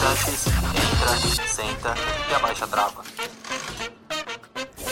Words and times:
Visitantes, 0.00 0.46
entra, 0.46 1.46
senta 1.46 1.94
e 2.30 2.34
abaixa 2.34 2.64
a 2.64 2.68
trava. 2.68 3.02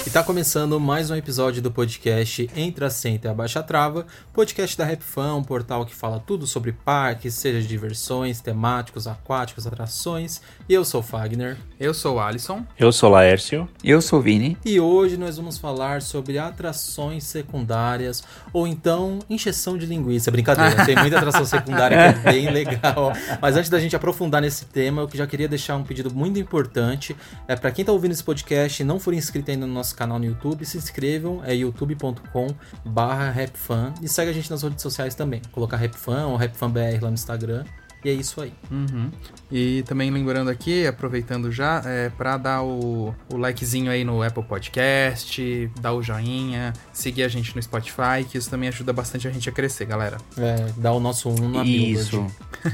E 0.09 0.11
tá 0.11 0.25
começando 0.25 0.81
mais 0.81 1.11
um 1.11 1.15
episódio 1.15 1.61
do 1.61 1.71
podcast 1.71 2.49
Entre 2.57 2.83
a 2.83 2.89
Senta 2.89 3.29
e 3.29 3.31
Abaixa 3.31 3.61
a 3.61 3.63
Trava, 3.63 4.07
podcast 4.33 4.75
da 4.75 4.87
RapFan, 4.87 5.35
um 5.35 5.45
portal 5.45 5.85
que 5.85 5.95
fala 5.95 6.19
tudo 6.19 6.47
sobre 6.47 6.73
parques, 6.73 7.35
seja 7.35 7.61
de 7.61 7.67
diversões, 7.67 8.41
temáticos, 8.41 9.07
aquáticos, 9.07 9.67
atrações. 9.67 10.41
E 10.67 10.73
eu 10.73 10.83
sou 10.83 11.01
o 11.01 11.03
Fagner. 11.03 11.59
Eu 11.79 11.93
sou 11.93 12.17
o 12.17 12.21
Alisson. 12.21 12.65
Eu 12.79 12.91
sou 12.91 13.11
o 13.11 13.13
Laércio. 13.13 13.69
Eu 13.85 14.01
sou 14.01 14.21
o 14.21 14.23
Vini. 14.23 14.57
E 14.65 14.81
hoje 14.81 15.19
nós 15.19 15.37
vamos 15.37 15.59
falar 15.59 16.01
sobre 16.01 16.39
atrações 16.39 17.25
secundárias 17.25 18.25
ou 18.51 18.67
então 18.67 19.19
encheção 19.29 19.77
de 19.77 19.85
linguiça. 19.85 20.31
Brincadeira, 20.31 20.87
tem 20.87 20.97
muita 20.97 21.19
atração 21.19 21.45
secundária 21.45 22.15
que 22.15 22.19
é 22.21 22.23
bem 22.33 22.51
legal. 22.51 23.13
Mas 23.43 23.59
antes 23.59 23.69
da 23.69 23.79
gente 23.79 23.95
aprofundar 23.95 24.41
nesse 24.41 24.65
tema, 24.65 25.03
eu 25.03 25.11
já 25.13 25.27
queria 25.27 25.49
deixar 25.49 25.77
um 25.77 25.85
pedido 25.85 26.11
muito 26.15 26.39
importante. 26.39 27.15
É 27.47 27.55
para 27.55 27.71
quem 27.71 27.85
tá 27.85 27.93
ouvindo 27.93 28.13
esse 28.13 28.25
podcast 28.25 28.83
e 28.83 28.87
não 28.87 28.99
for 28.99 29.13
inscrito 29.13 29.51
ainda 29.51 29.67
no 29.67 29.75
nosso 29.75 29.98
canal 29.99 30.19
no 30.19 30.25
YouTube, 30.25 30.65
se 30.65 30.79
inscrevam, 30.79 31.43
é 31.45 31.55
youtube.com 31.55 32.47
barra 32.85 33.31
rapfan 33.31 33.93
e 34.01 34.09
segue 34.09 34.31
a 34.31 34.35
gente 34.35 34.49
nas 34.49 34.63
redes 34.63 34.81
sociais 34.81 35.15
também. 35.15 35.43
Colocar 35.51 35.77
rapfan 35.77 36.27
ou 36.27 36.37
rapfanbr 36.37 37.03
lá 37.03 37.09
no 37.09 37.15
Instagram. 37.15 37.65
E 38.05 38.09
é 38.09 38.13
isso 38.13 38.41
aí. 38.41 38.53
Uhum. 38.71 39.11
E 39.51 39.83
também 39.83 40.09
lembrando 40.09 40.49
aqui, 40.49 40.87
aproveitando 40.87 41.51
já, 41.51 41.83
é 41.85 42.09
para 42.11 42.37
dar 42.37 42.63
o, 42.63 43.13
o 43.33 43.37
likezinho 43.37 43.91
aí 43.91 44.05
no 44.05 44.23
Apple 44.23 44.45
Podcast, 44.45 45.69
dar 45.81 45.93
o 45.95 46.01
joinha, 46.01 46.73
seguir 46.93 47.25
a 47.25 47.29
gente 47.29 47.57
no 47.57 47.61
Spotify, 47.61 48.25
que 48.29 48.39
isso 48.39 48.49
também 48.49 48.69
ajuda 48.69 48.93
bastante 48.93 49.27
a 49.27 49.33
gente 49.33 49.49
a 49.49 49.53
crescer, 49.53 49.85
galera. 49.85 50.17
É, 50.37 50.71
dar 50.77 50.93
o 50.93 51.01
nosso 51.01 51.29
um 51.29 51.49
na 51.49 51.65
Isso. 51.65 52.25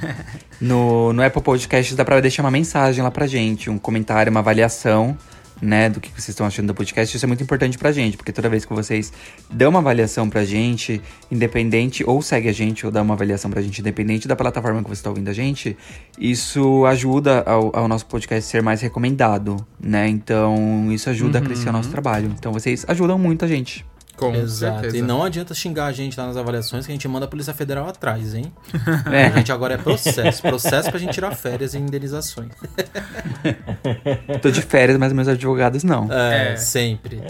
no, 0.61 1.15
no 1.15 1.25
Apple 1.25 1.41
Podcast 1.41 1.95
dá 1.95 2.05
pra 2.05 2.21
deixar 2.21 2.43
uma 2.43 2.51
mensagem 2.51 3.03
lá 3.03 3.11
pra 3.11 3.27
gente, 3.27 3.71
um 3.71 3.79
comentário, 3.79 4.31
uma 4.31 4.41
avaliação 4.41 5.17
né, 5.63 5.89
do 5.89 6.01
que 6.01 6.11
vocês 6.11 6.29
estão 6.31 6.47
achando 6.47 6.67
do 6.67 6.75
podcast, 6.75 7.17
isso 7.17 7.25
é 7.25 7.29
muito 7.29 7.43
importante 7.43 7.79
pra 7.79 7.91
gente, 7.93 8.17
porque 8.17 8.33
toda 8.33 8.49
vez 8.49 8.65
que 8.65 8.73
vocês 8.75 9.13
dão 9.51 9.71
uma 9.71 9.79
avaliação 9.79 10.29
pra 10.29 10.45
gente, 10.45 11.01
independente, 11.31 12.05
ou 12.07 12.21
segue 12.23 12.49
a 12.49 12.53
gente, 12.53 12.85
ou 12.85 12.93
dá 12.93 13.03
uma 13.03 13.15
avaliação 13.15 13.51
pra 13.51 13.63
gente, 13.63 13.81
independente 13.81 14.27
da 14.29 14.37
plataforma 14.37 14.83
que 14.83 14.89
você 14.89 15.01
está 15.01 15.11
ouvindo 15.11 15.29
a 15.29 15.33
gente, 15.33 15.77
isso 16.19 16.85
ajuda 16.87 17.43
ao, 17.47 17.75
ao 17.75 17.89
nosso 17.89 18.07
podcast 18.07 18.49
ser 18.51 18.63
mais 18.63 18.81
recomendado, 18.81 19.57
né? 19.81 20.09
Então, 20.09 20.91
isso 20.93 21.09
ajuda 21.11 21.39
Uhum. 21.39 21.45
a 21.45 21.47
crescer 21.47 21.69
o 21.69 21.73
nosso 21.73 21.89
trabalho. 21.91 22.33
Então, 22.39 22.53
vocês 22.53 22.85
ajudam 22.89 23.19
muito 23.19 23.45
a 23.45 23.49
gente. 23.49 23.85
Com 24.17 24.33
Exato. 24.35 24.75
certeza. 24.81 24.97
E 24.97 25.03
não 25.03 25.25
adianta 25.25 25.53
xingar 25.55 25.87
a 25.87 25.93
gente 25.93 26.19
lá 26.19 26.27
nas 26.27 26.37
avaliações 26.37 26.87
que 26.87 26.93
a 26.93 26.95
gente 26.95 27.07
manda 27.09 27.27
a 27.27 27.29
Polícia 27.29 27.53
Federal 27.53 27.89
atrás, 27.89 28.35
hein? 28.35 28.53
É. 29.11 29.27
A 29.27 29.31
gente 29.39 29.51
agora 29.53 29.75
é 29.75 29.77
processo. 29.77 30.41
Processo 30.43 30.89
pra 30.91 30.99
gente 30.99 31.13
tirar 31.13 31.33
férias 31.35 31.75
e 31.75 31.79
indenizações. 31.79 32.51
Tô 34.43 34.51
de 34.51 34.63
férias, 34.63 34.99
mas 34.99 35.13
meus 35.13 35.29
advogados 35.29 35.85
não. 35.85 36.11
É, 36.13 36.53
É. 36.53 36.57
sempre. 36.57 37.23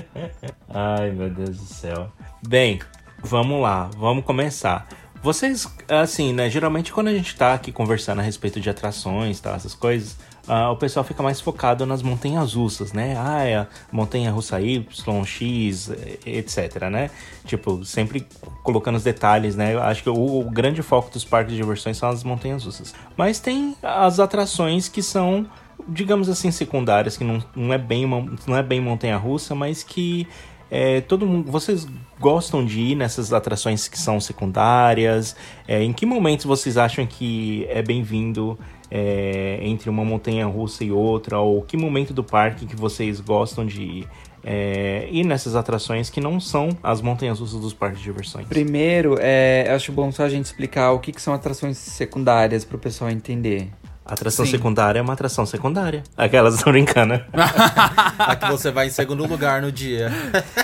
Ai, 0.69 1.11
meu 1.11 1.31
Deus 1.31 1.57
do 1.57 1.65
céu. 1.67 2.11
Bem, 2.47 2.81
vamos 3.23 3.61
lá, 3.63 3.91
vamos 3.97 4.25
começar. 4.25 4.87
Vocês, 5.23 5.67
assim, 5.89 6.33
né? 6.35 6.51
Geralmente 6.51 6.93
quando 6.93 7.09
a 7.09 7.13
gente 7.13 7.35
tá 7.35 7.55
aqui 7.55 7.73
conversando 7.73 8.19
a 8.19 8.23
respeito 8.23 8.61
de 8.61 8.69
atrações, 8.69 9.41
tá, 9.41 9.53
essas 9.55 9.75
coisas, 9.75 10.17
ah, 10.47 10.71
o 10.71 10.77
pessoal 10.77 11.05
fica 11.05 11.23
mais 11.23 11.41
focado 11.41 11.87
nas 11.87 12.03
montanhas 12.03 12.55
russas, 12.55 12.93
né? 12.93 13.15
Ah, 13.17 13.43
é 13.43 13.57
a 13.57 13.67
montanha 13.91 14.31
russa 14.31 14.61
Y, 14.61 15.25
X, 15.25 15.91
eh, 15.91 16.19
etc, 16.25 16.89
né? 16.91 17.11
Tipo, 17.45 17.85
sempre 17.85 18.27
colocando 18.63 18.97
os 18.97 19.03
detalhes, 19.03 19.57
né? 19.57 19.75
Eu 19.75 19.83
acho 19.83 20.03
que 20.03 20.11
o, 20.11 20.41
o 20.41 20.51
grande 20.51 20.83
foco 20.83 21.11
dos 21.11 21.25
parques 21.25 21.53
de 21.53 21.61
diversões 21.61 21.97
são 21.97 22.09
as 22.09 22.23
montanhas 22.23 22.65
russas. 22.65 22.95
Mas 23.17 23.41
tem 23.41 23.77
as 23.83 24.21
atrações 24.21 24.89
que 24.89 25.03
são 25.03 25.47
digamos 25.89 26.29
assim, 26.29 26.51
secundárias, 26.51 27.17
que 27.17 27.25
não, 27.25 27.43
não, 27.55 27.73
é, 27.73 27.79
bem 27.79 28.05
uma, 28.05 28.25
não 28.47 28.57
é 28.57 28.63
bem 28.63 28.81
montanha 28.81 29.17
russa, 29.17 29.55
mas 29.55 29.83
que 29.83 30.27
é, 30.71 31.01
todo 31.01 31.27
mundo. 31.27 31.51
Vocês 31.51 31.87
gostam 32.19 32.65
de 32.65 32.81
ir 32.81 32.95
nessas 32.95 33.33
atrações 33.33 33.89
que 33.89 33.99
são 33.99 34.21
secundárias? 34.21 35.37
É, 35.67 35.83
em 35.83 35.93
que 35.93 36.07
momentos 36.07 36.45
vocês 36.45 36.77
acham 36.77 37.07
que 37.07 37.67
é 37.69 37.83
bem-vindo 37.83 38.59
é, 38.91 39.59
entre 39.63 39.91
uma 39.91 40.05
montanha 40.05 40.47
russa 40.47 40.85
e 40.85 40.91
outra? 40.91 41.39
Ou 41.39 41.63
que 41.63 41.77
momento 41.77 42.13
do 42.13 42.25
parque 42.25 42.67
que 42.67 42.77
vocês 42.77 43.21
gostam 43.21 43.65
de 43.65 43.83
ir? 43.83 44.09
É, 44.47 45.09
nessas 45.25 45.57
atrações 45.57 46.11
que 46.11 46.21
não 46.21 46.39
são 46.39 46.77
as 46.83 47.01
montanhas 47.01 47.41
russas 47.41 47.59
dos 47.59 47.73
parques 47.73 48.01
de 48.01 48.05
diversões. 48.05 48.47
Primeiro, 48.47 49.17
é, 49.19 49.73
acho 49.75 49.91
bom 49.91 50.13
só 50.13 50.25
a 50.25 50.29
gente 50.29 50.45
explicar 50.45 50.93
o 50.93 50.99
que, 50.99 51.13
que 51.13 51.23
são 51.23 51.33
atrações 51.33 51.79
secundárias 51.79 52.63
pro 52.63 52.79
pessoal 52.79 53.11
entender. 53.11 53.71
Atração 54.05 54.45
Sim. 54.45 54.51
secundária 54.53 54.99
é 54.99 55.03
uma 55.03 55.15
atração 55.15 55.47
secundária. 55.47 56.03
Aquelas 56.17 56.55
estão 56.57 56.73
brincando. 56.73 57.15
né? 57.15 57.25
Aqui 58.19 58.51
você 58.51 58.71
vai 58.71 58.89
em 58.89 58.91
segundo 58.91 59.25
lugar 59.27 59.63
no 59.63 59.73
dia. 59.73 60.11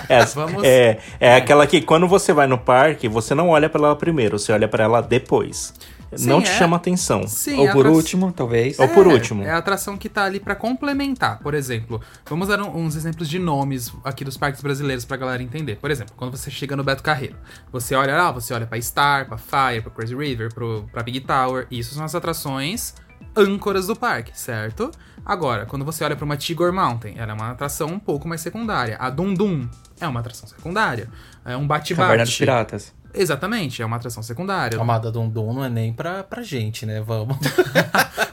É, 0.07 0.23
Vamos- 0.25 0.63
é, 0.63 0.99
é 1.19 1.35
aquela 1.37 1.65
que 1.65 1.81
quando 1.81 2.07
você 2.07 2.33
vai 2.33 2.45
no 2.45 2.57
parque, 2.57 3.07
você 3.07 3.33
não 3.33 3.49
olha 3.49 3.67
pra 3.69 3.81
ela 3.83 3.95
primeiro, 3.95 4.37
você 4.37 4.51
olha 4.51 4.67
pra 4.67 4.83
ela 4.83 5.01
depois. 5.01 5.73
Sim, 6.13 6.27
não 6.27 6.41
te 6.41 6.49
é. 6.51 6.53
chama 6.57 6.75
atenção. 6.75 7.25
Sim, 7.25 7.57
Ou 7.57 7.69
a 7.69 7.71
por 7.71 7.85
atra- 7.85 7.91
último, 7.93 8.31
talvez. 8.33 8.77
Ou 8.77 8.87
por 8.89 9.07
último. 9.07 9.43
É 9.43 9.49
a 9.51 9.57
atração 9.57 9.95
que 9.97 10.09
tá 10.09 10.25
ali 10.25 10.41
pra 10.41 10.53
complementar. 10.55 11.39
Por 11.39 11.53
exemplo, 11.53 12.01
vamos 12.29 12.49
dar 12.49 12.59
um- 12.61 12.77
uns 12.83 12.97
exemplos 12.97 13.29
de 13.29 13.39
nomes 13.39 13.93
aqui 14.03 14.25
dos 14.25 14.35
parques 14.35 14.61
brasileiros 14.61 15.05
pra 15.05 15.15
galera 15.15 15.41
entender. 15.41 15.77
Por 15.77 15.89
exemplo, 15.89 16.13
quando 16.17 16.35
você 16.37 16.51
chega 16.51 16.75
no 16.75 16.83
Beto 16.83 17.01
Carreiro, 17.01 17.37
você 17.71 17.95
olha 17.95 18.15
lá, 18.15 18.29
você 18.29 18.53
olha 18.53 18.67
pra 18.67 18.79
Star, 18.81 19.25
pra 19.25 19.37
Fire, 19.37 19.81
pra 19.81 19.89
Crazy 19.89 20.13
River, 20.13 20.53
pro, 20.53 20.85
pra 20.91 21.01
Big 21.01 21.21
Tower. 21.21 21.65
Isso 21.71 21.95
são 21.95 22.03
as 22.03 22.13
atrações 22.13 22.93
âncoras 23.35 23.87
do 23.87 23.95
parque, 23.95 24.31
certo? 24.37 24.91
Agora, 25.25 25.65
quando 25.65 25.85
você 25.85 26.03
olha 26.03 26.15
pra 26.15 26.25
uma 26.25 26.35
Tigor 26.35 26.73
Mountain, 26.73 27.15
ela 27.17 27.31
é 27.31 27.35
uma 27.35 27.51
atração 27.51 27.89
um 27.89 27.99
pouco 27.99 28.27
mais 28.27 28.41
secundária. 28.41 28.97
A 28.99 29.09
Dum 29.09 29.33
Dum 29.33 29.67
é 29.99 30.07
uma 30.07 30.19
atração 30.19 30.47
secundária. 30.47 31.07
É 31.45 31.55
um 31.55 31.67
Caverna 31.67 31.87
dos 31.87 31.97
bate-bate. 31.97 32.37
Piratas. 32.37 32.93
Exatamente, 33.13 33.81
é 33.81 33.85
uma 33.85 33.95
atração 33.97 34.21
secundária. 34.23 34.77
A 34.77 34.81
Amada 34.81 35.11
Dundum 35.11 35.53
não 35.53 35.63
é 35.65 35.69
nem 35.69 35.91
pra, 35.93 36.23
pra 36.23 36.41
gente, 36.43 36.85
né? 36.85 37.01
Vamos. 37.01 37.37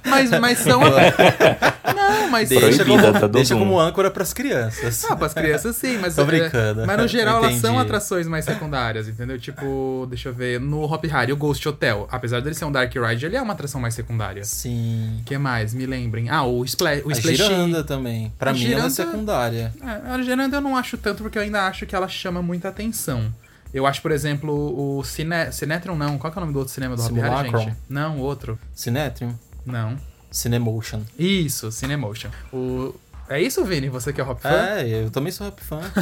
Mas, 0.05 0.31
mas 0.41 0.59
são. 0.61 0.81
não, 0.81 0.91
Não, 1.95 2.31
mas 2.31 2.49
Deixa, 2.49 2.83
Proibida, 2.85 3.09
como, 3.09 3.21
tá 3.21 3.27
deixa 3.29 3.55
como 3.55 3.79
âncora 3.79 4.11
pras 4.11 4.33
crianças. 4.33 5.05
Ah, 5.05 5.15
pras 5.15 5.35
crianças 5.35 5.77
sim, 5.77 5.99
mas. 5.99 6.15
Tô 6.17 6.23
é, 6.23 6.25
brincando. 6.25 6.87
mas 6.87 6.97
no 6.99 7.07
geral 7.07 7.45
elas 7.45 7.57
são 7.61 7.79
atrações 7.79 8.27
mais 8.27 8.45
secundárias, 8.47 9.07
entendeu? 9.07 9.39
Tipo, 9.39 10.07
deixa 10.09 10.31
eu 10.31 10.33
ver. 10.33 10.59
No 10.61 10.83
Hop 10.85 11.05
Hari, 11.13 11.31
o 11.33 11.37
Ghost 11.37 11.69
Hotel, 11.69 12.09
apesar 12.11 12.41
dele 12.41 12.55
ser 12.55 12.65
um 12.65 12.73
Dark 12.73 12.93
Ride, 12.95 13.27
ele 13.27 13.37
é 13.37 13.43
uma 13.43 13.53
atração 13.53 13.81
mais 13.81 13.95
secundária. 13.95 14.43
Sim. 14.45 15.19
O 15.21 15.25
que 15.25 15.37
mais? 15.37 15.75
Me 15.75 15.85
lembrem. 15.87 16.31
Ah, 16.31 16.43
o, 16.43 16.65
Spla 16.65 16.91
o 17.05 17.11
A 17.11 17.13
Splash. 17.13 17.37
giranda 17.37 17.85
também. 17.85 18.33
Pra 18.39 18.51
A 18.51 18.55
mim 18.55 18.61
ela 18.61 18.67
é 18.67 18.75
giranda- 18.75 18.91
secundária. 18.91 19.73
É, 19.83 20.11
a 20.13 20.23
giranda 20.23 20.57
eu 20.57 20.61
não 20.63 20.75
acho 20.77 20.97
tanto 20.97 21.23
porque 21.23 21.37
eu 21.39 21.43
ainda 21.43 21.67
acho 21.67 21.85
que 21.87 21.95
ela 21.95 22.09
chama 22.09 22.41
muita 22.41 22.69
atenção. 22.71 23.33
Eu 23.73 23.87
acho, 23.87 24.01
por 24.01 24.11
exemplo, 24.13 24.53
o 24.99 25.05
Cine... 25.05 25.53
Cinetron 25.53 25.95
não. 25.95 26.17
Qual 26.19 26.33
que 26.33 26.39
é 26.39 26.41
o 26.41 26.43
nome 26.43 26.53
do 26.53 26.59
outro 26.59 26.73
cinema 26.75 26.97
do 26.97 27.03
Hop 27.05 27.19
Hari, 27.19 27.51
gente? 27.51 27.77
Não, 27.89 28.17
o 28.19 28.21
outro. 28.21 28.59
Cinetrium. 28.75 29.35
Não. 29.67 29.97
Cinemotion. 30.31 31.03
Isso, 31.19 31.71
Cinemotion. 31.71 32.31
O... 32.53 32.95
É 33.31 33.39
isso, 33.43 33.63
Vini? 33.63 33.91
Você 33.91 34.11
que 34.11 34.23
é 34.23 34.25
Hop 34.25 34.41
Fan? 34.41 34.49
É, 34.49 35.05
eu 35.05 35.11
também 35.11 35.31
sou 35.31 35.47
rap 35.47 35.61
fã. 35.63 35.81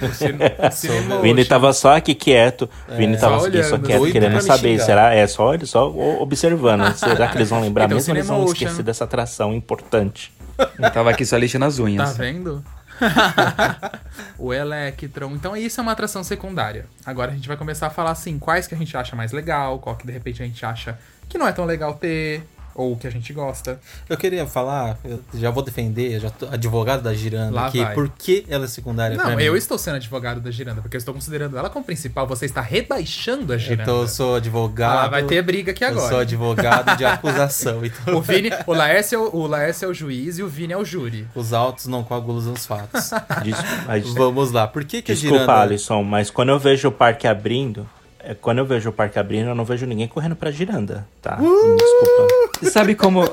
O 0.00 0.14
Cine... 0.14 0.38
o 0.58 0.70
Cinemotion. 0.70 1.22
Vini 1.22 1.44
tava 1.44 1.72
só 1.72 1.96
aqui 1.96 2.14
quieto. 2.14 2.70
Vini 2.96 3.16
tava 3.18 3.40
Só 3.40 3.46
aqui 3.48 3.62
só 3.64 3.78
quieto, 3.78 3.98
Doido 3.98 4.12
querendo 4.12 4.40
saber. 4.40 4.78
Será? 4.80 5.12
É 5.14 5.26
só, 5.26 5.52
só 5.64 5.90
o- 5.90 6.22
observando. 6.22 6.92
Será 6.94 7.28
que 7.28 7.36
eles 7.38 7.50
vão 7.50 7.60
lembrar 7.60 7.86
Então, 7.86 7.96
mesmo 7.96 8.14
eles 8.14 8.26
vão 8.28 8.44
esquecer 8.44 8.82
dessa 8.84 9.04
atração 9.04 9.52
importante? 9.52 10.32
Eu 10.78 10.90
tava 10.92 11.10
aqui 11.10 11.24
só 11.26 11.36
lixando 11.36 11.64
as 11.64 11.76
Tá 11.78 11.82
unhas. 11.82 12.16
vendo? 12.16 12.64
o 14.38 14.52
Electron. 14.52 15.32
Então 15.32 15.56
isso 15.56 15.80
é 15.80 15.82
uma 15.82 15.92
atração 15.92 16.22
secundária. 16.24 16.86
Agora 17.04 17.32
a 17.32 17.34
gente 17.34 17.48
vai 17.48 17.56
começar 17.56 17.88
a 17.88 17.90
falar 17.90 18.10
assim, 18.10 18.38
quais 18.38 18.66
que 18.66 18.74
a 18.74 18.78
gente 18.78 18.96
acha 18.96 19.14
mais 19.14 19.32
legal, 19.32 19.78
qual 19.78 19.96
que 19.96 20.06
de 20.06 20.12
repente 20.12 20.42
a 20.42 20.46
gente 20.46 20.64
acha 20.64 20.98
que 21.28 21.38
não 21.38 21.46
é 21.46 21.52
tão 21.52 21.64
legal 21.64 21.94
ter, 21.94 22.46
ou 22.76 22.96
que 22.96 23.06
a 23.06 23.10
gente 23.10 23.32
gosta. 23.32 23.80
Eu 24.08 24.16
queria 24.16 24.46
falar, 24.46 24.98
eu 25.04 25.20
já 25.34 25.50
vou 25.50 25.62
defender, 25.62 26.14
eu 26.14 26.20
já 26.20 26.30
tô 26.30 26.46
advogado 26.46 27.02
da 27.02 27.14
Giranda 27.14 27.54
Lá 27.54 27.66
aqui, 27.68 27.82
vai. 27.82 27.94
por 27.94 28.08
que 28.10 28.44
ela 28.48 28.64
é 28.66 28.68
secundária 28.68 29.16
pra 29.16 29.30
Não, 29.30 29.36
mim? 29.36 29.42
eu 29.42 29.56
estou 29.56 29.78
sendo 29.78 29.96
advogado 29.96 30.40
da 30.40 30.50
Giranda, 30.50 30.80
porque 30.82 30.96
eu 30.96 30.98
estou 30.98 31.14
considerando 31.14 31.56
ela 31.56 31.70
como 31.70 31.84
principal. 31.84 32.26
Você 32.26 32.44
está 32.46 32.60
rebaixando 32.60 33.52
a 33.52 33.56
Giranda. 33.58 33.82
Então 33.82 34.00
eu 34.02 34.08
sou 34.08 34.36
advogado. 34.36 35.06
Ah, 35.06 35.08
vai 35.08 35.24
ter 35.24 35.42
briga 35.42 35.72
aqui 35.72 35.82
Eu 35.84 35.88
agora. 35.88 36.08
sou 36.08 36.18
advogado 36.20 36.96
de 36.96 37.04
acusação. 37.04 37.82
Então 37.86 38.16
O 38.16 38.20
Vini, 38.22 38.50
o 38.66 38.72
Laércio, 38.72 39.16
é 39.16 39.18
o- 39.18 39.46
Laércio 39.46 39.86
é 39.86 39.88
o 39.88 39.94
juiz 39.94 40.38
e 40.38 40.42
o 40.42 40.48
Vini 40.48 40.72
é 40.72 40.76
o 40.76 40.84
júri. 40.84 41.26
os 41.34 41.52
autos 41.52 41.86
não 41.86 42.02
coagulam 42.04 42.52
os 42.52 42.66
fatos. 42.66 43.10
Des- 43.42 43.56
mas- 43.86 44.06
Vamos 44.14 44.50
lá. 44.52 44.66
Por 44.66 44.84
que, 44.84 45.00
que 45.02 45.12
a 45.12 45.14
Desculpa, 45.14 45.38
Giranda... 45.44 45.60
Alisson, 45.62 46.02
mas 46.02 46.30
quando 46.30 46.50
eu 46.50 46.58
vejo 46.58 46.88
o 46.88 46.92
parque 46.92 47.26
abrindo, 47.26 47.88
quando 48.34 48.58
eu 48.58 48.66
vejo 48.66 48.90
o 48.90 48.92
parque 48.92 49.18
abrindo, 49.18 49.48
eu 49.48 49.54
não 49.54 49.64
vejo 49.64 49.86
ninguém 49.86 50.08
correndo 50.08 50.36
pra 50.36 50.50
giranda, 50.50 51.06
tá? 51.22 51.38
Uh! 51.40 51.76
Desculpa. 51.76 52.70
Sabe 52.70 52.94
como. 52.94 53.24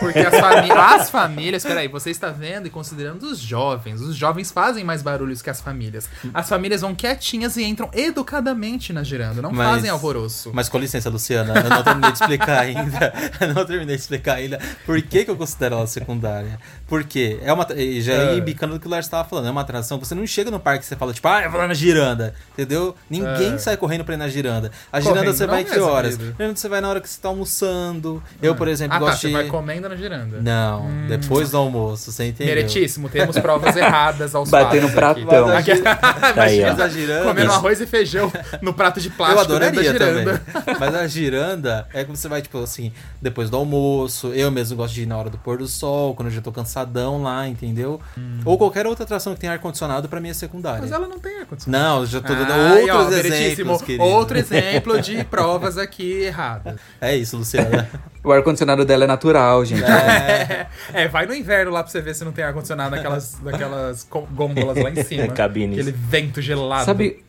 Porque 0.00 0.18
as, 0.18 0.34
fami 0.40 0.72
as 0.72 1.08
famílias, 1.08 1.62
peraí, 1.62 1.86
você 1.86 2.10
está 2.10 2.30
vendo 2.30 2.66
e 2.66 2.70
considerando 2.70 3.22
os 3.22 3.38
jovens. 3.38 4.00
Os 4.00 4.16
jovens 4.16 4.50
fazem 4.50 4.82
mais 4.82 5.02
barulhos 5.02 5.40
que 5.40 5.48
as 5.50 5.60
famílias. 5.60 6.08
As 6.34 6.48
famílias 6.48 6.80
vão 6.80 6.96
quietinhas 6.96 7.56
e 7.56 7.62
entram 7.62 7.88
educadamente 7.92 8.92
na 8.92 9.04
giranda, 9.04 9.40
não 9.40 9.52
Mas- 9.52 9.74
fazem 9.76 9.88
alvoroço. 9.90 10.50
Mas 10.52 10.68
com 10.68 10.78
licença, 10.78 11.08
Luciana, 11.08 11.54
eu 11.60 11.70
não 11.70 11.82
terminei 11.84 12.10
de 12.10 12.18
explicar 12.18 12.58
ainda. 12.58 13.12
Eu 13.40 13.54
não 13.54 13.64
terminei 13.64 13.94
de 13.94 14.02
explicar 14.02 14.34
ainda 14.34 14.58
por 14.84 15.00
que, 15.00 15.24
que 15.24 15.30
eu 15.30 15.36
considero 15.36 15.76
ela 15.76 15.86
secundária. 15.86 16.58
Porque 16.88 17.38
é 17.42 17.52
uma. 17.52 17.66
Já 18.00 18.12
É. 18.14 18.32
ia 18.32 18.38
embicando 18.38 18.72
do 18.74 18.80
que 18.80 18.86
o 18.86 18.90
Lars 18.90 19.04
estava 19.06 19.28
falando. 19.28 19.46
É 19.46 19.50
uma 19.50 19.60
atração 19.60 19.98
você 19.98 20.14
não 20.14 20.26
chega 20.26 20.50
no 20.50 20.58
parque 20.58 20.84
e 20.84 20.88
você 20.88 20.96
fala, 20.96 21.12
tipo, 21.12 21.28
ah, 21.28 21.42
eu 21.42 21.50
vou 21.50 21.60
lá 21.60 21.68
na 21.68 21.74
giranda. 21.74 22.34
Entendeu? 22.54 22.94
Ninguém 23.10 23.54
É. 23.54 23.58
sai 23.58 23.76
correndo 23.76 24.04
pra 24.04 24.14
ir 24.14 24.16
na 24.16 24.26
giranda. 24.28 24.72
A 24.90 24.98
Correndo 25.00 25.18
giranda 25.20 25.32
você 25.36 25.46
vai 25.46 25.64
que 25.64 25.78
horas? 25.78 26.16
Giranda 26.16 26.56
você 26.56 26.68
vai 26.68 26.80
na 26.80 26.88
hora 26.88 27.00
que 27.00 27.08
você 27.08 27.20
tá 27.20 27.28
almoçando. 27.28 28.22
Eu, 28.40 28.54
por 28.54 28.68
exemplo, 28.68 28.96
ah, 28.96 29.00
tá, 29.00 29.04
gosto 29.04 29.20
você 29.20 29.26
de. 29.28 29.32
vai 29.34 29.46
comendo 29.48 29.88
na 29.88 29.96
giranda. 29.96 30.40
Não, 30.40 30.86
depois 31.08 31.50
do 31.50 31.58
almoço, 31.58 32.10
você 32.10 32.28
entendeu? 32.28 32.54
Meretíssimo, 32.54 33.08
temos 33.10 33.38
provas 33.38 33.76
erradas 33.76 34.34
aos 34.34 34.48
Batendo 34.48 34.88
fatos 34.88 35.22
aqui. 35.22 35.30
pratão. 35.30 35.56
Aqui- 35.56 35.72
aí, 36.40 36.62
ó. 36.64 36.68
Imagina, 36.68 36.70
Mas 36.70 36.80
a 36.80 36.88
giranda- 36.88 37.24
comendo 37.24 37.52
arroz 37.52 37.80
e 37.80 37.86
feijão 37.86 38.32
no 38.62 38.72
prato 38.72 38.98
de 39.00 39.08
Eu 39.08 39.14
plástico 39.14 39.40
adoraria 39.42 39.92
dentro 39.92 39.98
da 40.24 40.38
também. 40.38 40.76
Mas 40.80 40.94
a 40.94 41.06
giranda 41.06 41.86
é 41.92 42.02
que 42.04 42.10
você 42.10 42.28
vai, 42.28 42.40
tipo 42.40 42.58
assim, 42.62 42.92
depois 43.20 43.50
do 43.50 43.56
almoço. 43.58 44.28
Eu 44.32 44.50
mesmo 44.50 44.76
gosto 44.76 44.94
de 44.94 45.02
ir 45.02 45.06
na 45.06 45.16
hora 45.18 45.28
do 45.28 45.36
pôr 45.38 45.58
do 45.58 45.66
sol, 45.68 46.14
quando 46.14 46.28
eu 46.28 46.34
já 46.34 46.40
tô 46.40 46.50
cansadão 46.78 47.22
lá, 47.22 47.48
entendeu? 47.48 48.00
Ou 48.44 48.56
qualquer 48.56 48.86
outra 48.86 49.04
atração 49.04 49.34
que 49.34 49.40
tenha 49.40 49.52
ar-condicionado, 49.52 50.08
pra 50.08 50.20
mim 50.20 50.28
é 50.28 50.34
secundária. 50.34 50.80
Mas 50.80 50.92
ela 50.92 51.08
não 51.08 51.18
tem 51.18 51.40
ar-condicionado. 51.40 51.84
Não, 51.84 52.00
eu 52.00 52.06
já 52.06 52.20
tô 52.20 52.34
dando 52.34 52.52
ó, 52.52 52.80
outros 52.80 53.16
meritíssimo. 53.16 53.46
exemplos, 53.46 53.82
querido. 53.82 54.04
Outro 54.04 54.38
exemplo 54.38 55.00
de 55.00 55.24
provas 55.24 55.78
aqui 55.78 56.22
erradas. 56.22 56.76
É 57.00 57.16
isso, 57.16 57.36
Luciana. 57.36 57.88
O 58.22 58.32
ar-condicionado 58.32 58.84
dela 58.84 59.04
é 59.04 59.06
natural, 59.06 59.64
gente. 59.64 59.84
É, 59.84 60.66
é, 60.92 61.08
vai 61.08 61.26
no 61.26 61.34
inverno 61.34 61.70
lá 61.70 61.82
pra 61.82 61.90
você 61.90 62.00
ver 62.00 62.14
se 62.14 62.24
não 62.24 62.32
tem 62.32 62.44
ar-condicionado 62.44 62.94
naquelas, 62.94 63.40
naquelas 63.42 64.06
gôndolas 64.32 64.76
lá 64.76 64.90
em 64.90 65.02
cima. 65.02 65.28
Cabines. 65.32 65.78
Aquele 65.78 65.92
vento 65.92 66.40
gelado. 66.40 66.84
Sabe, 66.84 67.24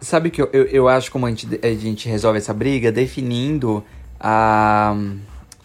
sabe 0.00 0.30
que 0.30 0.40
eu, 0.40 0.48
eu, 0.52 0.64
eu 0.66 0.88
acho 0.88 1.10
como 1.10 1.26
a 1.26 1.30
gente, 1.30 1.48
a 1.62 1.74
gente 1.74 2.08
resolve 2.08 2.38
essa 2.38 2.54
briga 2.54 2.92
definindo 2.92 3.84
a. 4.18 4.94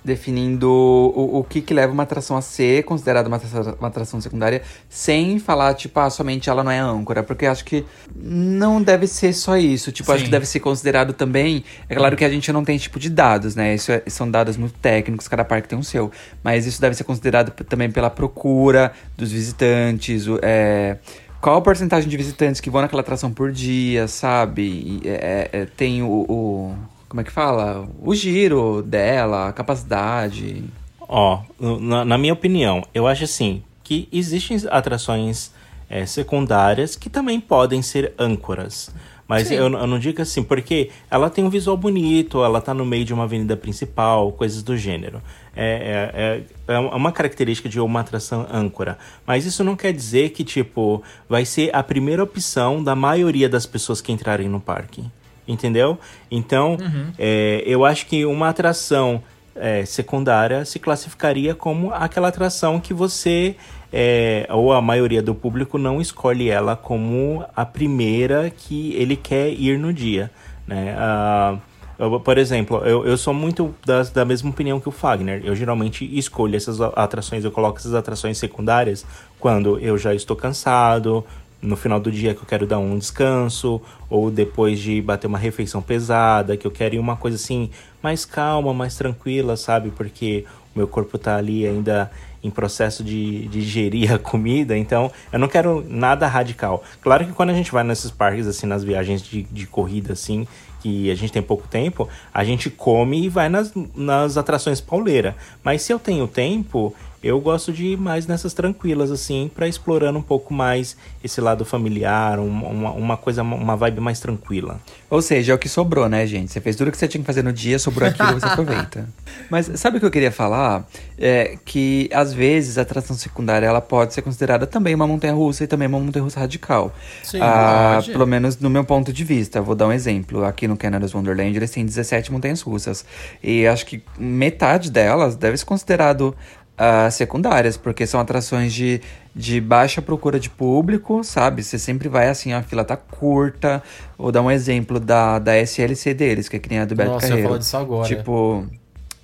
Definindo 0.05 0.69
o, 0.69 1.39
o 1.39 1.43
que, 1.43 1.61
que 1.61 1.73
leva 1.73 1.91
uma 1.91 2.03
atração 2.03 2.37
a 2.37 2.41
ser 2.41 2.83
considerada 2.83 3.27
uma 3.27 3.37
atração, 3.37 3.75
uma 3.79 3.87
atração 3.87 4.21
secundária, 4.21 4.61
sem 4.87 5.39
falar, 5.39 5.73
tipo, 5.73 5.99
ah, 5.99 6.09
somente 6.11 6.47
ela 6.47 6.63
não 6.63 6.69
é 6.71 6.77
âncora. 6.77 7.23
Porque 7.23 7.47
acho 7.47 7.65
que 7.65 7.83
não 8.15 8.81
deve 8.83 9.07
ser 9.07 9.33
só 9.33 9.57
isso. 9.57 9.91
Tipo, 9.91 10.11
eu 10.11 10.13
acho 10.13 10.19
Sim. 10.21 10.25
que 10.25 10.31
deve 10.31 10.45
ser 10.45 10.59
considerado 10.59 11.11
também. 11.11 11.63
É 11.89 11.95
claro 11.95 12.15
que 12.15 12.23
a 12.23 12.29
gente 12.29 12.51
não 12.51 12.63
tem 12.63 12.77
tipo 12.77 12.99
de 12.99 13.09
dados, 13.09 13.55
né? 13.55 13.73
Isso 13.73 13.91
é- 13.91 14.03
são 14.05 14.29
dados 14.29 14.57
muito 14.57 14.75
técnicos, 14.79 15.27
cada 15.27 15.43
parque 15.43 15.67
tem 15.67 15.77
o 15.79 15.83
seu. 15.83 16.11
Mas 16.43 16.67
isso 16.67 16.79
deve 16.79 16.95
ser 16.95 17.03
considerado 17.03 17.49
também 17.63 17.89
pela 17.89 18.11
procura 18.11 18.91
dos 19.17 19.31
visitantes, 19.31 20.27
o- 20.27 20.37
é, 20.43 20.97
qual 21.41 21.57
a 21.57 21.61
porcentagem 21.61 22.07
de 22.07 22.15
visitantes 22.15 22.61
que 22.61 22.69
vão 22.69 22.81
naquela 22.81 23.01
atração 23.01 23.31
por 23.31 23.51
dia, 23.51 24.07
sabe? 24.07 24.61
E, 24.61 25.01
é, 25.07 25.49
é, 25.51 25.65
tem 25.65 26.03
o, 26.03 26.07
o- 26.29 26.75
Como 27.15 27.21
é 27.21 27.23
que 27.23 27.31
fala? 27.31 27.87
O 28.01 28.13
giro 28.13 28.81
dela, 28.81 29.47
a 29.47 29.53
capacidade. 29.53 30.65
Ó, 30.99 31.43
na, 31.57 32.03
na 32.03 32.17
minha 32.17 32.33
opinião, 32.33 32.83
eu 32.93 33.07
acho 33.07 33.23
assim 33.23 33.63
que 33.85 34.09
existem 34.11 34.57
atrações 34.69 35.53
é, 35.89 36.05
secundárias 36.05 36.97
que 36.97 37.09
também 37.09 37.39
podem 37.39 37.81
ser 37.81 38.11
âncoras. 38.19 38.93
Mas 39.29 39.49
eu, 39.49 39.63
eu 39.63 39.87
não 39.87 39.97
digo 39.97 40.21
assim, 40.21 40.43
porque 40.43 40.89
ela 41.09 41.29
tem 41.29 41.45
um 41.45 41.49
visual 41.49 41.77
bonito, 41.77 42.43
ela 42.43 42.59
tá 42.59 42.73
no 42.73 42.85
meio 42.85 43.05
de 43.05 43.13
uma 43.13 43.23
avenida 43.23 43.55
principal, 43.55 44.33
coisas 44.33 44.61
do 44.61 44.75
gênero. 44.75 45.21
É, 45.55 46.43
é, 46.67 46.73
é, 46.73 46.75
é 46.75 46.79
uma 46.79 47.13
característica 47.13 47.69
de 47.69 47.79
uma 47.79 48.01
atração 48.01 48.45
âncora. 48.51 48.97
Mas 49.25 49.45
isso 49.45 49.63
não 49.63 49.77
quer 49.77 49.93
dizer 49.93 50.31
que, 50.31 50.43
tipo, 50.43 51.01
vai 51.29 51.45
ser 51.45 51.73
a 51.73 51.81
primeira 51.81 52.21
opção 52.21 52.83
da 52.83 52.93
maioria 52.93 53.47
das 53.47 53.65
pessoas 53.65 54.01
que 54.01 54.11
entrarem 54.11 54.49
no 54.49 54.59
parque. 54.59 55.01
Entendeu? 55.47 55.99
Então, 56.31 56.77
é, 57.19 57.63
eu 57.65 57.85
acho 57.85 58.07
que 58.07 58.25
uma 58.25 58.49
atração 58.49 59.21
é, 59.55 59.85
secundária 59.85 60.65
se 60.65 60.79
classificaria 60.79 61.55
como 61.55 61.91
aquela 61.93 62.27
atração 62.27 62.79
que 62.79 62.93
você, 62.93 63.55
é, 63.91 64.45
ou 64.49 64.73
a 64.73 64.81
maioria 64.81 65.21
do 65.21 65.33
público, 65.33 65.77
não 65.77 66.01
escolhe 66.01 66.49
ela 66.49 66.75
como 66.75 67.45
a 67.55 67.65
primeira 67.65 68.49
que 68.49 68.93
ele 68.95 69.15
quer 69.15 69.49
ir 69.49 69.79
no 69.79 69.93
dia. 69.93 70.29
Né? 70.67 70.95
Ah, 70.97 71.57
eu, 71.97 72.19
por 72.19 72.37
exemplo, 72.37 72.77
eu, 72.85 73.05
eu 73.05 73.17
sou 73.17 73.33
muito 73.33 73.73
das, 73.85 74.09
da 74.09 74.25
mesma 74.25 74.49
opinião 74.49 74.79
que 74.79 74.89
o 74.89 74.91
Fagner. 74.91 75.41
Eu 75.45 75.55
geralmente 75.55 76.05
escolho 76.17 76.55
essas 76.55 76.81
atrações, 76.81 77.45
eu 77.45 77.51
coloco 77.51 77.77
essas 77.77 77.93
atrações 77.93 78.37
secundárias 78.37 79.05
quando 79.39 79.79
eu 79.79 79.97
já 79.97 80.13
estou 80.13 80.35
cansado, 80.35 81.23
no 81.61 81.75
final 81.75 81.99
do 81.99 82.11
dia 82.11 82.33
que 82.33 82.41
eu 82.41 82.45
quero 82.45 82.67
dar 82.67 82.79
um 82.79 82.97
descanso, 82.97 83.81
ou 84.09 84.29
depois 84.29 84.79
de 84.79 85.01
bater 85.01 85.27
uma 85.27 85.37
refeição 85.37 85.81
pesada, 85.81 86.55
que 86.55 86.65
eu 86.67 86.71
quero 86.71 86.95
ir 86.95 86.99
uma 86.99 87.15
coisa 87.15 87.37
assim 87.37 87.69
mais 88.01 88.25
calma, 88.25 88.73
mais 88.73 88.95
tranquila, 88.95 89.57
sabe? 89.57 89.89
Porque 89.91 90.45
o 90.75 90.77
meu 90.77 90.87
corpo 90.87 91.17
tá 91.17 91.37
ali 91.37 91.65
ainda 91.65 92.11
em 92.43 92.49
processo 92.51 93.03
de, 93.03 93.47
digerir 93.47 94.13
a 94.13 94.19
comida, 94.19 94.77
então 94.77 95.11
eu 95.31 95.39
não 95.39 95.47
quero 95.47 95.83
nada 95.89 96.27
radical. 96.27 96.83
Claro 97.01 97.25
que 97.25 97.33
quando 97.33 97.49
a 97.49 97.53
gente 97.53 97.71
vai 97.71 97.83
nesses 97.83 98.11
parques, 98.11 98.45
assim, 98.45 98.67
nas 98.67 98.83
viagens 98.83 99.23
de, 99.23 99.41
de 99.43 99.65
corrida, 99.65 100.13
assim, 100.13 100.47
que 100.79 101.09
a 101.09 101.15
gente 101.15 101.33
tem 101.33 101.41
pouco 101.41 101.67
tempo, 101.67 102.07
a 102.31 102.43
gente 102.43 102.69
come 102.69 103.25
e 103.25 103.29
vai 103.29 103.49
nas, 103.49 103.73
nas 103.95 104.37
atrações 104.37 104.79
pauleira. 104.79 105.35
Mas 105.63 105.81
se 105.81 105.91
eu 105.91 105.97
tenho 105.97 106.27
tempo, 106.27 106.93
eu 107.27 107.39
gosto 107.41 107.73
de 107.73 107.85
ir 107.87 107.97
mais 107.97 108.27
nessas 108.27 108.53
tranquilas, 108.53 109.09
assim, 109.11 109.49
para 109.53 109.67
explorando 109.67 110.19
um 110.19 110.21
pouco 110.21 110.53
mais 110.53 110.95
esse 111.23 111.41
lado 111.41 111.65
familiar, 111.65 112.39
um- 112.39 112.47
uma, 112.47 112.91
uma 112.91 113.17
coisa, 113.17 113.41
uma 113.43 113.75
vibe 113.75 113.99
mais 113.99 114.19
tranquila. 114.19 114.79
Ou 115.09 115.21
seja, 115.21 115.51
é 115.53 115.55
o 115.55 115.57
que 115.57 115.67
sobrou, 115.69 116.07
né, 116.07 116.25
gente? 116.27 116.51
Você 116.51 116.61
fez 116.61 116.75
tudo 116.75 116.89
o 116.89 116.91
que 116.91 116.97
você 116.97 117.07
tinha 117.07 117.21
que 117.21 117.25
fazer 117.25 117.43
no 117.43 117.51
dia, 117.53 117.79
sobrou 117.79 118.07
aquilo, 118.07 118.33
você 118.39 118.45
aproveita. 118.47 119.07
Mas 119.49 119.71
sabe 119.75 119.97
o 119.97 119.99
que 119.99 120.05
eu 120.05 120.11
queria 120.11 120.31
falar? 120.31 120.85
É 121.17 121.57
que, 121.65 122.09
às 122.13 122.33
vezes, 122.33 122.77
a 122.77 122.81
atração 122.81 123.15
secundária, 123.15 123.65
ela 123.65 123.81
pode 123.81 124.13
ser 124.13 124.21
considerada 124.21 124.67
também 124.67 124.93
uma 124.93 125.07
montanha-russa 125.07 125.63
e 125.63 125.67
também 125.67 125.87
uma 125.87 125.99
montanha-russa 125.99 126.39
radical. 126.39 126.93
Sim, 127.23 127.39
Ah. 127.41 128.01
Pelo 128.05 128.25
menos 128.27 128.57
no 128.59 128.69
meu 128.69 128.83
ponto 128.83 129.11
de 129.13 129.23
vista. 129.23 129.61
Vou 129.61 129.73
dar 129.75 129.87
um 129.87 129.91
exemplo. 129.91 130.43
Aqui 130.45 130.67
no 130.67 130.75
Canada's 130.77 131.13
Wonderland, 131.15 131.55
eles 131.57 131.71
têm 131.71 131.85
17 131.85 132.31
montanhas 132.31 132.61
russas. 132.61 133.05
E 133.43 133.65
acho 133.65 133.85
que 133.85 134.03
metade 134.17 134.91
delas 134.91 135.35
deve 135.35 135.57
ser 135.57 135.65
considerado 135.65 136.35
uh, 136.79 137.11
secundárias, 137.11 137.77
porque 137.77 138.05
são 138.05 138.19
atrações 138.19 138.73
de, 138.73 139.01
de 139.35 139.59
baixa 139.61 140.01
procura 140.01 140.39
de 140.39 140.49
público, 140.49 141.23
sabe? 141.23 141.63
Você 141.63 141.79
sempre 141.79 142.07
vai 142.09 142.29
assim, 142.29 142.53
a 142.53 142.61
fila 142.61 142.83
tá 142.83 142.95
curta. 142.97 143.81
Vou 144.17 144.31
dar 144.31 144.41
um 144.41 144.51
exemplo 144.51 144.99
da, 144.99 145.39
da 145.39 145.57
SLC 145.57 146.13
deles, 146.13 146.47
que 146.49 146.55
é 146.55 146.59
que 146.59 146.69
nem 146.69 146.79
a 146.79 146.85
do 146.85 146.95
Beto 146.95 147.11
Nossa, 147.11 147.27
Carreiro. 147.27 147.47
falar 147.49 147.59
disso 147.59 147.77
agora. 147.77 148.07
Tipo. 148.07 148.65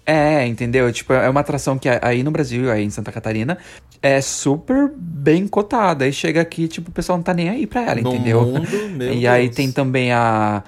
É, 0.06 0.46
entendeu? 0.48 0.92
Tipo, 0.92 1.14
é 1.14 1.30
uma 1.30 1.42
atração 1.42 1.78
que 1.78 1.88
aí 1.88 2.24
no 2.24 2.32
Brasil, 2.32 2.72
aí 2.72 2.84
em 2.84 2.90
Santa 2.90 3.12
Catarina, 3.12 3.58
é 4.02 4.20
super 4.20 4.92
bem 4.98 5.48
cotada. 5.48 6.06
Aí 6.06 6.12
chega 6.12 6.42
aqui, 6.42 6.68
tipo, 6.68 6.90
o 6.90 6.92
pessoal 6.92 7.18
não 7.18 7.24
tá 7.24 7.34
nem 7.34 7.50
aí 7.50 7.68
pra 7.68 7.84
ela, 7.84 8.02
No 8.02 8.14
entendeu? 8.16 8.42
mundo, 8.42 8.68
meu 8.98 9.14
e 9.14 9.28
aí 9.28 9.44
Deus. 9.46 9.56
tem 9.56 9.72
também 9.72 10.12
a. 10.12 10.64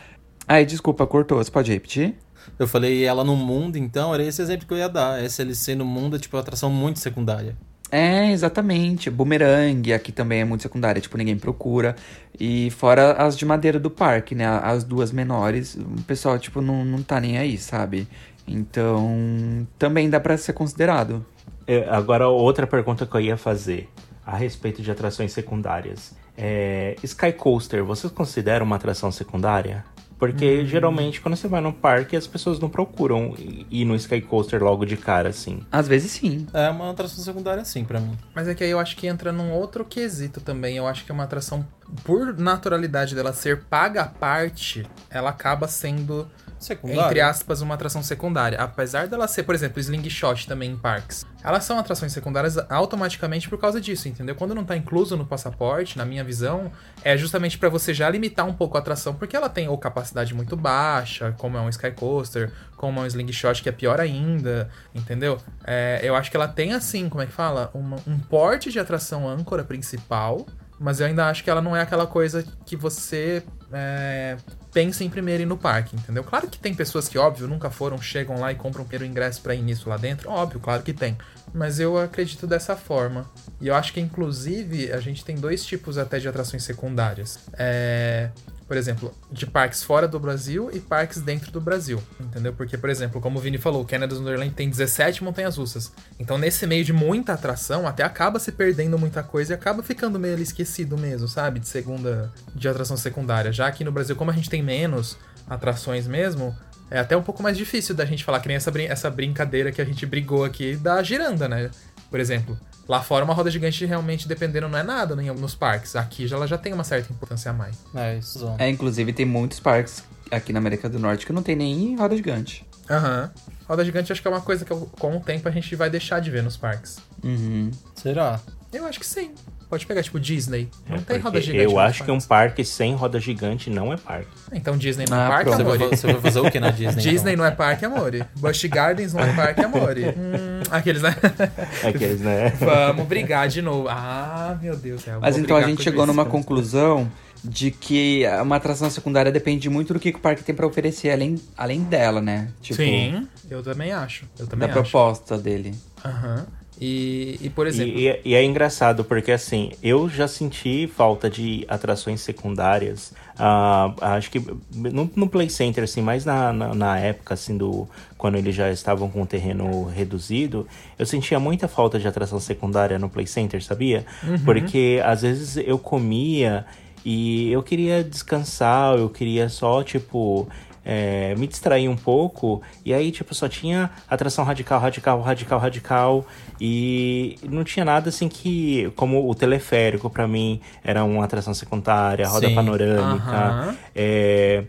Ai, 0.47 0.65
desculpa, 0.65 1.07
cortou. 1.07 1.39
Você 1.43 1.49
pode 1.49 1.71
repetir? 1.73 2.15
Eu 2.57 2.67
falei 2.67 3.03
ela 3.03 3.23
no 3.23 3.35
mundo, 3.35 3.77
então 3.77 4.13
era 4.13 4.23
esse 4.23 4.41
exemplo 4.41 4.67
que 4.67 4.73
eu 4.73 4.77
ia 4.77 4.89
dar. 4.89 5.23
SLC 5.23 5.75
no 5.75 5.85
mundo 5.85 6.15
é 6.15 6.19
tipo 6.19 6.35
uma 6.35 6.41
atração 6.41 6.69
muito 6.69 6.99
secundária. 6.99 7.55
É, 7.91 8.31
exatamente. 8.31 9.09
Boomerang, 9.11 9.93
aqui 9.93 10.11
também 10.11 10.41
é 10.41 10.45
muito 10.45 10.63
secundária, 10.63 10.99
tipo, 10.99 11.15
ninguém 11.15 11.37
procura. 11.37 11.95
E 12.39 12.71
fora 12.71 13.13
as 13.13 13.37
de 13.37 13.45
madeira 13.45 13.79
do 13.79 13.91
parque, 13.91 14.33
né? 14.33 14.47
As 14.47 14.83
duas 14.83 15.11
menores, 15.11 15.75
o 15.75 16.01
pessoal, 16.01 16.39
tipo, 16.39 16.59
não, 16.59 16.83
não 16.83 17.03
tá 17.03 17.19
nem 17.19 17.37
aí, 17.37 17.55
sabe? 17.55 18.07
Então, 18.47 19.67
também 19.77 20.09
dá 20.09 20.19
pra 20.19 20.35
ser 20.37 20.53
considerado. 20.53 21.23
É, 21.67 21.87
Agora, 21.87 22.27
outra 22.27 22.65
pergunta 22.65 23.05
que 23.05 23.15
eu 23.15 23.21
ia 23.21 23.37
fazer 23.37 23.87
a 24.25 24.35
respeito 24.35 24.81
de 24.81 24.89
atrações 24.89 25.31
secundárias. 25.31 26.15
É, 26.35 26.95
Sky 27.03 27.31
Coaster, 27.31 27.83
vocês 27.83 28.11
consideram 28.11 28.65
uma 28.65 28.77
atração 28.77 29.11
secundária? 29.11 29.85
Porque 30.25 30.61
Hum. 30.61 30.65
geralmente 30.65 31.19
quando 31.19 31.35
você 31.35 31.47
vai 31.49 31.59
no 31.59 31.73
parque 31.73 32.15
as 32.15 32.25
pessoas 32.25 32.59
não 32.59 32.69
procuram 32.69 33.35
ir 33.69 33.83
no 33.83 33.93
Sky 33.95 34.21
Coaster 34.21 34.63
logo 34.63 34.85
de 34.85 34.95
cara, 34.95 35.29
assim. 35.29 35.59
Às 35.71 35.85
vezes 35.87 36.11
sim. 36.11 36.47
É 36.53 36.69
uma 36.69 36.89
atração 36.91 37.21
secundária 37.21 37.65
sim 37.65 37.83
pra 37.83 37.99
mim. 37.99 38.17
Mas 38.33 38.47
é 38.47 38.55
que 38.55 38.63
aí 38.63 38.69
eu 38.71 38.79
acho 38.79 38.95
que 38.95 39.05
entra 39.05 39.31
num 39.33 39.51
outro 39.51 39.83
quesito 39.83 40.39
também. 40.39 40.77
Eu 40.77 40.87
acho 40.87 41.03
que 41.03 41.11
é 41.11 41.13
uma 41.13 41.25
atração, 41.25 41.65
por 42.03 42.37
naturalidade 42.37 43.13
dela 43.15 43.33
ser 43.33 43.63
paga 43.65 44.01
à 44.03 44.07
parte, 44.07 44.85
ela 45.09 45.29
acaba 45.29 45.67
sendo, 45.67 46.29
Secundária? 46.59 47.05
entre 47.05 47.21
aspas, 47.21 47.61
uma 47.61 47.75
atração 47.75 48.01
secundária. 48.01 48.57
Apesar 48.59 49.07
dela 49.07 49.27
ser, 49.27 49.43
por 49.43 49.53
exemplo, 49.53 49.79
Slingshot 49.79 50.47
também 50.47 50.71
em 50.71 50.77
parques. 50.77 51.25
Elas 51.43 51.65
são 51.65 51.77
atrações 51.77 52.11
secundárias 52.13 52.57
automaticamente 52.71 53.49
por 53.49 53.59
causa 53.59 53.81
disso, 53.81 54.07
entendeu? 54.07 54.33
Quando 54.33 54.55
não 54.55 54.63
tá 54.63 54.75
incluso 54.77 55.17
no 55.17 55.25
passaporte, 55.25 55.97
na 55.97 56.05
minha 56.05 56.23
visão, 56.23 56.71
é 57.03 57.17
justamente 57.17 57.57
pra 57.57 57.67
você 57.69 57.93
já 57.93 58.09
limitar 58.09 58.45
um 58.47 58.53
pouco 58.53 58.77
a 58.77 58.79
atração, 58.79 59.13
porque 59.13 59.35
ela 59.35 59.49
tem 59.49 59.67
ou 59.67 59.77
capacidade 59.77 60.33
muito 60.33 60.55
baixa, 60.55 61.33
como 61.37 61.57
é 61.57 61.61
um 61.61 61.67
Sky 61.69 61.91
Coaster, 61.91 62.51
como 62.77 62.99
é 62.99 63.03
um 63.03 63.07
Slingshot, 63.07 63.61
que 63.61 63.67
é 63.69 63.71
pior 63.73 63.99
ainda, 63.99 64.69
entendeu? 64.95 65.37
É, 65.65 65.99
eu 66.01 66.15
acho 66.15 66.31
que 66.31 66.37
ela 66.37 66.47
tem, 66.47 66.73
assim, 66.73 67.09
como 67.09 67.21
é 67.21 67.25
que 67.25 67.33
fala? 67.33 67.69
Uma- 67.73 67.97
um 68.07 68.17
porte 68.17 68.71
de 68.71 68.79
atração 68.79 69.27
âncora 69.27 69.63
principal, 69.65 70.45
mas 70.83 70.99
eu 70.99 71.07
ainda 71.07 71.27
acho 71.29 71.45
que 71.45 71.49
ela 71.49 71.61
não 71.61 71.73
é 71.73 71.81
aquela 71.81 72.05
coisa 72.05 72.45
que 72.65 72.75
você 72.75 73.41
é, 73.71 74.35
pensa 74.73 75.01
em 75.01 75.09
primeiro 75.09 75.41
ir 75.41 75.45
no 75.45 75.55
parque, 75.55 75.95
entendeu? 75.95 76.25
Claro 76.25 76.45
que 76.49 76.59
tem 76.59 76.75
pessoas 76.75 77.07
que, 77.07 77.17
óbvio, 77.17 77.47
nunca 77.47 77.69
foram, 77.69 78.01
chegam 78.01 78.37
lá 78.37 78.51
e 78.51 78.55
compram 78.55 78.83
primeiro 78.83 79.09
ingresso 79.09 79.41
pra 79.41 79.55
ir 79.55 79.61
nisso 79.61 79.87
lá 79.87 79.95
dentro. 79.95 80.29
Óbvio, 80.29 80.59
claro 80.59 80.83
que 80.83 80.91
tem. 80.91 81.17
Mas 81.53 81.79
eu 81.79 81.97
acredito 81.97 82.45
dessa 82.45 82.75
forma. 82.75 83.25
E 83.61 83.67
eu 83.69 83.75
acho 83.75 83.93
que, 83.93 84.01
inclusive, 84.01 84.91
a 84.91 84.99
gente 84.99 85.23
tem 85.23 85.37
dois 85.37 85.65
tipos 85.65 85.97
até 85.97 86.19
de 86.19 86.27
atrações 86.27 86.65
secundárias. 86.65 87.39
É, 87.53 88.29
por 88.73 88.77
exemplo, 88.79 89.13
de 89.31 89.45
parques 89.45 89.83
fora 89.83 90.07
do 90.07 90.19
Brasil 90.19 90.71
e 90.73 90.79
parques 90.79 91.21
dentro 91.21 91.51
do 91.51 91.61
Brasil, 91.61 92.01
entendeu? 92.19 92.53
Porque, 92.53 92.75
por 92.75 92.89
exemplo, 92.89 93.21
como 93.21 93.37
o 93.37 93.39
Vini 93.39 93.59
falou, 93.59 93.83
o 93.83 93.85
Canada's 93.85 94.17
Wonderland 94.17 94.51
tem 94.55 94.67
17 94.67 95.23
montanhas 95.23 95.57
russas. 95.57 95.91
Então, 96.19 96.39
nesse 96.39 96.65
meio 96.65 96.83
de 96.83 96.91
muita 96.91 97.33
atração, 97.33 97.87
até 97.87 98.01
acaba 98.01 98.39
se 98.39 98.51
perdendo 98.51 98.97
muita 98.97 99.21
coisa 99.21 99.53
e 99.53 99.55
acaba 99.55 99.83
ficando 99.83 100.17
meio 100.19 100.33
ali 100.33 100.41
esquecido 100.41 100.97
mesmo, 100.97 101.27
sabe? 101.27 101.59
De 101.59 101.67
segunda, 101.67 102.33
de 102.55 102.67
atração 102.67 102.97
secundária. 102.97 103.51
Já 103.53 103.67
aqui 103.67 103.83
no 103.83 103.91
Brasil, 103.91 104.15
como 104.15 104.31
a 104.31 104.33
gente 104.33 104.49
tem 104.49 104.63
menos 104.63 105.19
atrações 105.47 106.07
mesmo, 106.07 106.57
é 106.89 106.97
até 106.97 107.15
um 107.15 107.21
pouco 107.21 107.43
mais 107.43 107.55
difícil 107.55 107.93
da 107.93 108.05
gente 108.05 108.23
falar, 108.23 108.39
que 108.39 108.47
nem 108.47 108.57
essa, 108.57 108.71
brin- 108.71 108.87
essa 108.87 109.07
brincadeira 109.07 109.71
que 109.71 109.83
a 109.83 109.85
gente 109.85 110.03
brigou 110.07 110.43
aqui 110.43 110.75
da 110.75 111.03
giranda, 111.03 111.47
né? 111.47 111.69
Por 112.09 112.19
exemplo, 112.19 112.57
lá 112.87 113.01
fora 113.01 113.23
uma 113.23 113.33
roda 113.33 113.49
gigante 113.49 113.85
realmente 113.85 114.27
dependendo 114.27 114.67
não 114.67 114.77
é 114.77 114.83
nada 114.83 115.15
né, 115.15 115.31
nos 115.31 115.55
parques. 115.55 115.95
Aqui 115.95 116.27
já, 116.27 116.35
ela 116.35 116.47
já 116.47 116.57
tem 116.57 116.73
uma 116.73 116.83
certa 116.83 117.11
importância 117.11 117.51
a 117.51 117.53
mais. 117.53 117.77
É, 117.95 118.17
isso. 118.17 118.53
É, 118.57 118.69
inclusive 118.69 119.13
tem 119.13 119.25
muitos 119.25 119.59
parques 119.59 120.03
aqui 120.31 120.51
na 120.51 120.59
América 120.59 120.89
do 120.89 120.99
Norte 120.99 121.25
que 121.25 121.33
não 121.33 121.43
tem 121.43 121.55
nem 121.55 121.95
roda 121.95 122.15
gigante. 122.15 122.65
Aham. 122.89 123.31
Roda 123.67 123.85
gigante 123.85 124.11
acho 124.11 124.21
que 124.21 124.27
é 124.27 124.31
uma 124.31 124.41
coisa 124.41 124.65
que 124.65 124.75
com 124.75 125.17
o 125.17 125.19
tempo 125.19 125.47
a 125.47 125.51
gente 125.51 125.75
vai 125.75 125.89
deixar 125.89 126.19
de 126.19 126.29
ver 126.29 126.43
nos 126.43 126.57
parques. 126.57 126.97
Uhum. 127.23 127.71
Será? 127.95 128.39
Eu 128.71 128.85
acho 128.85 128.99
que 128.99 129.05
sim. 129.05 129.31
Pode 129.73 129.87
pegar, 129.87 130.03
tipo, 130.03 130.19
Disney. 130.19 130.69
Não 130.87 130.97
É, 130.97 130.99
tem 130.99 131.17
roda 131.17 131.41
gigante. 131.41 131.63
Eu 131.63 131.79
acho 131.79 132.03
que 132.03 132.11
um 132.11 132.21
parque 132.21 132.63
sem 132.63 132.93
roda 132.93 133.19
gigante 133.19 133.71
não 133.71 133.91
é 133.91 133.97
parque. 133.97 134.27
Então 134.51 134.77
Disney 134.77 135.05
não 135.09 135.17
Ah, 135.17 135.23
é 135.25 135.27
parque, 135.29 135.43
pronto. 135.45 135.57
Você 135.57 135.63
vai, 135.63 135.75
amore? 135.77 135.97
você 135.97 136.07
vai 136.13 136.21
fazer 136.21 136.39
o 136.41 136.51
que 136.51 136.59
na 136.59 136.69
Disney? 136.69 137.01
Disney 137.01 137.31
então? 137.33 137.35
não 137.37 137.45
é 137.45 137.55
parque, 137.55 137.83
amore. 137.85 138.23
Busch 138.35 138.63
Gardens 138.65 139.13
não 139.15 139.21
é 139.21 139.33
parque, 139.33 139.61
amore. 139.61 140.03
Hum, 140.15 140.61
aqueles, 140.69 141.01
né? 141.01 141.15
Aqueles, 141.83 142.21
né? 142.21 142.49
Vamos 142.59 143.07
brigar 143.07 143.47
de 143.47 143.63
novo. 143.63 143.87
Ah, 143.89 144.55
meu 144.61 144.77
Deus. 144.77 145.07
é, 145.07 145.17
Mas 145.19 145.39
então 145.39 145.57
a 145.57 145.63
gente 145.63 145.81
chegou 145.81 146.05
numa 146.05 146.23
conclusão 146.23 147.11
de 147.43 147.71
que 147.71 148.23
uma 148.43 148.57
atração 148.57 148.91
secundária 148.91 149.31
depende 149.31 149.71
muito 149.71 149.91
do 149.91 149.99
que 149.99 150.09
o 150.09 150.19
parque 150.19 150.43
tem 150.43 150.53
pra 150.53 150.67
oferecer 150.67 151.09
além, 151.09 151.41
além 151.57 151.81
dela, 151.83 152.21
né? 152.21 152.49
Tipo, 152.61 152.75
Sim, 152.75 153.27
eu 153.49 153.63
também 153.63 153.91
acho. 153.91 154.25
Eu 154.37 154.45
também 154.45 154.67
da 154.67 154.73
acho. 154.79 154.83
proposta 154.83 155.35
dele. 155.35 155.73
Aham. 156.05 156.45
E, 156.85 157.39
e, 157.41 157.49
por 157.49 157.65
exemplo... 157.65 157.97
E, 157.97 158.07
e- 158.09 158.19
e 158.25 158.35
é 158.35 158.43
engraçado 158.43 159.03
porque 159.05 159.31
assim, 159.31 159.71
eu 159.81 160.09
já 160.09 160.27
senti 160.27 160.85
falta 160.93 161.29
de 161.29 161.63
atrações 161.69 162.19
secundárias. 162.19 163.13
ah, 163.39 163.93
acho 164.01 164.29
que 164.29 164.39
no, 164.73 165.09
no 165.15 165.27
Play 165.29 165.49
Center, 165.49 165.83
assim, 165.85 166.01
mais 166.01 166.25
na, 166.25 166.51
na, 166.51 166.75
na 166.75 166.99
época, 166.99 167.33
assim, 167.35 167.57
do. 167.57 167.87
Quando 168.17 168.35
eles 168.37 168.53
já 168.55 168.69
estavam 168.71 169.09
com 169.09 169.21
o 169.21 169.25
terreno 169.25 169.85
reduzido, 169.85 170.67
eu 170.99 171.05
sentia 171.05 171.39
muita 171.39 171.67
falta 171.67 171.97
de 171.99 172.07
atração 172.07 172.39
secundária 172.39 172.97
no 172.99 173.09
Play 173.09 173.27
Center, 173.27 173.63
sabia? 173.63 174.05
Porque 174.43 175.01
às 175.05 175.21
vezes 175.21 175.57
eu 175.57 175.77
comia 175.77 176.65
e 177.05 177.51
eu 177.51 177.61
queria 177.63 178.03
descansar, 178.03 178.97
eu 178.97 179.09
queria 179.09 179.47
só, 179.49 179.83
tipo. 179.83 180.47
É, 180.85 181.33
me 181.35 181.47
distrair 181.47 181.87
um 181.87 181.95
pouco, 181.95 182.61
e 182.85 182.93
aí, 182.93 183.11
tipo, 183.11 183.33
só 183.33 183.47
tinha 183.47 183.89
atração 184.09 184.43
radical, 184.43 184.79
radical, 184.79 185.21
radical, 185.21 185.59
radical, 185.59 186.27
e 186.59 187.37
não 187.43 187.63
tinha 187.63 187.85
nada 187.85 188.09
assim 188.09 188.27
que. 188.27 188.91
Como 188.95 189.29
o 189.29 189.35
teleférico, 189.35 190.09
pra 190.09 190.27
mim, 190.27 190.59
era 190.83 191.03
uma 191.03 191.23
atração 191.25 191.53
secundária, 191.53 192.25
a 192.25 192.29
roda 192.29 192.47
Sim. 192.49 192.55
panorâmica, 192.55 193.35
Aham. 193.35 193.75
é, 193.95 194.63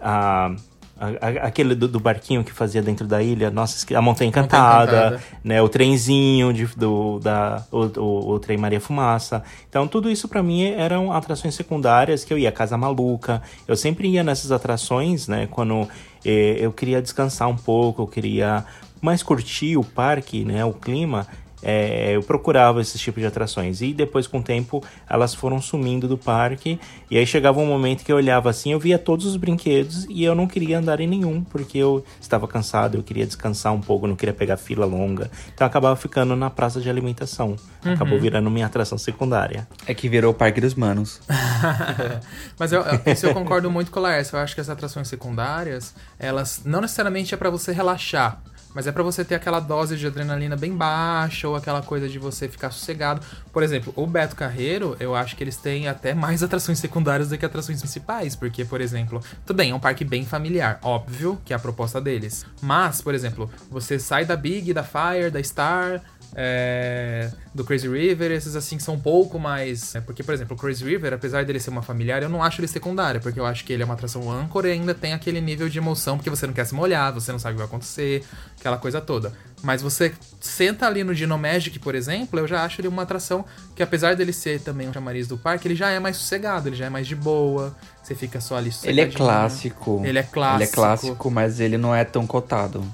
a. 0.00 0.54
a- 1.00 1.26
a- 1.26 1.46
Aquele 1.48 1.74
do, 1.74 1.86
do 1.88 2.00
barquinho 2.00 2.42
que 2.44 2.52
fazia 2.52 2.82
dentro 2.82 3.06
da 3.06 3.22
ilha, 3.22 3.50
nossa, 3.50 3.96
a 3.96 4.02
Montanha 4.02 4.28
Encantada, 4.28 4.90
Encantada. 5.16 5.22
né? 5.44 5.60
O 5.62 5.68
trenzinho 5.68 6.52
de, 6.52 6.66
do, 6.66 7.18
da, 7.20 7.64
o, 7.70 7.84
o, 8.00 8.30
o 8.32 8.38
trem 8.40 8.58
Maria 8.58 8.80
Fumaça. 8.80 9.42
Então, 9.68 9.86
tudo 9.86 10.10
isso 10.10 10.28
pra 10.28 10.42
mim 10.42 10.64
eram 10.64 11.12
atrações 11.12 11.54
secundárias 11.54 12.24
que 12.24 12.32
eu 12.32 12.38
ia, 12.38 12.50
Casa 12.52 12.76
Maluca. 12.76 13.40
Eu 13.66 13.76
sempre 13.76 14.08
ia 14.08 14.22
nessas 14.24 14.50
atrações, 14.52 15.28
né? 15.28 15.46
Quando 15.50 15.88
eh, 16.24 16.56
eu 16.60 16.72
queria 16.72 17.00
descansar 17.00 17.48
um 17.48 17.56
pouco, 17.56 18.02
eu 18.02 18.06
queria 18.06 18.64
mais 19.00 19.22
curtir 19.22 19.76
o 19.76 19.84
parque, 19.84 20.44
né? 20.44 20.64
O 20.64 20.72
clima. 20.72 21.26
É, 21.62 22.12
eu 22.16 22.22
procurava 22.22 22.80
esses 22.80 23.00
tipos 23.00 23.20
de 23.20 23.26
atrações 23.26 23.80
e 23.80 23.92
depois 23.92 24.26
com 24.26 24.38
o 24.38 24.42
tempo 24.42 24.82
elas 25.08 25.34
foram 25.34 25.60
sumindo 25.60 26.06
do 26.06 26.16
parque 26.16 26.78
e 27.10 27.18
aí 27.18 27.26
chegava 27.26 27.58
um 27.60 27.66
momento 27.66 28.04
que 28.04 28.12
eu 28.12 28.16
olhava 28.16 28.48
assim 28.50 28.72
eu 28.72 28.78
via 28.78 28.98
todos 28.98 29.26
os 29.26 29.36
brinquedos 29.36 30.06
e 30.08 30.22
eu 30.24 30.34
não 30.34 30.46
queria 30.46 30.78
andar 30.78 31.00
em 31.00 31.06
nenhum 31.06 31.42
porque 31.42 31.78
eu 31.78 32.04
estava 32.20 32.46
cansado 32.46 32.96
eu 32.96 33.02
queria 33.02 33.26
descansar 33.26 33.72
um 33.72 33.80
pouco 33.80 34.06
não 34.06 34.14
queria 34.16 34.32
pegar 34.34 34.56
fila 34.56 34.86
longa 34.86 35.30
então 35.54 35.64
eu 35.64 35.68
acabava 35.68 35.96
ficando 35.96 36.36
na 36.36 36.48
praça 36.50 36.80
de 36.80 36.88
alimentação 36.88 37.56
acabou 37.84 38.18
virando 38.20 38.50
minha 38.50 38.66
atração 38.66 38.98
secundária 38.98 39.66
É 39.86 39.94
que 39.94 40.08
virou 40.08 40.32
o 40.32 40.34
Parque 40.34 40.60
dos 40.60 40.74
Manos. 40.74 41.20
Mas 42.58 42.72
eu, 42.72 42.82
eu- 42.82 43.12
isso 43.12 43.26
eu 43.26 43.32
concordo 43.34 43.70
muito 43.70 43.90
com 43.90 44.00
o 44.00 44.02
Laércio. 44.02 44.36
Eu 44.36 44.40
acho 44.40 44.54
que 44.54 44.60
as 44.60 44.68
atrações 44.68 45.08
secundárias, 45.08 45.94
elas 46.18 46.62
não 46.64 46.80
necessariamente 46.80 47.34
é 47.34 47.36
pra 47.36 47.50
você 47.50 47.72
relaxar. 47.72 48.40
Mas 48.78 48.86
é 48.86 48.92
pra 48.92 49.02
você 49.02 49.24
ter 49.24 49.34
aquela 49.34 49.58
dose 49.58 49.96
de 49.96 50.06
adrenalina 50.06 50.54
bem 50.54 50.72
baixa 50.72 51.48
ou 51.48 51.56
aquela 51.56 51.82
coisa 51.82 52.08
de 52.08 52.16
você 52.16 52.46
ficar 52.46 52.70
sossegado. 52.70 53.20
Por 53.52 53.64
exemplo, 53.64 53.92
o 53.96 54.06
Beto 54.06 54.36
Carreiro, 54.36 54.96
eu 55.00 55.16
acho 55.16 55.34
que 55.34 55.42
eles 55.42 55.56
têm 55.56 55.88
até 55.88 56.14
mais 56.14 56.44
atrações 56.44 56.78
secundárias 56.78 57.28
do 57.28 57.36
que 57.36 57.44
atrações 57.44 57.80
principais. 57.80 58.36
Porque, 58.36 58.64
por 58.64 58.80
exemplo, 58.80 59.20
tudo 59.44 59.56
bem, 59.56 59.72
é 59.72 59.74
um 59.74 59.80
parque 59.80 60.04
bem 60.04 60.24
familiar. 60.24 60.78
Óbvio 60.80 61.40
que 61.44 61.52
é 61.52 61.56
a 61.56 61.58
proposta 61.58 62.00
deles. 62.00 62.46
Mas, 62.62 63.02
por 63.02 63.16
exemplo, 63.16 63.50
você 63.68 63.98
sai 63.98 64.24
da 64.24 64.36
Big, 64.36 64.72
da 64.72 64.84
Fire, 64.84 65.28
da 65.28 65.42
Star, 65.42 66.00
é, 66.34 67.30
do 67.54 67.64
Crazy 67.64 67.88
River, 67.88 68.30
esses 68.30 68.54
assim 68.54 68.76
que 68.76 68.82
são 68.82 68.94
um 68.94 69.00
pouco 69.00 69.38
mais. 69.38 69.94
é, 69.94 70.00
porque, 70.00 70.22
por 70.22 70.34
exemplo, 70.34 70.56
o 70.56 70.58
Crazy 70.58 70.84
River, 70.84 71.12
apesar 71.12 71.44
dele 71.44 71.60
ser 71.60 71.70
uma 71.70 71.82
familiar, 71.82 72.22
eu 72.22 72.28
não 72.28 72.42
acho 72.42 72.60
ele 72.60 72.68
secundário, 72.68 73.20
porque 73.20 73.38
eu 73.38 73.46
acho 73.46 73.64
que 73.64 73.72
ele 73.72 73.82
é 73.82 73.84
uma 73.84 73.94
atração 73.94 74.30
âncora 74.30 74.68
e 74.68 74.72
ainda 74.72 74.94
tem 74.94 75.12
aquele 75.12 75.40
nível 75.40 75.68
de 75.68 75.78
emoção, 75.78 76.16
porque 76.16 76.30
você 76.30 76.46
não 76.46 76.54
quer 76.54 76.64
se 76.64 76.74
molhar, 76.74 77.12
você 77.12 77.32
não 77.32 77.38
sabe 77.38 77.54
o 77.54 77.56
que 77.56 77.58
vai 77.58 77.66
acontecer, 77.66 78.24
aquela 78.58 78.76
coisa 78.76 79.00
toda. 79.00 79.32
Mas 79.62 79.82
você 79.82 80.12
senta 80.40 80.86
ali 80.86 81.02
no 81.02 81.14
Dino 81.14 81.36
Magic, 81.36 81.78
por 81.78 81.94
exemplo, 81.94 82.38
eu 82.38 82.46
já 82.46 82.64
acho 82.64 82.80
ele 82.80 82.88
uma 82.88 83.02
atração 83.02 83.44
que, 83.74 83.82
apesar 83.82 84.14
dele 84.14 84.32
ser 84.32 84.60
também 84.60 84.88
um 84.88 84.92
chamariz 84.92 85.26
do 85.26 85.36
parque, 85.36 85.66
ele 85.66 85.74
já 85.74 85.90
é 85.90 85.98
mais 85.98 86.16
sossegado, 86.16 86.68
ele 86.68 86.76
já 86.76 86.86
é 86.86 86.90
mais 86.90 87.06
de 87.06 87.16
boa, 87.16 87.76
você 88.02 88.14
fica 88.14 88.40
só 88.40 88.56
ali 88.56 88.70
Ele 88.84 89.00
é 89.00 89.06
clássico. 89.06 90.02
Ele 90.04 90.18
é 90.18 90.22
clássico. 90.22 90.56
Ele 90.56 90.64
é 90.64 90.72
clássico, 90.72 91.30
mas 91.30 91.60
ele 91.60 91.76
não 91.76 91.94
é 91.94 92.04
tão 92.04 92.26
cotado. 92.26 92.84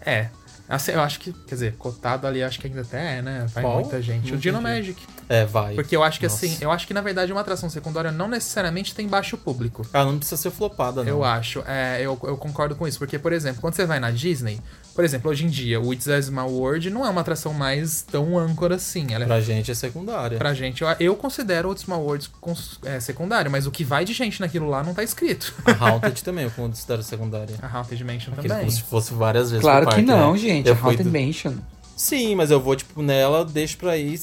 É. 0.00 0.28
Assim, 0.68 0.92
eu 0.92 1.00
acho 1.00 1.20
que, 1.20 1.32
quer 1.32 1.54
dizer, 1.54 1.74
cotado 1.76 2.26
ali, 2.26 2.42
acho 2.42 2.58
que 2.58 2.66
ainda 2.66 2.80
até 2.80 3.18
é, 3.18 3.22
né? 3.22 3.46
Vai 3.52 3.62
Qual? 3.62 3.80
muita 3.80 4.00
gente. 4.00 4.30
Não 4.30 4.38
o 4.38 4.40
Dino 4.40 4.60
entendi. 4.60 4.76
Magic. 4.76 5.02
É, 5.28 5.44
vai. 5.44 5.74
Porque 5.74 5.94
eu 5.94 6.02
acho 6.02 6.18
que 6.18 6.26
Nossa. 6.26 6.46
assim, 6.46 6.56
eu 6.60 6.70
acho 6.70 6.86
que 6.86 6.94
na 6.94 7.02
verdade 7.02 7.32
uma 7.32 7.40
atração 7.42 7.68
secundária 7.68 8.10
não 8.10 8.28
necessariamente 8.28 8.94
tem 8.94 9.06
baixo 9.06 9.36
público. 9.36 9.86
Ah, 9.92 10.04
não 10.04 10.16
precisa 10.16 10.40
ser 10.40 10.50
flopada, 10.50 11.02
não. 11.02 11.08
Eu 11.08 11.24
acho, 11.24 11.62
é, 11.66 11.98
eu, 12.00 12.18
eu 12.22 12.36
concordo 12.38 12.74
com 12.76 12.88
isso, 12.88 12.98
porque, 12.98 13.18
por 13.18 13.32
exemplo, 13.32 13.60
quando 13.60 13.74
você 13.74 13.84
vai 13.84 14.00
na 14.00 14.10
Disney, 14.10 14.58
por 14.94 15.04
exemplo, 15.04 15.30
hoje 15.30 15.44
em 15.44 15.48
dia, 15.48 15.80
o 15.80 15.92
It's 15.92 16.08
a 16.08 16.20
Small 16.22 16.50
World 16.50 16.88
não 16.90 17.04
é 17.04 17.10
uma 17.10 17.20
atração 17.20 17.52
mais 17.52 18.02
tão 18.02 18.38
âncora 18.38 18.76
assim. 18.76 19.06
Ela 19.12 19.24
é, 19.24 19.26
Pra 19.26 19.40
gente 19.40 19.70
é 19.70 19.74
secundária. 19.74 20.38
pra 20.38 20.54
gente, 20.54 20.82
eu, 20.82 20.88
eu 21.00 21.16
considero 21.16 21.68
o 21.68 21.72
It's 21.72 21.84
Small 21.84 22.02
World 22.02 22.28
cons- 22.40 22.78
é, 22.84 23.00
secundário, 23.00 23.50
mas 23.50 23.66
o 23.66 23.70
que 23.70 23.82
vai 23.84 24.04
de 24.04 24.12
gente 24.12 24.40
naquilo 24.40 24.68
lá 24.68 24.82
não 24.82 24.94
tá 24.94 25.02
escrito. 25.02 25.52
A 25.66 25.72
Haunted 25.90 26.22
também 26.22 26.44
eu 26.44 26.50
considero 26.50 27.02
secundária. 27.02 27.54
A 27.60 27.66
Haunted 27.78 28.02
Mansion 28.04 28.32
Aquele 28.32 28.48
também. 28.48 28.64
como 28.66 28.70
se 28.70 28.82
fosse 28.82 29.12
várias 29.14 29.50
vezes 29.50 29.62
Claro 29.62 29.86
que 29.86 29.92
parque, 29.92 30.06
não, 30.06 30.32
né? 30.32 30.38
gente. 30.38 30.68
Eu 30.68 30.74
a 30.74 30.78
Haunted 30.78 31.02
do- 31.08 31.10
Mansion. 31.18 31.54
Sim, 31.96 32.34
mas 32.34 32.50
eu 32.50 32.60
vou, 32.60 32.74
tipo, 32.74 33.02
nela, 33.02 33.44
deixo 33.44 33.76
pra 33.78 33.96
ir, 33.96 34.18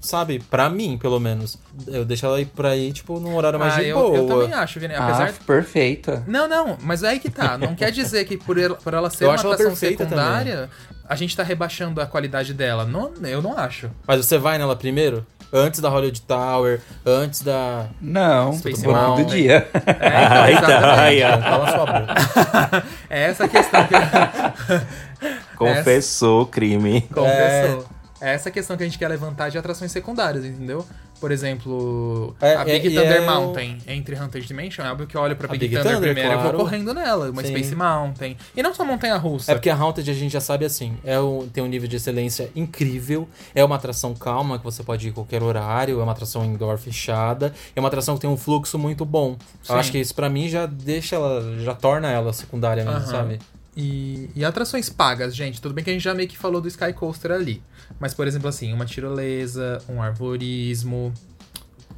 sabe? 0.00 0.38
Pra 0.50 0.70
mim, 0.70 0.96
pelo 0.96 1.18
menos. 1.18 1.58
Eu 1.86 2.04
deixo 2.04 2.24
ela 2.24 2.40
ir 2.40 2.46
pra 2.46 2.76
ir, 2.76 2.92
tipo, 2.92 3.18
num 3.18 3.34
horário 3.36 3.58
mais 3.58 3.74
Ah, 3.74 3.82
de 3.82 3.88
eu, 3.88 3.98
boa. 3.98 4.16
eu 4.16 4.26
também 4.26 4.52
acho, 4.52 4.78
Vini. 4.78 4.94
Apesar 4.94 5.30
Ah, 5.30 5.44
perfeita. 5.44 6.22
Não, 6.26 6.46
não, 6.48 6.78
mas 6.82 7.02
é 7.02 7.08
aí 7.10 7.18
que 7.20 7.30
tá. 7.30 7.58
Não 7.58 7.74
quer 7.74 7.90
dizer 7.90 8.24
que 8.24 8.36
por 8.36 8.56
ela, 8.58 8.76
por 8.76 8.94
ela 8.94 9.10
ser 9.10 9.24
Eu 9.24 9.30
uma 9.30 9.36
ela 9.40 9.54
atração 9.54 9.74
secundária, 9.76 10.70
a 11.08 11.14
gente 11.16 11.36
tá 11.36 11.42
rebaixando 11.42 12.00
a 12.00 12.06
qualidade 12.06 12.52
dela. 12.54 12.84
Não, 12.84 13.12
eu 13.22 13.40
não 13.42 13.56
acho. 13.58 13.90
Mas 14.06 14.24
você 14.24 14.38
vai 14.38 14.58
nela 14.58 14.74
primeiro? 14.76 15.26
Antes 15.52 15.78
da 15.80 15.88
Hollywood 15.88 16.20
Tower, 16.22 16.80
antes 17.04 17.40
da... 17.40 17.86
Não, 18.00 18.52
Space 18.54 18.84
Mountain. 18.86 19.26
dia. 19.26 19.68
É, 19.86 20.52
então, 20.52 20.90
aí, 20.98 21.22
ó. 21.22 21.38
Cala 21.38 21.70
sua 21.70 21.86
boca. 21.86 22.86
É 23.08 23.22
essa 23.24 23.44
a 23.44 23.48
questão 23.48 23.86
que 23.86 23.94
Confessou 25.56 26.42
o 26.42 26.46
crime. 26.46 27.02
confessou. 27.02 27.86
É 28.20 28.34
essa 28.34 28.48
a 28.48 28.52
questão 28.52 28.76
que 28.76 28.82
a 28.82 28.86
gente 28.86 28.98
quer 28.98 29.08
levantar 29.08 29.48
de 29.50 29.56
atrações 29.58 29.92
secundárias, 29.92 30.44
entendeu? 30.44 30.84
Por 31.20 31.32
exemplo, 31.32 32.36
É, 32.40 32.54
a 32.54 32.64
Big 32.64 32.88
é- 32.88 32.90
Thunder 33.00 33.16
é 33.16 33.20
o- 33.20 33.26
Mountain 33.26 33.78
entre 33.86 34.14
Haunted 34.16 34.46
Dimension, 34.46 34.84
é 34.84 34.90
óbvio 34.90 35.06
que 35.06 35.16
eu 35.16 35.20
olho 35.20 35.34
pra 35.34 35.48
A 35.48 35.50
Big, 35.52 35.66
Big 35.66 35.76
Thunder, 35.76 35.94
Thunder, 35.94 36.12
primeiro, 36.12 36.30
eu 36.34 36.40
claro. 36.40 36.56
vou 36.58 36.66
correndo 36.66 36.92
nela, 36.92 37.30
uma 37.30 37.42
Sim. 37.42 37.48
Space 37.48 37.74
Mountain. 37.74 38.36
E 38.56 38.62
não 38.62 38.74
só 38.74 38.84
montanha 38.84 39.16
russa. 39.16 39.50
É 39.50 39.54
porque 39.54 39.70
a 39.70 39.74
Haunted 39.74 40.10
a 40.10 40.14
gente 40.14 40.32
já 40.32 40.40
sabe 40.40 40.64
assim, 40.64 40.96
é 41.04 41.18
um, 41.18 41.48
tem 41.48 41.64
um 41.64 41.66
nível 41.66 41.88
de 41.88 41.96
excelência 41.96 42.50
incrível, 42.54 43.28
é 43.54 43.64
uma 43.64 43.76
atração 43.76 44.14
calma 44.14 44.58
que 44.58 44.64
você 44.64 44.82
pode 44.82 45.06
ir 45.06 45.10
em 45.10 45.12
qualquer 45.12 45.42
horário, 45.42 45.98
é 45.98 46.02
uma 46.02 46.12
atração 46.12 46.44
indoor 46.44 46.76
fechada, 46.78 47.52
é 47.74 47.80
uma 47.80 47.88
atração 47.88 48.14
que 48.14 48.20
tem 48.20 48.30
um 48.30 48.36
fluxo 48.36 48.78
muito 48.78 49.04
bom. 49.04 49.36
Eu 49.68 49.76
acho 49.76 49.90
que 49.90 49.98
isso 49.98 50.14
pra 50.14 50.28
mim 50.28 50.48
já 50.48 50.66
deixa 50.66 51.16
ela, 51.16 51.56
já 51.60 51.74
torna 51.74 52.10
ela 52.10 52.32
secundária 52.32 52.84
mesmo, 52.84 53.06
sabe? 53.06 53.38
E, 53.76 54.30
e 54.34 54.44
atrações 54.44 54.88
pagas, 54.88 55.36
gente, 55.36 55.60
tudo 55.60 55.74
bem 55.74 55.84
que 55.84 55.90
a 55.90 55.92
gente 55.92 56.02
já 56.02 56.14
meio 56.14 56.28
que 56.28 56.38
falou 56.38 56.60
do 56.60 56.68
Sky 56.68 56.92
Coaster 56.94 57.30
ali. 57.30 57.62
Mas, 58.00 58.14
por 58.14 58.26
exemplo, 58.26 58.48
assim, 58.48 58.72
uma 58.72 58.86
tirolesa, 58.86 59.82
um 59.88 60.00
arborismo, 60.00 61.12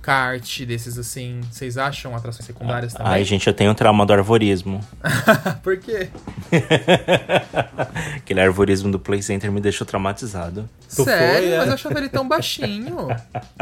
kart, 0.03 0.63
desses 0.65 0.99
assim, 0.99 1.41
vocês 1.51 1.77
acham 1.79 2.15
atrações 2.17 2.45
secundárias 2.47 2.93
também? 2.95 3.13
Ai, 3.13 3.25
gente, 3.25 3.47
eu 3.47 3.53
tenho 3.55 3.75
trauma 3.75 4.05
do 4.07 4.13
arvorismo. 4.13 4.81
Por 5.63 5.77
quê? 5.79 6.09
Aquele 8.17 8.41
arvorismo 8.41 8.91
do 8.91 8.99
Play 8.99 9.23
Center 9.23 9.51
me 9.51 9.61
deixou 9.61 9.87
traumatizado. 9.87 10.69
Tu 10.95 11.05
Sério? 11.05 11.39
foi, 11.49 11.53
é? 11.53 11.59
Mas 11.59 11.69
eu 11.69 11.75
achava 11.75 11.99
ele 11.99 12.09
tão 12.09 12.27
baixinho. 12.27 13.09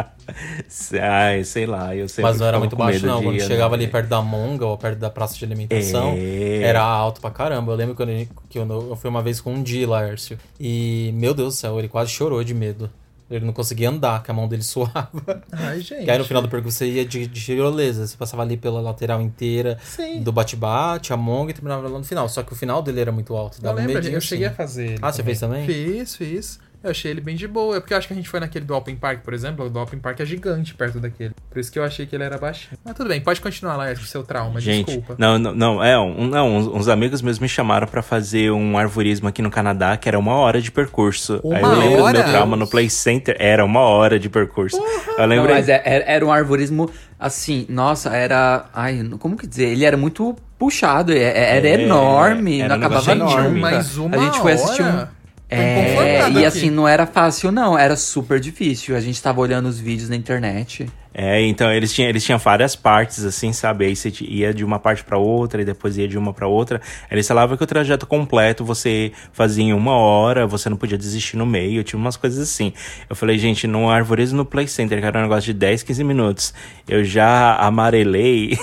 Ai, 1.03 1.45
sei 1.45 1.67
lá, 1.67 1.95
eu 1.95 2.09
sempre 2.09 2.31
Mas 2.31 2.41
não 2.41 2.47
era 2.47 2.59
muito 2.59 2.77
baixo 2.77 3.07
não, 3.07 3.23
quando 3.23 3.41
chegava 3.41 3.75
ali 3.75 3.87
perto 3.89 4.09
da 4.09 4.21
Monga 4.23 4.67
ou 4.67 4.77
perto 4.79 4.99
da 4.99 5.11
praça 5.11 5.37
de 5.37 5.45
alimentação, 5.45 6.15
É. 6.17 6.63
era 6.63 6.83
alto 6.83 7.21
pra 7.21 7.31
caramba. 7.31 7.73
Eu 7.73 7.77
lembro 7.77 7.95
quando 7.95 8.11
ele- 8.11 8.29
que 8.49 8.59
eu, 8.59 8.67
eu 8.69 8.97
fui 8.97 9.09
uma 9.11 9.23
vez 9.23 9.41
com 9.41 9.55
um 9.55 9.65
Hércio, 9.97 10.39
e 10.59 11.11
meu 11.15 11.35
Deus 11.35 11.55
do 11.55 11.59
céu, 11.59 11.79
ele 11.79 11.89
quase 11.89 12.11
chorou 12.11 12.43
de 12.45 12.55
medo. 12.55 12.91
Ele 13.29 13.45
não 13.45 13.53
conseguia 13.53 13.91
andar, 13.91 14.23
que 14.23 14.31
a 14.31 14.35
mão 14.35 14.47
dele 14.47 14.63
suava. 14.65 15.11
Ai, 15.51 15.81
gente. 15.81 16.05
E 16.07 16.11
aí 16.11 16.17
no 16.19 16.25
final 16.25 16.41
do 16.43 16.49
percurso 16.49 16.79
você 16.79 16.87
ia 16.89 17.05
de, 17.05 17.27
de 17.27 17.41
tirolesa, 17.41 18.07
você 18.07 18.17
passava 18.17 18.43
ali 18.43 18.57
pela 18.57 18.81
lateral 18.81 19.21
inteira 19.21 19.79
Sim. 19.83 20.23
do 20.23 20.31
bate-bate, 20.33 21.13
a 21.13 21.17
monga 21.17 21.51
e 21.51 21.55
terminava 21.55 21.89
lá 21.89 21.99
no 21.99 22.05
final. 22.05 22.29
Só 22.29 22.43
que 22.43 22.53
o 22.53 22.57
final 22.57 22.83
dele 22.83 23.01
era 23.01 23.11
muito 23.11 23.35
alto. 23.35 23.59
Eu 23.59 23.63
Dava 23.63 23.75
um 23.77 23.81
lembro, 23.81 23.95
medinho, 23.95 24.17
eu 24.17 24.21
cheguei 24.21 24.47
assim. 24.47 24.55
a 24.55 24.57
fazer 24.57 24.99
Ah, 25.03 25.11
você 25.13 25.23
fez 25.25 25.41
também? 25.41 25.67
Fiz, 25.67 26.15
fiz. 26.17 26.61
Eu 26.87 26.91
achei 26.93 27.11
ele 27.11 27.21
bem 27.21 27.35
de 27.35 27.49
boa. 27.49 27.77
É 27.77 27.81
porque 27.81 27.93
eu 27.93 27.99
acho 27.99 28.07
que 28.07 28.13
a 28.15 28.17
gente 28.17 28.29
foi 28.29 28.39
naquele 28.39 28.65
do 28.65 28.75
Open 28.75 28.95
Park, 28.97 29.21
por 29.23 29.35
exemplo. 29.35 29.67
O 29.67 29.69
do 29.69 29.81
Open 29.81 29.99
Park 29.99 30.21
é 30.21 30.25
gigante 30.25 30.73
perto 30.75 31.01
daquele. 31.01 31.33
Por 31.51 31.59
isso 31.59 31.71
que 31.73 31.79
eu 31.79 31.85
achei 31.85 32.07
que 32.07 32.15
ele 32.15 32.23
era 32.25 32.39
baixinho. 32.39 32.79
Mas 32.85 32.95
tudo 32.95 33.09
bem, 33.09 33.21
pode 33.21 33.41
continuar 33.41 33.77
lá, 33.77 33.87
com 33.87 34.01
o 34.01 34.05
seu 34.05 34.23
trauma, 34.23 34.61
Gente, 34.61 34.87
desculpa. 34.87 35.17
não, 35.19 35.39
não, 35.39 35.53
não, 35.55 35.83
é, 35.85 35.99
um, 35.99 36.29
não, 36.29 36.57
uns, 36.57 36.67
uns 36.69 36.89
amigos 36.89 37.21
meus 37.23 37.39
me 37.39 37.49
chamaram 37.49 37.87
pra 37.89 38.03
fazer 38.03 38.51
um 38.53 38.79
arvorismo 38.79 39.27
aqui 39.29 39.43
no 39.43 39.51
Canadá, 39.51 39.97
que 39.97 40.09
era 40.09 40.19
uma 40.19 40.35
hora 40.37 40.61
de 40.61 40.71
percurso. 40.71 41.41
Uma 41.43 41.57
Aí 41.57 41.63
eu 41.63 41.71
lembro 41.77 42.03
hora? 42.05 42.19
do 42.19 42.23
meu 42.25 42.33
trauma 42.33 42.57
no 42.57 42.67
Play 42.69 42.89
Center, 42.89 43.37
era 43.39 43.65
uma 43.65 43.81
hora 43.81 44.19
de 44.19 44.29
percurso. 44.29 44.77
Eu 44.77 45.19
Não, 45.19 45.27
lembro. 45.27 45.53
mas 45.53 45.69
é- 45.69 45.83
era, 45.85 46.05
era 46.05 46.25
um 46.27 46.33
arvorismo 46.33 46.89
assim, 47.19 47.67
nossa, 47.69 48.15
era. 48.15 48.67
Ai, 48.73 49.03
como 49.19 49.37
que 49.37 49.47
dizer? 49.47 49.69
Ele 49.71 49.85
era 49.85 49.97
muito 49.97 50.37
puxado, 50.59 51.13
é- 51.13 51.19
é- 51.19 51.57
era 51.57 51.69
É, 51.69 51.83
enorme, 51.83 52.61
era 52.61 52.69
não 52.69 52.77
um 52.77 52.87
acabava 52.87 53.13
enorme. 53.13 53.61
Mas 53.61 53.97
uma 53.97 54.17
a 54.17 54.19
gente 54.21 54.39
foi 54.39 54.53
assistir 54.53 54.83
um. 54.83 55.07
É, 55.49 56.23
e 56.23 56.39
aqui. 56.39 56.45
assim, 56.45 56.71
não 56.71 56.89
era 56.89 57.07
fácil, 57.07 57.53
não, 57.53 57.79
era 57.79 57.97
super 57.97 58.41
difícil. 58.41 58.97
A 58.97 59.01
gente 59.01 59.23
tava 59.23 59.41
olhando 59.41 59.67
os 59.67 59.79
vídeos 59.79 60.09
na 60.09 60.17
internet. 60.17 60.87
É, 61.19 61.41
então 61.47 61.73
eles 61.73 61.95
tinham, 61.95 62.11
eles 62.11 62.23
tinham 62.23 62.39
várias 62.39 62.77
partes, 62.77 63.25
assim, 63.25 63.51
sabe? 63.51 63.87
Aí 63.87 63.97
você 63.97 64.13
ia 64.21 64.53
de 64.53 64.63
uma 64.63 64.79
parte 64.79 65.03
pra 65.03 65.17
outra 65.17 65.63
e 65.63 65.65
depois 65.65 65.97
ia 65.97 66.07
de 66.07 66.19
uma 66.19 66.35
pra 66.35 66.47
outra. 66.47 66.79
Eles 67.11 67.27
falavam 67.27 67.57
que 67.57 67.65
o 67.65 67.67
trajeto 67.67 68.07
completo 68.07 68.65
você 68.65 69.13
fazia 69.33 69.65
em 69.65 69.73
uma 69.73 69.97
hora, 69.97 70.47
você 70.47 70.69
não 70.69 70.77
podia 70.77 70.99
desistir 70.99 71.39
no 71.39 71.47
meio, 71.47 71.83
tinha 71.83 71.99
umas 71.99 72.19
coisas 72.19 72.39
assim. 72.39 72.73
Eu 73.09 73.17
falei, 73.17 73.39
gente, 73.39 73.67
no 73.67 73.89
arvorismo 73.89 74.37
no 74.37 74.45
Play 74.45 74.69
Center, 74.69 75.01
que 75.01 75.07
era 75.07 75.19
um 75.19 75.23
negócio 75.23 75.55
de 75.55 75.55
10, 75.55 75.85
15 75.85 76.05
minutos, 76.05 76.55
eu 76.87 77.03
já 77.03 77.57
amarelei. 77.57 78.59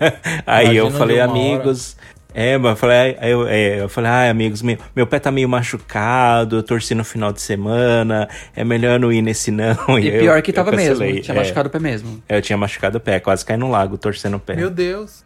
Aí 0.46 0.76
eu 0.76 0.86
Imagina 0.86 0.90
de 0.90 0.98
falei, 0.98 1.20
uma 1.20 1.58
hora. 1.58 1.72
É, 2.40 2.56
mas 2.56 2.70
eu 2.70 2.76
falei, 2.76 3.16
aí 3.18 3.30
eu, 3.32 3.48
é, 3.48 3.80
eu 3.80 3.88
falei, 3.88 4.08
ai, 4.12 4.28
amigos, 4.28 4.62
meu, 4.62 4.78
meu 4.94 5.08
pé 5.08 5.18
tá 5.18 5.28
meio 5.28 5.48
machucado, 5.48 6.58
eu 6.58 6.62
torci 6.62 6.94
no 6.94 7.02
final 7.02 7.32
de 7.32 7.40
semana, 7.40 8.28
é 8.54 8.62
melhor 8.62 8.92
eu 8.92 8.98
não 9.00 9.12
ir 9.12 9.22
nesse 9.22 9.50
não. 9.50 9.76
E 9.98 10.06
eu- 10.06 10.20
pior 10.20 10.40
que 10.40 10.52
eu 10.52 10.54
tava 10.54 10.70
mesmo, 10.70 11.04
tinha 11.20 11.34
é. 11.34 11.40
machucado 11.40 11.68
o 11.68 11.72
pé 11.72 11.80
mesmo. 11.80 12.22
Eu 12.28 12.40
tinha 12.40 12.56
machucado 12.56 12.98
o 12.98 13.00
pé, 13.00 13.18
quase 13.18 13.44
caí 13.44 13.56
no 13.56 13.68
lago, 13.68 13.98
torcendo 13.98 14.36
o 14.36 14.38
pé. 14.38 14.54
Meu 14.54 14.70
Deus. 14.70 15.24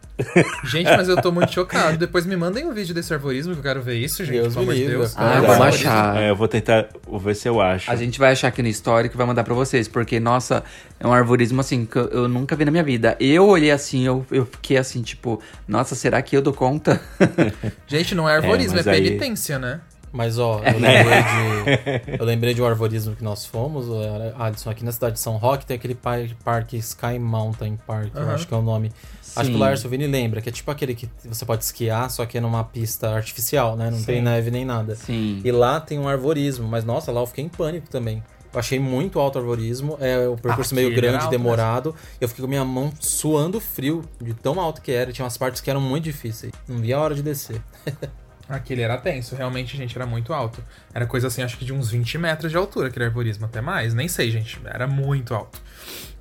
Gente, 0.64 0.90
mas 0.90 1.08
eu 1.08 1.20
tô 1.20 1.32
muito 1.32 1.52
chocado. 1.52 1.96
Depois 1.96 2.26
me 2.26 2.36
mandem 2.36 2.66
um 2.66 2.72
vídeo 2.72 2.94
desse 2.94 3.12
arvorismo, 3.12 3.52
que 3.54 3.58
eu 3.60 3.62
quero 3.62 3.82
ver 3.82 3.96
isso, 3.96 4.24
gente. 4.24 4.40
Deus 4.40 4.52
pelo 4.54 4.64
amor 4.64 4.74
de 4.74 4.86
Deus. 4.86 5.14
Ah, 5.16 5.34
É, 5.36 5.40
vamos 5.40 5.66
achar. 5.66 6.16
É, 6.22 6.30
eu 6.30 6.36
vou 6.36 6.46
tentar, 6.48 6.88
vou 7.06 7.18
ver 7.18 7.34
se 7.34 7.48
eu 7.48 7.60
acho. 7.60 7.90
A 7.90 7.96
gente 7.96 8.18
vai 8.18 8.32
achar 8.32 8.48
aqui 8.48 8.62
no 8.62 8.68
histórico 8.68 9.14
e 9.14 9.18
vai 9.18 9.26
mandar 9.26 9.42
pra 9.44 9.54
vocês, 9.54 9.88
porque, 9.88 10.20
nossa, 10.20 10.62
é 11.00 11.06
um 11.06 11.12
arvorismo 11.12 11.60
assim 11.60 11.84
que 11.86 11.96
eu, 11.96 12.08
eu 12.08 12.28
nunca 12.28 12.54
vi 12.54 12.64
na 12.64 12.70
minha 12.70 12.84
vida. 12.84 13.16
Eu 13.18 13.46
olhei 13.46 13.70
assim, 13.70 14.06
eu, 14.06 14.24
eu 14.30 14.44
fiquei 14.46 14.76
assim, 14.76 15.02
tipo, 15.02 15.40
nossa, 15.66 15.94
será 15.94 16.20
que 16.22 16.36
eu 16.36 16.42
dou 16.42 16.52
conta? 16.52 17.00
Gente, 17.88 18.14
não 18.14 18.28
é 18.28 18.36
arvorismo, 18.36 18.74
é, 18.74 18.76
mas 18.76 18.88
aí- 18.88 19.02
penitência, 19.02 19.58
né? 19.58 19.80
Mas 20.12 20.38
ó, 20.38 20.58
eu 20.58 20.74
lembrei 20.78 21.22
de. 21.22 22.18
Eu 22.20 22.24
lembrei 22.26 22.54
de 22.54 22.60
um 22.60 22.66
arvorismo 22.66 23.16
que 23.16 23.24
nós 23.24 23.46
fomos, 23.46 23.86
Alisson, 24.38 24.68
aqui 24.70 24.84
na 24.84 24.92
cidade 24.92 25.14
de 25.14 25.20
São 25.20 25.36
Roque 25.38 25.64
tem 25.64 25.74
aquele 25.76 25.94
par- 25.94 26.28
parque 26.44 26.76
Sky 26.76 27.18
Mountain 27.18 27.78
Park, 27.86 28.14
eu 28.14 28.22
Aham. 28.22 28.34
acho 28.34 28.46
que 28.46 28.52
é 28.52 28.56
o 28.56 28.62
nome. 28.62 28.92
Acho 29.34 29.46
que 29.46 29.46
Sim. 29.46 29.54
o 29.54 29.58
Larso 29.58 29.88
Vini 29.88 30.06
lembra, 30.06 30.42
que 30.42 30.50
é 30.50 30.52
tipo 30.52 30.70
aquele 30.70 30.94
que 30.94 31.08
você 31.24 31.46
pode 31.46 31.64
esquiar, 31.64 32.10
só 32.10 32.26
que 32.26 32.36
é 32.36 32.40
numa 32.42 32.62
pista 32.62 33.08
artificial, 33.14 33.74
né? 33.76 33.90
Não 33.90 34.02
tem 34.02 34.20
neve 34.20 34.50
nem 34.50 34.62
nada. 34.66 34.94
Sim. 34.94 35.40
E 35.42 35.50
lá 35.50 35.80
tem 35.80 35.98
um 35.98 36.06
arvorismo, 36.06 36.68
mas 36.68 36.84
nossa, 36.84 37.10
lá 37.10 37.22
eu 37.22 37.26
fiquei 37.26 37.42
em 37.44 37.48
pânico 37.48 37.88
também. 37.88 38.22
Eu 38.52 38.60
achei 38.60 38.78
muito 38.78 39.18
alto 39.18 39.36
o 39.36 39.38
arvorismo, 39.40 39.96
é 39.98 40.28
o 40.28 40.36
percurso 40.36 40.74
Ah, 40.74 40.76
meio 40.76 40.94
grande, 40.94 41.16
alto 41.24 41.30
demorado. 41.30 41.94
Eu 42.20 42.28
fiquei 42.28 42.42
com 42.44 42.48
minha 42.50 42.62
mão 42.66 42.92
suando 43.00 43.58
frio 43.58 44.04
de 44.20 44.34
tão 44.34 44.60
alto 44.60 44.82
que 44.82 44.92
era. 44.92 45.10
Tinha 45.10 45.24
umas 45.24 45.38
partes 45.38 45.62
que 45.62 45.70
eram 45.70 45.80
muito 45.80 46.04
difíceis. 46.04 46.52
Não 46.68 46.76
via 46.76 46.98
a 46.98 47.00
hora 47.00 47.14
de 47.14 47.22
descer. 47.22 47.62
Aquele 48.56 48.82
era 48.82 48.98
tenso, 48.98 49.34
realmente, 49.34 49.76
gente, 49.76 49.96
era 49.96 50.06
muito 50.06 50.32
alto. 50.32 50.62
Era 50.92 51.06
coisa 51.06 51.28
assim, 51.28 51.42
acho 51.42 51.56
que 51.56 51.64
de 51.64 51.72
uns 51.72 51.90
20 51.90 52.18
metros 52.18 52.50
de 52.50 52.56
altura, 52.56 52.88
aquele 52.88 53.06
arborismo, 53.06 53.46
até 53.46 53.60
mais. 53.60 53.94
Nem 53.94 54.08
sei, 54.08 54.30
gente, 54.30 54.60
era 54.64 54.86
muito 54.86 55.34
alto. 55.34 55.60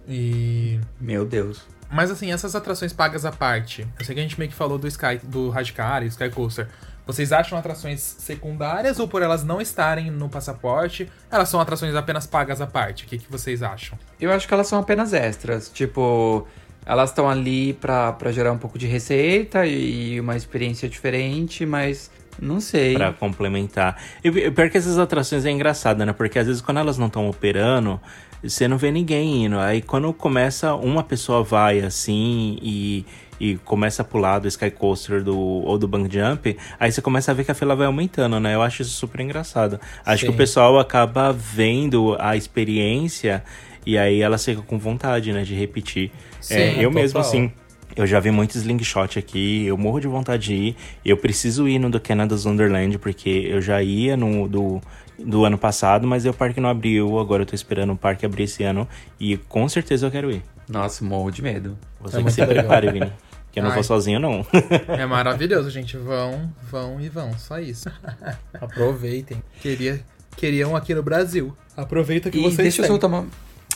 E. 0.08 0.80
Meu 1.00 1.26
Deus. 1.26 1.62
Mas 1.90 2.10
assim, 2.10 2.32
essas 2.32 2.56
atrações 2.56 2.94
pagas 2.94 3.26
à 3.26 3.32
parte, 3.32 3.86
eu 4.00 4.06
sei 4.06 4.16
que 4.16 4.22
a 4.22 4.24
gente 4.24 4.40
meio 4.40 4.50
que 4.50 4.56
falou 4.56 4.78
do 4.78 4.88
Sky, 4.88 5.20
do 5.24 5.50
Radicar 5.50 6.04
e 6.04 6.08
Sky 6.08 6.30
Coaster. 6.30 6.68
Vocês 7.06 7.34
acham 7.34 7.58
atrações 7.58 8.00
secundárias 8.00 9.00
ou 9.00 9.08
por 9.08 9.22
elas 9.22 9.44
não 9.44 9.60
estarem 9.60 10.10
no 10.10 10.30
passaporte, 10.30 11.12
elas 11.30 11.50
são 11.50 11.60
atrações 11.60 11.94
apenas 11.96 12.26
pagas 12.26 12.62
à 12.62 12.68
parte? 12.68 13.04
O 13.04 13.08
que, 13.08 13.18
que 13.18 13.30
vocês 13.30 13.62
acham? 13.62 14.00
Eu 14.20 14.32
acho 14.32 14.48
que 14.48 14.54
elas 14.54 14.68
são 14.68 14.80
apenas 14.80 15.12
extras. 15.12 15.70
Tipo, 15.70 16.48
elas 16.86 17.10
estão 17.10 17.30
ali 17.30 17.74
pra 17.74 18.16
gerar 18.32 18.52
um 18.54 18.58
pouco 18.58 18.78
de 18.78 18.88
receita 18.88 19.66
e 19.66 20.20
uma 20.20 20.38
experiência 20.38 20.88
diferente, 20.88 21.66
mas 21.66 22.10
não 22.40 22.60
sei. 22.60 22.94
Pra 22.94 23.14
complementar. 23.14 24.02
E 24.24 24.32
pior 24.52 24.70
que 24.70 24.78
essas 24.78 24.98
atrações 24.98 25.46
é 25.46 25.52
engraçado, 25.52 26.06
né? 26.06 26.14
Porque 26.14 26.40
às 26.40 26.48
vezes 26.48 26.62
quando 26.62 26.80
elas 26.80 26.98
não 26.98 27.08
estão 27.08 27.30
operando, 27.30 28.00
você 28.44 28.68
não 28.68 28.78
vê 28.78 28.92
ninguém 28.92 29.46
indo. 29.46 29.60
Aí 29.60 29.82
quando 29.82 30.12
começa, 30.14 30.74
uma 30.76 31.04
pessoa 31.04 31.44
vai 31.44 31.80
assim 31.82 32.58
e, 32.62 33.06
e 33.40 33.58
começa 33.58 34.02
a 34.02 34.06
pular 34.06 34.40
do 34.40 34.48
Sky 34.48 34.72
Coaster 34.72 35.24
do, 35.24 35.38
ou 35.38 35.78
do 35.78 35.88
Bang 35.88 36.10
Jump, 36.12 36.58
aí 36.80 36.92
você 36.92 37.02
começa 37.02 37.32
a 37.32 37.34
ver 37.34 37.44
que 37.44 37.52
a 37.52 37.56
fila 37.56 37.76
vai 37.76 37.88
aumentando, 37.88 38.40
né? 38.40 38.56
Eu 38.56 38.62
acho 38.62 38.82
isso 38.82 38.92
super 38.92 39.22
engraçado. 39.22 39.80
Acho 40.06 40.22
Sim. 40.22 40.28
que 40.28 40.34
o 40.34 40.38
pessoal 40.38 40.80
acaba 40.80 41.32
vendo 41.32 42.16
a 42.20 42.36
experiência 42.36 43.44
e 43.86 43.98
aí 43.98 44.22
ela 44.22 44.38
fica 44.38 44.62
com 44.62 44.78
vontade, 44.78 45.34
né, 45.34 45.44
de 45.44 45.56
repetir. 45.56 46.12
Sim, 46.40 46.56
é, 46.56 46.86
eu 46.86 46.92
mesmo, 46.92 47.20
total. 47.20 47.30
assim, 47.30 47.52
eu 47.96 48.06
já 48.08 48.20
vi 48.20 48.32
muito 48.32 48.58
slingshot 48.58 49.18
aqui, 49.20 49.66
eu 49.66 49.78
morro 49.78 50.00
de 50.00 50.08
vontade 50.08 50.44
de 50.48 50.54
ir. 50.54 50.76
Eu 51.06 51.18
preciso 51.18 51.68
ir 51.68 51.80
no 51.80 51.90
do 51.90 52.00
Canada's 52.00 52.46
Wonderland, 52.46 52.98
porque 52.98 53.30
eu 53.30 53.62
já 53.62 53.82
ia 53.84 54.16
no 54.18 54.48
do, 54.48 54.82
do 55.20 55.46
ano 55.46 55.58
passado, 55.58 56.08
mas 56.08 56.26
o 56.26 56.34
parque 56.34 56.60
não 56.60 56.70
abriu. 56.70 57.20
Agora 57.20 57.44
eu 57.44 57.46
tô 57.46 57.56
esperando 57.56 57.94
o 57.94 57.98
parque 57.98 58.26
abrir 58.26 58.44
esse 58.44 58.64
ano 58.64 58.88
e 59.20 59.38
com 59.38 59.68
certeza 59.70 60.06
eu 60.08 60.12
quero 60.12 60.32
ir. 60.32 60.42
Nossa, 60.70 61.04
morro 61.04 61.30
de 61.32 61.42
medo. 61.42 61.78
Você 62.00 62.20
É 62.20 62.24
que 62.24 62.32
se 62.32 62.40
legal. 62.42 62.56
prepare, 62.64 62.92
Vini. 62.92 63.12
Que 63.52 63.60
eu 63.60 63.64
não 63.64 63.72
Ai. 63.72 63.76
vou 63.76 63.84
sozinho, 63.84 64.18
não. 64.20 64.46
É 64.88 65.06
maravilhoso, 65.06 65.70
gente. 65.70 65.98
Vão, 65.98 66.50
vão 66.72 67.02
e 67.02 67.10
vão. 67.10 67.38
Só 67.38 67.60
isso. 67.60 67.90
Aproveitem. 68.62 69.44
Queria, 69.62 70.00
queriam 70.38 70.76
aqui 70.76 70.94
no 70.96 71.04
Brasil. 71.04 71.54
Aproveita 71.76 72.30
que 72.32 72.38
E 72.38 72.42
vocês 72.42 72.58
deixa 72.58 72.82
eu 72.82 72.84
têm. 72.84 72.88
soltar 72.92 73.10
uma. 73.10 73.26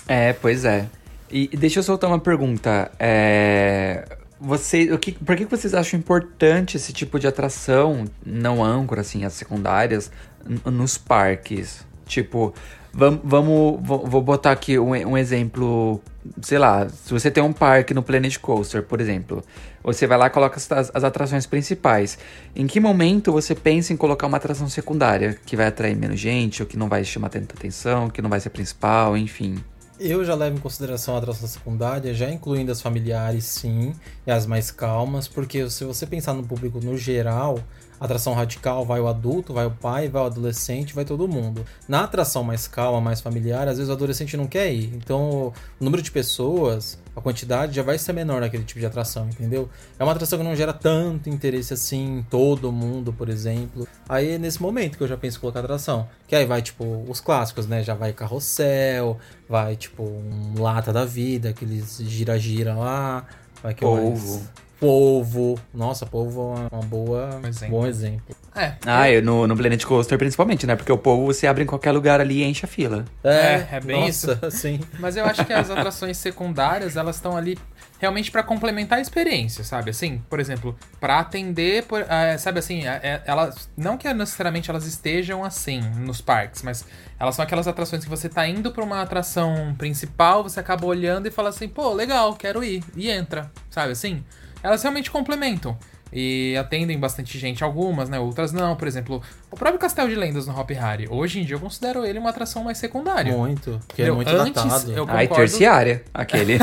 É, 0.07 0.31
pois 0.33 0.63
é. 0.63 0.87
E 1.35 1.49
e 1.51 1.57
deixa 1.57 1.79
eu 1.79 1.83
soltar 1.83 2.09
uma 2.09 2.17
pergunta. 2.17 2.89
É. 2.97 4.05
Você, 4.39 4.89
o 4.93 4.97
que, 4.97 5.11
por 5.11 5.35
que 5.35 5.43
vocês 5.43 5.73
acham 5.73 5.99
importante 5.99 6.77
esse 6.77 6.93
tipo 6.93 7.19
de 7.19 7.27
atração 7.27 8.05
não 8.25 8.63
âncora, 8.63 9.01
assim, 9.01 9.25
as 9.25 9.33
secundárias, 9.33 10.09
nos 10.65 10.97
parques? 10.97 11.85
Tipo, 12.05 12.53
vamos, 12.93 13.19
vamos 13.23 13.81
vou 13.83 14.21
botar 14.21 14.51
aqui 14.51 14.79
um, 14.79 14.91
um 14.91 15.17
exemplo, 15.17 16.01
sei 16.41 16.57
lá, 16.57 16.87
se 16.87 17.11
você 17.11 17.29
tem 17.29 17.43
um 17.43 17.51
parque 17.51 17.93
no 17.93 18.03
Planet 18.03 18.37
Coaster, 18.37 18.83
por 18.83 19.01
exemplo, 19.01 19.43
você 19.83 20.07
vai 20.07 20.17
lá 20.17 20.27
e 20.27 20.29
coloca 20.29 20.55
as, 20.55 20.71
as 20.71 21.03
atrações 21.03 21.45
principais. 21.45 22.17
Em 22.55 22.65
que 22.65 22.79
momento 22.79 23.33
você 23.33 23.53
pensa 23.53 23.91
em 23.91 23.97
colocar 23.97 24.27
uma 24.27 24.37
atração 24.37 24.69
secundária 24.69 25.37
que 25.45 25.57
vai 25.57 25.67
atrair 25.67 25.97
menos 25.97 26.19
gente, 26.19 26.61
ou 26.61 26.67
que 26.67 26.77
não 26.77 26.87
vai 26.87 27.03
chamar 27.03 27.27
tanta 27.27 27.55
atenção, 27.55 28.09
que 28.09 28.21
não 28.21 28.29
vai 28.29 28.39
ser 28.39 28.51
principal, 28.51 29.17
enfim? 29.17 29.55
Eu 29.97 30.25
já 30.25 30.35
levo 30.35 30.57
em 30.57 30.59
consideração 30.59 31.15
a 31.15 31.19
atração 31.19 31.47
secundária, 31.47 32.13
já 32.13 32.29
incluindo 32.29 32.69
as 32.69 32.81
familiares, 32.81 33.45
sim, 33.45 33.95
e 34.27 34.31
as 34.31 34.45
mais 34.45 34.69
calmas, 34.69 35.25
porque 35.25 35.69
se 35.69 35.85
você 35.85 36.05
pensar 36.05 36.33
no 36.33 36.43
público 36.43 36.81
no 36.83 36.97
geral, 36.97 37.59
atração 37.97 38.33
radical 38.33 38.85
vai 38.85 38.99
o 38.99 39.07
adulto, 39.07 39.53
vai 39.53 39.65
o 39.65 39.71
pai, 39.71 40.09
vai 40.09 40.21
o 40.21 40.25
adolescente, 40.25 40.93
vai 40.93 41.05
todo 41.05 41.29
mundo. 41.29 41.65
Na 41.87 42.03
atração 42.03 42.43
mais 42.43 42.67
calma, 42.67 42.99
mais 42.99 43.21
familiar, 43.21 43.69
às 43.69 43.77
vezes 43.77 43.89
o 43.89 43.93
adolescente 43.93 44.35
não 44.35 44.47
quer 44.47 44.69
ir. 44.73 44.93
Então, 44.95 45.53
o 45.79 45.83
número 45.83 46.03
de 46.03 46.11
pessoas, 46.11 46.99
a 47.15 47.21
quantidade 47.21 47.75
já 47.75 47.81
vai 47.81 47.97
ser 47.97 48.13
menor 48.13 48.41
naquele 48.41 48.63
tipo 48.63 48.79
de 48.79 48.85
atração, 48.85 49.27
entendeu? 49.29 49.69
É 49.97 50.03
uma 50.03 50.11
atração 50.11 50.37
que 50.37 50.43
não 50.43 50.55
gera 50.55 50.73
tanto 50.73 51.29
interesse 51.29 51.73
assim 51.73 52.17
em 52.17 52.23
todo 52.23 52.71
mundo, 52.71 53.13
por 53.13 53.29
exemplo. 53.29 53.87
Aí 54.09 54.33
é 54.33 54.37
nesse 54.37 54.61
momento 54.61 54.97
que 54.97 55.03
eu 55.03 55.07
já 55.07 55.15
penso 55.15 55.37
em 55.37 55.41
colocar 55.41 55.61
atração. 55.61 56.07
Que 56.27 56.35
aí 56.35 56.45
vai, 56.45 56.61
tipo, 56.61 57.05
os 57.07 57.21
clássicos, 57.21 57.67
né? 57.67 57.81
Já 57.83 57.93
vai 57.93 58.11
carrossel, 58.11 59.17
vai, 59.47 59.75
tipo, 59.75 60.03
um 60.03 60.61
lata 60.61 60.91
da 60.91 61.05
vida, 61.05 61.49
aqueles 61.49 61.97
gira-gira 61.99 62.75
lá. 62.75 63.25
Vai 63.63 63.73
que 63.73 63.81
Polvo. 63.81 64.33
mais? 64.35 64.64
Polvo. 64.79 65.59
Nossa, 65.73 66.05
polvo 66.05 66.53
é 66.55 66.75
uma 66.75 66.83
boa, 66.83 67.39
Um 67.43 67.47
exemplo. 67.47 67.79
bom 67.79 67.87
exemplo. 67.87 68.35
É. 68.55 68.73
Ah, 68.85 69.09
eu, 69.09 69.21
no, 69.21 69.47
no 69.47 69.55
Planet 69.55 69.83
Coaster 69.83 70.17
principalmente, 70.17 70.65
né? 70.67 70.75
Porque 70.75 70.91
o 70.91 70.97
povo 70.97 71.25
você 71.25 71.47
abre 71.47 71.63
em 71.63 71.67
qualquer 71.67 71.91
lugar 71.91 72.19
ali 72.21 72.41
e 72.41 72.43
enche 72.43 72.65
a 72.65 72.67
fila. 72.67 73.05
É, 73.23 73.65
é 73.71 73.79
bem 73.79 74.01
nossa, 74.07 74.39
sim. 74.51 74.79
Mas 74.99 75.15
eu 75.17 75.25
acho 75.25 75.45
que 75.45 75.53
as 75.53 75.69
atrações 75.69 76.17
secundárias, 76.17 76.95
elas 76.95 77.15
estão 77.15 77.35
ali 77.35 77.57
realmente 77.99 78.29
pra 78.29 78.43
complementar 78.43 78.99
a 78.99 79.01
experiência, 79.01 79.63
sabe? 79.63 79.89
Assim, 79.89 80.21
por 80.29 80.39
exemplo, 80.39 80.77
pra 80.99 81.19
atender, 81.19 81.83
por, 81.85 82.05
ah, 82.09 82.37
sabe 82.37 82.59
assim, 82.59 82.85
é- 82.85 82.99
é- 83.01 83.21
elas 83.25 83.69
não 83.77 83.97
que 83.97 84.13
necessariamente 84.13 84.69
elas 84.69 84.85
estejam 84.85 85.43
assim 85.43 85.79
nos 85.97 86.19
parques, 86.21 86.61
mas 86.61 86.85
elas 87.17 87.35
são 87.35 87.43
aquelas 87.43 87.67
atrações 87.67 88.03
que 88.03 88.09
você 88.09 88.27
tá 88.27 88.45
indo 88.47 88.71
pra 88.71 88.83
uma 88.83 89.01
atração 89.01 89.73
principal, 89.77 90.43
você 90.43 90.59
acaba 90.59 90.85
olhando 90.85 91.27
e 91.27 91.31
fala 91.31 91.49
assim, 91.49 91.67
pô, 91.69 91.93
legal, 91.93 92.35
quero 92.35 92.63
ir 92.63 92.83
e 92.95 93.09
entra, 93.09 93.49
sabe 93.69 93.93
assim? 93.93 94.23
Elas 94.65 94.81
realmente 94.81 95.11
complementam. 95.11 95.77
E 96.11 96.55
atendem 96.57 96.97
bastante 96.97 97.37
gente, 97.37 97.63
algumas, 97.63 98.09
né? 98.09 98.17
Outras 98.17 98.51
não. 98.51 98.75
Por 98.75 98.87
exemplo, 98.87 99.21
o 99.51 99.55
próprio 99.55 99.79
Castelo 99.79 100.07
de 100.09 100.15
Lendas 100.15 100.47
no 100.47 100.57
Hop 100.57 100.69
Harry. 100.71 101.07
Hoje 101.09 101.39
em 101.39 101.45
dia 101.45 101.55
eu 101.55 101.59
considero 101.59 102.05
ele 102.05 102.17
uma 102.17 102.29
atração 102.29 102.63
mais 102.63 102.77
secundária. 102.77 103.35
Muito. 103.35 103.79
Porque 103.85 104.01
é 104.01 104.09
muito 104.09 104.29
Antes, 104.29 104.63
datado. 104.63 104.91
eu 104.91 105.05
Ai, 105.09 105.27
concordo. 105.27 105.35
terciária, 105.35 106.03
aquele. 106.13 106.57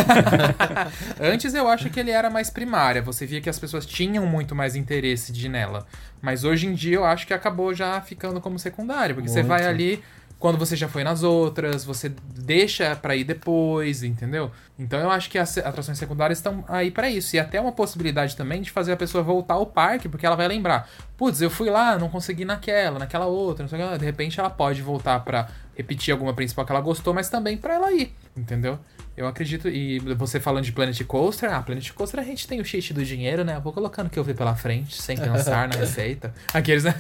Antes 1.21 1.55
eu 1.55 1.69
acho 1.69 1.91
que 1.91 2.01
ele 2.01 2.11
era 2.11 2.31
mais 2.31 2.51
primária, 2.51 3.03
você 3.03 3.27
via 3.27 3.41
que 3.41 3.51
as 3.51 3.59
pessoas 3.59 3.85
tinham 3.87 4.27
muito 4.27 4.55
mais 4.55 4.75
interesse 4.75 5.31
de 5.33 5.47
ir 5.47 5.51
nela. 5.51 5.87
Mas 6.21 6.45
hoje 6.45 6.67
em 6.67 6.75
dia 6.75 6.97
eu 6.97 7.05
acho 7.05 7.27
que 7.27 7.35
acabou 7.35 7.75
já 7.75 8.01
ficando 8.01 8.41
como 8.41 8.59
secundário, 8.59 9.15
porque 9.15 9.29
você 9.29 9.43
Muito. 9.43 9.49
vai 9.49 9.67
ali 9.67 10.03
quando 10.43 10.59
você 10.59 10.75
já 10.75 10.89
foi 10.89 11.05
nas 11.05 11.23
outras, 11.23 11.85
você 11.85 12.09
deixa 12.35 12.97
pra 12.97 13.15
ir 13.15 13.23
depois, 13.23 14.03
entendeu? 14.03 14.51
Então 14.77 14.99
eu 14.99 15.09
acho 15.09 15.31
que 15.31 15.39
as 15.39 15.57
atrações 15.57 15.97
secundárias 15.97 16.41
estão 16.41 16.65
aí 16.67 16.91
pra 16.91 17.09
isso. 17.09 17.37
E 17.37 17.39
até 17.39 17.61
uma 17.61 17.71
possibilidade 17.71 18.35
também 18.35 18.61
de 18.61 18.69
fazer 18.69 18.91
a 18.91 18.97
pessoa 18.97 19.23
voltar 19.23 19.55
ao 19.55 19.65
parque, 19.65 20.09
porque 20.09 20.27
ela 20.27 20.35
vai 20.35 20.49
lembrar, 20.49 20.91
putz, 21.17 21.41
eu 21.41 21.49
fui 21.49 21.71
lá, 21.71 21.97
não 21.97 22.09
consegui 22.09 22.45
naquela, 22.45 22.99
naquela 22.99 23.27
outra, 23.27 23.63
não 23.63 23.71
sei 23.71 23.81
o 23.81 23.93
que. 23.93 23.99
De 23.99 24.05
repente 24.05 24.41
ela 24.41 24.51
pode 24.51 24.83
voltar 24.83 25.21
pra 25.21 25.49
repetir 25.83 26.13
alguma 26.13 26.33
principal 26.33 26.65
que 26.65 26.73
ela 26.73 26.81
gostou, 26.81 27.13
mas 27.13 27.29
também 27.29 27.57
pra 27.57 27.75
ela 27.75 27.93
ir, 27.93 28.15
entendeu? 28.37 28.79
Eu 29.15 29.27
acredito, 29.27 29.69
e 29.69 29.99
você 30.17 30.41
falando 30.41 30.65
de 30.65 30.73
Planet 30.73 30.99
Coaster, 31.05 31.53
ah, 31.53 31.61
Planet 31.61 31.91
Coaster 31.93 32.19
a 32.19 32.23
gente 32.23 32.49
tem 32.49 32.61
o 32.63 32.65
cheat 32.65 32.95
do 32.95 33.05
dinheiro, 33.05 33.45
né? 33.45 33.57
Eu 33.57 33.61
vou 33.61 33.71
colocando 33.71 34.07
o 34.07 34.11
que 34.11 34.19
eu 34.19 34.25
vi 34.25 34.33
pela 34.33 34.57
frente, 34.57 35.03
sem 35.03 35.19
pensar 35.19 35.69
na 35.69 35.77
receita. 35.77 36.33
Aqueles, 36.55 36.85
né? 36.85 36.95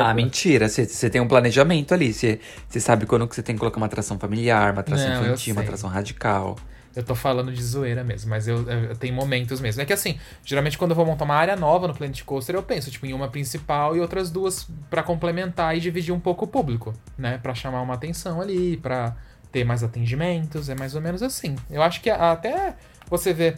Ah, 0.00 0.14
mentira. 0.14 0.68
Você 0.68 1.10
tem 1.10 1.20
um 1.20 1.26
planejamento 1.26 1.92
ali. 1.92 2.12
Você 2.12 2.38
sabe 2.78 3.04
quando 3.04 3.26
que 3.26 3.34
você 3.34 3.42
tem 3.42 3.56
que 3.56 3.58
colocar 3.58 3.78
uma 3.78 3.86
atração 3.86 4.16
familiar, 4.16 4.72
uma 4.72 4.80
atração 4.80 5.08
Não, 5.08 5.24
infantil, 5.24 5.54
uma 5.54 5.62
atração 5.62 5.90
radical. 5.90 6.56
Eu 6.94 7.04
tô 7.04 7.14
falando 7.14 7.52
de 7.52 7.62
zoeira 7.62 8.02
mesmo, 8.02 8.30
mas 8.30 8.48
eu, 8.48 8.68
eu, 8.68 8.84
eu 8.86 8.96
tenho 8.96 9.14
momentos 9.14 9.60
mesmo. 9.60 9.80
É 9.80 9.84
que 9.84 9.92
assim, 9.92 10.18
geralmente 10.44 10.76
quando 10.76 10.90
eu 10.90 10.96
vou 10.96 11.06
montar 11.06 11.24
uma 11.24 11.36
área 11.36 11.54
nova 11.54 11.86
no 11.86 11.94
Planet 11.94 12.22
Coaster, 12.24 12.54
eu 12.56 12.62
penso, 12.62 12.90
tipo, 12.90 13.06
em 13.06 13.12
uma 13.12 13.28
principal 13.28 13.96
e 13.96 14.00
outras 14.00 14.30
duas 14.30 14.68
pra 14.88 15.02
complementar 15.02 15.76
e 15.76 15.80
dividir 15.80 16.12
um 16.12 16.20
pouco 16.20 16.44
o 16.44 16.48
público, 16.48 16.92
né? 17.16 17.38
Pra 17.38 17.54
chamar 17.54 17.80
uma 17.82 17.94
atenção 17.94 18.40
ali, 18.40 18.76
pra 18.76 19.16
ter 19.52 19.64
mais 19.64 19.82
atendimentos, 19.82 20.68
é 20.68 20.74
mais 20.74 20.94
ou 20.94 21.00
menos 21.00 21.22
assim. 21.22 21.56
Eu 21.70 21.82
acho 21.82 22.00
que 22.00 22.10
até 22.10 22.74
você 23.08 23.32
vê 23.32 23.54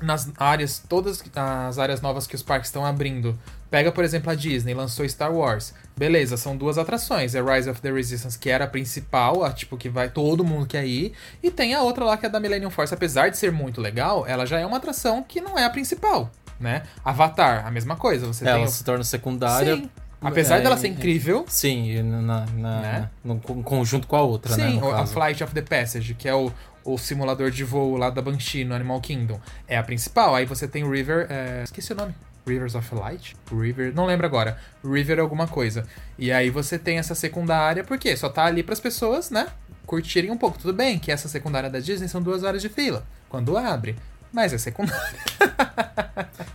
nas 0.00 0.30
áreas, 0.38 0.82
todas 0.88 1.22
as 1.34 1.78
áreas 1.78 2.00
novas 2.00 2.26
que 2.26 2.34
os 2.34 2.42
parques 2.42 2.68
estão 2.68 2.84
abrindo. 2.84 3.38
Pega, 3.70 3.92
por 3.92 4.02
exemplo, 4.02 4.30
a 4.30 4.34
Disney, 4.34 4.74
lançou 4.74 5.08
Star 5.08 5.32
Wars. 5.32 5.72
Beleza, 5.96 6.36
são 6.36 6.56
duas 6.56 6.76
atrações. 6.78 7.34
É 7.34 7.40
Rise 7.42 7.70
of 7.70 7.80
the 7.80 7.92
Resistance, 7.92 8.36
que 8.38 8.50
era 8.50 8.64
a 8.64 8.66
principal, 8.68 9.44
a, 9.44 9.52
tipo, 9.52 9.76
que 9.76 9.88
vai 9.88 10.08
todo 10.10 10.42
mundo 10.44 10.66
quer 10.66 10.84
ir. 10.86 11.12
E 11.42 11.50
tem 11.50 11.74
a 11.74 11.82
outra 11.82 12.04
lá, 12.04 12.16
que 12.16 12.26
é 12.26 12.28
da 12.28 12.40
Millennium 12.40 12.70
Force. 12.70 12.92
Apesar 12.92 13.28
de 13.28 13.38
ser 13.38 13.52
muito 13.52 13.80
legal, 13.80 14.26
ela 14.26 14.44
já 14.44 14.58
é 14.58 14.66
uma 14.66 14.78
atração 14.78 15.22
que 15.22 15.40
não 15.40 15.56
é 15.56 15.64
a 15.64 15.70
principal, 15.70 16.30
né? 16.58 16.82
Avatar, 17.04 17.64
a 17.66 17.70
mesma 17.70 17.94
coisa. 17.94 18.26
Você 18.26 18.44
Ela 18.46 18.58
tem 18.58 18.66
se 18.66 18.82
torna 18.82 19.04
secundária. 19.04 19.76
Sim. 19.76 19.90
Apesar 20.22 20.58
É, 20.58 20.60
dela 20.60 20.76
ser 20.76 20.88
incrível, 20.88 21.46
Sim, 21.48 22.02
na, 22.02 22.44
na- 22.44 22.80
Né? 22.80 23.10
no 23.24 23.40
con- 23.40 23.62
conjunto 23.62 24.06
com 24.06 24.16
a 24.16 24.20
outra, 24.20 24.54
né? 24.54 24.68
Sim, 24.68 24.78
no 24.78 24.88
o- 24.88 24.94
a. 24.94 25.06
Flight 25.06 25.42
of 25.42 25.54
the 25.54 25.62
Passage, 25.62 26.12
que 26.12 26.28
é 26.28 26.34
o, 26.34 26.52
o 26.84 26.96
simulador 26.98 27.50
de 27.50 27.64
voo 27.64 27.96
lá 27.96 28.10
da 28.10 28.20
Banshee 28.22 28.64
no 28.64 28.74
Animal 28.74 29.00
Kingdom, 29.00 29.40
é 29.68 29.76
a 29.76 29.82
principal. 29.82 30.34
Aí 30.34 30.44
você 30.46 30.66
tem 30.68 30.84
o 30.84 30.90
River. 30.90 31.26
é, 31.30 31.62
Esqueci 31.64 31.92
o 31.92 31.96
nome. 31.96 32.14
Rivers 32.46 32.74
of 32.74 32.94
Light? 32.94 33.36
River. 33.52 33.92
Não 33.94 34.06
lembro 34.06 34.26
agora. 34.26 34.58
River 34.84 35.20
alguma 35.20 35.46
coisa. 35.46 35.86
E 36.18 36.32
aí 36.32 36.48
você 36.50 36.78
tem 36.78 36.98
essa 36.98 37.14
secundária, 37.14 37.84
porque 37.84 38.16
só 38.16 38.28
tá 38.28 38.44
ali 38.44 38.62
pras 38.62 38.80
pessoas, 38.80 39.30
né? 39.30 39.46
Curtirem 39.86 40.30
um 40.30 40.36
pouco. 40.38 40.58
Tudo 40.58 40.72
bem 40.72 40.98
que 40.98 41.12
essa 41.12 41.28
secundária 41.28 41.68
da 41.68 41.78
Disney 41.80 42.08
são 42.08 42.22
duas 42.22 42.42
horas 42.42 42.62
de 42.62 42.68
fila. 42.68 43.04
Quando 43.28 43.56
abre. 43.58 43.94
Mas 44.32 44.52
é 44.52 44.58
secundária. 44.58 45.18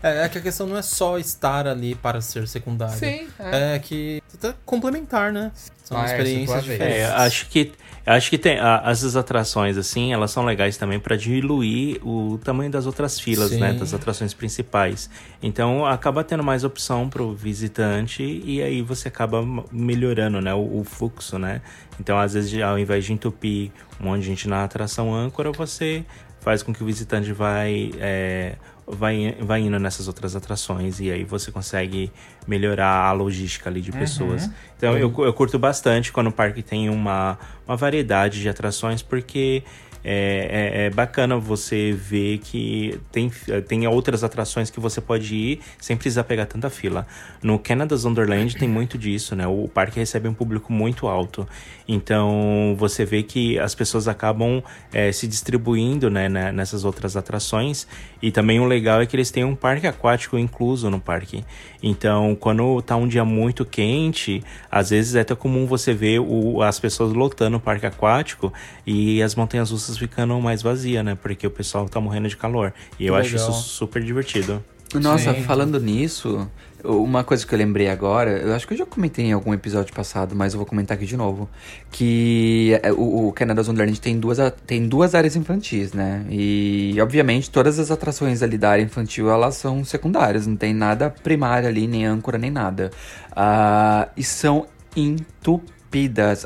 É, 0.04 0.26
é 0.26 0.30
que 0.30 0.38
a 0.38 0.42
questão 0.42 0.68
não 0.68 0.78
é 0.78 0.84
só 0.84 1.18
estar 1.18 1.68
ali 1.68 1.96
para 1.96 2.22
ser 2.22 2.48
secundário. 2.48 2.96
Sim, 2.96 3.28
é. 3.40 3.76
É 3.76 3.80
que 3.80 4.22
você 4.28 4.38
tá 4.38 4.54
complementar, 4.64 5.34
né? 5.34 5.52
São 5.84 5.98
Laércio, 5.98 6.18
experiências 6.18 6.48
tua 6.52 6.62
vez. 6.62 6.80
diferentes. 6.80 7.02
É, 7.10 7.16
acho 7.16 7.50
que 7.50 7.74
acho 8.06 8.30
que 8.30 8.38
tem 8.38 8.60
a- 8.60 8.84
essas 8.86 9.16
atrações 9.16 9.78
assim, 9.78 10.14
elas 10.14 10.32
são 10.32 10.46
legais 10.46 10.78
também 10.78 11.00
para 11.00 11.16
diluir 11.16 12.00
o 12.06 12.38
tamanho 12.44 12.70
das 12.70 12.86
outras 12.86 13.20
filas, 13.20 13.50
Sim. 13.50 13.60
né, 13.60 13.74
das 13.74 13.94
atrações 13.94 14.34
principais. 14.34 15.10
Então 15.42 15.86
acaba 15.86 16.24
tendo 16.24 16.44
mais 16.44 16.64
opção 16.64 17.10
pro 17.10 17.34
visitante 17.34 18.24
e 18.46 18.62
aí 18.62 18.82
você 18.82 19.08
acaba 19.08 19.44
melhorando, 19.72 20.40
né, 20.42 20.54
o, 20.54 20.80
o 20.80 20.84
fluxo, 20.84 21.40
né? 21.40 21.62
Então 22.00 22.18
às 22.20 22.34
vezes 22.34 22.62
ao 22.62 22.78
invés 22.78 23.06
de 23.06 23.14
entupir 23.14 23.72
um 24.00 24.06
monte 24.06 24.22
de 24.22 24.28
gente 24.28 24.48
na 24.48 24.64
atração 24.64 25.14
âncora, 25.14 25.52
você 25.52 26.04
faz 26.42 26.62
com 26.62 26.72
que 26.74 26.84
o 26.84 26.86
visitante 26.86 27.32
vai 27.34 27.92
é, 28.00 28.56
vai, 28.88 29.36
vai 29.40 29.62
indo 29.62 29.80
nessas 29.80 30.08
outras 30.08 30.36
atrações 30.36 31.00
e 31.00 31.12
aí 31.12 31.24
você 31.24 31.52
consegue 31.52 32.12
melhorar 32.48 33.08
a 33.08 33.12
logística 33.12 33.70
ali 33.70 33.82
de 33.82 33.92
pessoas. 33.92 34.50
Então 34.78 34.98
eu, 34.98 35.14
eu 35.18 35.34
curto 35.34 35.58
bastante 35.58 36.12
quando 36.12 36.28
o 36.28 36.32
parque 36.32 36.62
tem 36.62 36.90
uma, 36.90 37.38
uma 37.68 37.76
variedade 37.76 38.42
de 38.42 38.50
atrações, 38.50 39.02
porque 39.02 39.64
é, 40.08 40.84
é, 40.84 40.86
é 40.86 40.90
bacana 40.92 41.36
você 41.36 41.92
ver 41.92 42.38
que 42.38 43.00
tem, 43.12 43.32
tem 43.68 43.88
outras 43.88 44.24
atrações 44.24 44.70
que 44.70 44.80
você 44.80 45.02
pode 45.02 45.34
ir 45.34 45.62
sem 45.80 45.98
precisar 45.98 46.24
pegar 46.26 46.46
tanta 46.46 46.70
fila. 46.70 47.08
No 47.42 47.58
Canada's 47.58 48.06
Wonderland 48.06 48.56
tem 48.56 48.70
muito 48.70 49.00
disso, 49.00 49.36
né? 49.36 49.48
O 49.48 49.68
parque 49.68 50.00
recebe 50.00 50.28
um 50.28 50.34
público 50.34 50.72
muito 50.72 51.08
alto. 51.08 51.48
Então 51.88 52.76
você 52.78 53.06
vê 53.06 53.22
que 53.24 53.60
as 53.60 53.76
pessoas 53.76 54.08
acabam 54.08 54.62
é, 54.92 55.12
se 55.12 55.28
distribuindo 55.28 56.10
né, 56.10 56.28
né, 56.28 56.52
nessas 56.52 56.84
outras 56.84 57.16
atrações. 57.16 57.88
E 58.22 58.32
também 58.32 58.60
o 58.60 58.66
legal 58.66 59.02
é 59.02 59.06
que 59.06 59.16
eles 59.16 59.30
têm 59.32 59.44
um 59.44 59.56
parque 59.56 59.86
aquático 59.86 60.38
incluso 60.38 60.90
no 60.90 61.00
parque. 61.00 61.44
Então, 61.84 62.36
quando 62.40 62.82
tá 62.82 62.96
um 62.96 63.08
dia 63.08 63.24
muito 63.24 63.64
quente, 63.64 64.44
às 64.72 64.90
vezes 64.90 65.16
é 65.16 65.22
até 65.22 65.36
comum 65.36 65.68
você 65.68 65.94
ver 65.94 66.20
o, 66.20 66.62
as 66.64 66.80
pessoas 66.80 67.14
lotando 67.14 67.58
o 67.58 67.60
parque 67.60 67.86
aquático 67.86 68.52
e 68.86 69.22
as 69.22 69.36
montanhas 69.36 69.70
russas 69.72 69.98
ficando 69.98 70.40
mais 70.42 70.62
vazias, 70.64 71.06
né? 71.06 71.16
Porque 71.16 71.46
o 71.46 71.52
pessoal 71.52 71.88
tá 71.88 72.00
morrendo 72.02 72.28
de 72.28 72.36
calor. 72.38 72.74
E 73.00 73.06
eu 73.06 73.14
Que 73.14 73.20
acho 73.22 73.36
isso 73.36 73.46
legal. 73.46 73.62
super 73.62 74.04
divertido. 74.04 74.64
Nossa, 74.94 75.34
Sim. 75.34 75.44
falando 75.44 75.80
nisso, 75.80 76.50
uma 76.86 77.24
coisa 77.24 77.46
que 77.46 77.54
eu 77.54 77.58
lembrei 77.58 77.90
agora, 77.90 78.32
eu 78.32 78.54
acho 78.54 78.68
que 78.68 78.74
eu 78.74 78.78
já 78.78 78.86
comentei 78.86 79.26
em 79.26 79.34
algum 79.34 79.54
episódio 79.54 79.94
passado, 79.94 80.36
mas 80.36 80.54
eu 80.54 80.58
vou 80.60 80.66
comentar 80.66 80.98
aqui 80.98 81.06
de 81.06 81.18
novo. 81.18 81.50
Que 81.92 82.80
é, 82.84 82.92
o, 82.92 83.28
o 83.28 83.34
Canada's 83.34 83.68
Wonderland 83.68 84.00
tem 84.00 84.20
duas, 84.20 84.38
tem 84.66 84.88
duas 84.88 85.16
áreas 85.16 85.36
infantis, 85.36 85.94
né? 85.94 86.26
E, 86.30 86.96
obviamente, 87.02 87.50
todas 87.50 87.80
as 87.80 87.92
atrações 87.92 88.42
ali 88.44 88.58
da 88.58 88.70
área 88.70 88.84
infantil, 88.84 89.30
elas 89.30 89.56
são 89.56 89.84
secundárias. 89.84 90.48
Não 90.48 90.56
tem 90.56 90.74
nada 90.74 91.10
primário 91.10 91.68
ali, 91.68 91.88
nem 91.88 92.06
âncora, 92.06 92.38
nem 92.38 92.52
nada. 92.52 92.92
Ah, 93.36 94.10
e 94.16 94.24
são 94.24 94.68
entupidas 94.96 95.76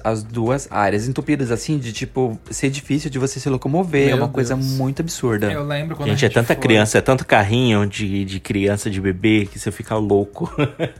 as 0.03 0.23
duas 0.23 0.67
áreas. 0.71 1.07
Entupidas, 1.07 1.51
assim, 1.51 1.77
de, 1.77 1.91
tipo, 1.91 2.39
ser 2.49 2.69
difícil 2.69 3.09
de 3.09 3.17
você 3.19 3.39
se 3.39 3.49
locomover. 3.49 4.07
Meu 4.07 4.17
é 4.17 4.19
uma 4.19 4.29
coisa 4.29 4.55
Deus. 4.55 4.67
muito 4.71 5.01
absurda. 5.01 5.51
Eu 5.51 5.65
lembro 5.65 5.95
quando 5.95 6.09
gente, 6.09 6.25
a 6.25 6.27
é 6.27 6.31
tanta 6.31 6.53
foi- 6.53 6.61
criança, 6.61 6.97
é 6.97 7.01
tanto 7.01 7.25
carrinho 7.25 7.85
de, 7.87 8.25
de 8.25 8.39
criança, 8.39 8.89
de 8.89 8.99
bebê, 9.01 9.47
que 9.51 9.57
você 9.59 9.71
fica 9.71 9.95
louco. 9.95 10.51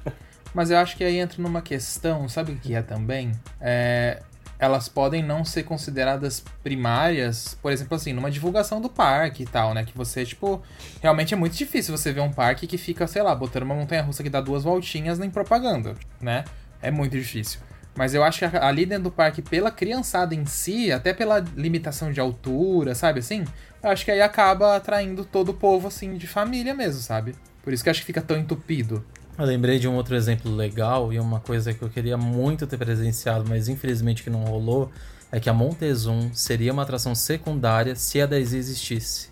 Mas 0.54 0.72
eu 0.72 0.78
acho 0.78 0.98
que 0.98 1.04
aí 1.04 1.18
entra 1.20 1.42
numa 1.42 1.62
questão, 1.62 2.28
sabe 2.28 2.54
o 2.54 2.56
que 2.56 2.74
é 2.74 2.82
também? 2.82 3.32
É, 3.62 4.22
elas 4.58 4.90
podem 4.90 5.24
não 5.24 5.46
ser 5.46 5.64
consideradas 5.64 6.44
primárias, 6.64 7.58
por 7.62 7.72
exemplo, 7.72 7.96
assim, 7.96 8.14
numa 8.14 8.32
divulgação 8.32 8.82
do 8.82 8.90
parque 8.90 9.44
e 9.44 9.46
tal, 9.46 9.74
né? 9.74 9.86
Que 9.86 9.96
você, 9.96 10.26
tipo, 10.26 10.62
realmente 11.02 11.34
é 11.34 11.38
muito 11.38 11.56
difícil 11.56 11.96
você 11.96 12.12
ver 12.12 12.22
um 12.22 12.32
parque 12.32 12.68
que 12.68 12.78
fica, 12.78 13.06
sei 13.08 13.22
lá, 13.22 13.34
botando 13.36 13.64
uma 13.64 13.76
montanha 13.76 14.02
russa 14.02 14.24
que 14.24 14.30
dá 14.30 14.42
duas 14.42 14.64
voltinhas 14.64 15.20
em 15.20 15.30
propaganda, 15.30 15.94
né? 16.20 16.44
É 16.82 16.90
muito 16.92 17.12
difícil. 17.18 17.60
Mas 18.00 18.14
eu 18.14 18.24
acho 18.24 18.40
que 18.40 18.46
ali 18.56 18.86
dentro 18.86 19.04
do 19.04 19.12
parque, 19.12 19.42
pela 19.42 19.70
criançada 19.70 20.34
em 20.34 20.46
si, 20.46 20.90
até 20.90 21.14
pela 21.14 21.44
limitação 21.58 22.14
de 22.14 22.22
altura, 22.22 22.96
sabe 22.96 23.20
assim? 23.20 23.44
Eu 23.84 23.90
acho 23.90 24.06
que 24.06 24.12
aí 24.12 24.22
acaba 24.22 24.78
atraindo 24.78 25.26
todo 25.26 25.50
o 25.50 25.54
povo, 25.54 25.90
assim, 25.90 26.16
de 26.16 26.26
família 26.26 26.74
mesmo, 26.74 27.02
sabe? 27.02 27.36
Por 27.62 27.74
isso 27.74 27.84
que 27.84 27.90
eu 27.90 27.92
acho 27.92 28.00
que 28.00 28.06
fica 28.06 28.22
tão 28.22 28.38
entupido. 28.38 29.04
Eu 29.38 29.44
lembrei 29.44 29.80
de 29.80 29.86
um 29.90 29.96
outro 29.96 30.16
exemplo 30.16 30.50
legal 30.50 31.12
e 31.12 31.20
uma 31.20 31.42
coisa 31.42 31.74
que 31.74 31.82
eu 31.82 31.90
queria 31.90 32.16
muito 32.16 32.66
ter 32.66 32.78
presenciado, 32.78 33.44
mas 33.50 33.68
infelizmente 33.68 34.24
que 34.24 34.30
não 34.30 34.46
rolou, 34.46 34.90
é 35.30 35.38
que 35.38 35.50
a 35.50 35.54
Montezum 35.54 36.34
seria 36.34 36.72
uma 36.72 36.84
atração 36.84 37.14
secundária 37.14 37.96
se 37.96 38.22
a 38.22 38.26
10 38.26 38.54
existisse. 38.54 39.28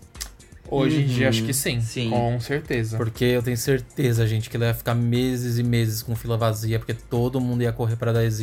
Hoje 0.70 1.02
em 1.02 1.06
dia, 1.06 1.28
acho 1.28 1.44
que 1.44 1.52
sim. 1.52 1.80
Sim. 1.80 2.10
Com 2.10 2.38
certeza. 2.40 2.96
Porque 2.96 3.24
eu 3.24 3.42
tenho 3.42 3.56
certeza, 3.56 4.26
gente, 4.26 4.50
que 4.50 4.56
ele 4.56 4.64
ia 4.64 4.74
ficar 4.74 4.94
meses 4.94 5.58
e 5.58 5.62
meses 5.62 6.02
com 6.02 6.14
fila 6.14 6.36
vazia, 6.36 6.78
porque 6.78 6.94
todo 6.94 7.40
mundo 7.40 7.62
ia 7.62 7.72
correr 7.72 7.96
pra 7.96 8.12
10 8.12 8.40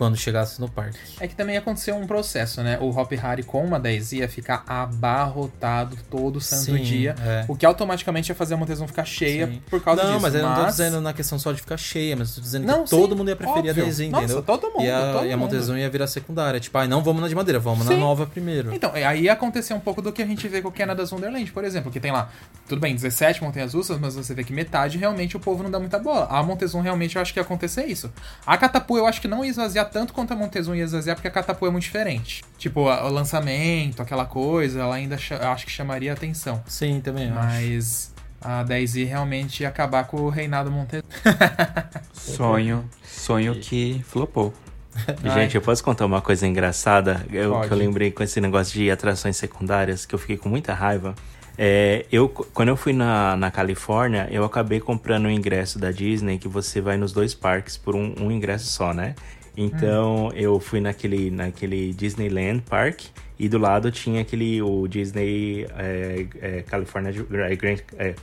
quando 0.00 0.16
chegasse 0.16 0.58
no 0.58 0.66
parque. 0.66 0.98
É 1.20 1.28
que 1.28 1.34
também 1.34 1.58
aconteceu 1.58 1.94
um 1.94 2.06
processo, 2.06 2.62
né? 2.62 2.78
O 2.80 2.88
Hop 2.88 3.12
Harry 3.12 3.42
com 3.42 3.62
uma 3.62 3.78
10 3.78 4.12
ia 4.12 4.28
ficar 4.30 4.64
abarrotado 4.66 5.94
todo 6.10 6.40
santo 6.40 6.78
Sim, 6.78 6.82
dia. 6.82 7.14
é. 7.22 7.44
O 7.46 7.54
que 7.54 7.66
automaticamente 7.66 8.30
ia 8.30 8.34
fazer 8.34 8.54
a 8.54 8.56
Montezum 8.56 8.86
ficar 8.86 9.04
cheia 9.04 9.46
Sim. 9.46 9.60
por 9.68 9.78
causa 9.82 10.02
não, 10.02 10.12
disso. 10.12 10.22
mas 10.22 10.34
eu 10.34 10.42
não 10.42 10.54
tô 10.54 10.64
dizendo 10.64 11.02
na 11.02 11.12
questão 11.12 11.38
só 11.38 11.52
de 11.52 11.60
ficar 11.60 11.76
cheia, 11.76 12.16
mas 12.16 12.30
eu 12.30 12.36
tô 12.36 12.40
dizendo 12.40 12.66
Não, 12.66 12.84
que 12.84 12.88
todo 12.88 13.14
mundo 13.14 13.28
ia 13.28 13.36
preferir 13.36 13.58
óbvio. 13.58 13.72
a 13.72 13.74
10 13.74 13.98
Nossa, 14.08 14.24
entendeu? 14.24 14.42
todo 14.42 14.70
mundo, 14.70 14.82
E 14.84 14.90
a, 14.90 15.12
todo 15.12 15.26
e 15.26 15.32
a 15.32 15.36
mundo. 15.36 15.50
Montezum 15.52 15.76
ia 15.76 15.90
virar 15.90 16.06
secundária. 16.06 16.58
Tipo, 16.58 16.78
ai, 16.78 16.88
não 16.88 17.02
vamos 17.02 17.20
na 17.20 17.28
de 17.28 17.34
madeira, 17.34 17.58
vamos 17.58 17.84
na 17.84 17.92
Sim. 17.92 18.00
nova 18.00 18.24
primeiro. 18.24 18.74
Então, 18.74 18.92
aí 18.94 19.28
aconteceu 19.28 19.76
um 19.76 19.80
pouco 19.80 20.00
do 20.00 20.10
que 20.14 20.22
a 20.22 20.26
gente 20.26 20.48
vê 20.48 20.62
com 20.62 20.68
o 20.68 20.72
Canada's 20.72 21.12
Wonderland, 21.12 21.52
por 21.52 21.62
exemplo, 21.62 21.92
que 21.92 22.00
tem 22.00 22.10
lá, 22.10 22.30
tudo 22.66 22.80
bem, 22.80 22.94
17 22.94 23.42
montanhas 23.42 23.74
russas, 23.74 23.98
mas 24.00 24.14
você 24.14 24.32
vê 24.32 24.44
que 24.44 24.52
metade 24.54 24.96
realmente 24.96 25.36
o 25.36 25.40
povo 25.40 25.62
não 25.62 25.70
dá 25.70 25.78
muita 25.78 25.98
bola. 25.98 26.26
A 26.30 26.42
Montezum 26.42 26.80
realmente 26.80 27.16
eu 27.16 27.20
acho 27.22 27.34
que 27.34 27.38
ia 27.38 27.42
acontecer 27.42 27.84
isso. 27.84 28.10
A 28.46 28.56
Catapu 28.56 28.96
eu 28.96 29.06
acho 29.06 29.20
que 29.20 29.28
não 29.28 29.44
ia 29.44 29.50
esvaziar 29.50 29.89
tanto 29.90 30.12
quanto 30.12 30.32
a 30.32 30.36
Montezum 30.36 30.74
ia 30.74 30.84
esvaziar, 30.84 31.16
porque 31.16 31.28
a 31.28 31.30
Catapu 31.30 31.66
é 31.66 31.70
muito 31.70 31.82
diferente. 31.84 32.42
Tipo, 32.58 32.88
a- 32.88 33.06
o 33.06 33.12
lançamento, 33.12 34.00
aquela 34.00 34.24
coisa, 34.24 34.80
ela 34.80 34.94
ainda 34.94 35.16
acho 35.16 35.66
que 35.66 35.72
chamaria 35.72 36.12
atenção. 36.12 36.62
Sim, 36.66 37.00
também 37.00 37.26
acho. 37.30 37.34
Mas 37.34 38.14
a 38.40 38.64
10i 38.64 39.04
realmente 39.06 39.62
ia 39.62 39.68
acabar 39.68 40.04
com 40.04 40.18
o 40.22 40.28
reinado 40.30 40.70
Montezum. 40.70 41.02
Sonho, 42.12 42.84
sonho 43.04 43.54
que 43.56 44.02
flopou. 44.06 44.52
Gente, 45.34 45.54
eu 45.54 45.62
posso 45.62 45.82
contar 45.84 46.04
uma 46.06 46.20
coisa 46.20 46.46
engraçada? 46.46 47.24
Eu, 47.32 47.52
Pode. 47.52 47.68
que 47.68 47.72
eu 47.74 47.78
lembrei 47.78 48.10
com 48.10 48.22
esse 48.22 48.40
negócio 48.40 48.74
de 48.74 48.90
atrações 48.90 49.36
secundárias, 49.36 50.04
que 50.04 50.14
eu 50.14 50.18
fiquei 50.18 50.36
com 50.36 50.48
muita 50.48 50.74
raiva. 50.74 51.14
É, 51.56 52.06
eu, 52.10 52.28
quando 52.28 52.68
eu 52.70 52.76
fui 52.76 52.92
na, 52.92 53.36
na 53.36 53.50
Califórnia, 53.50 54.26
eu 54.30 54.44
acabei 54.44 54.80
comprando 54.80 55.26
um 55.26 55.30
ingresso 55.30 55.78
da 55.78 55.90
Disney 55.92 56.38
que 56.38 56.48
você 56.48 56.80
vai 56.80 56.96
nos 56.96 57.12
dois 57.12 57.34
parques 57.34 57.76
por 57.76 57.94
um, 57.94 58.14
um 58.18 58.30
ingresso 58.30 58.66
só, 58.66 58.92
né? 58.94 59.14
Então 59.56 60.30
eu 60.34 60.58
fui 60.60 60.80
naquele, 60.80 61.30
naquele 61.30 61.92
Disneyland 61.92 62.62
Park 62.68 63.02
e 63.38 63.48
do 63.48 63.58
lado 63.58 63.90
tinha 63.90 64.20
aquele 64.20 64.62
o 64.62 64.86
Disney 64.86 65.66
é, 65.76 66.26
é, 66.40 66.62
California 66.62 67.10
é, 67.10 67.56
Grand, 67.56 67.78
é, 67.98 68.14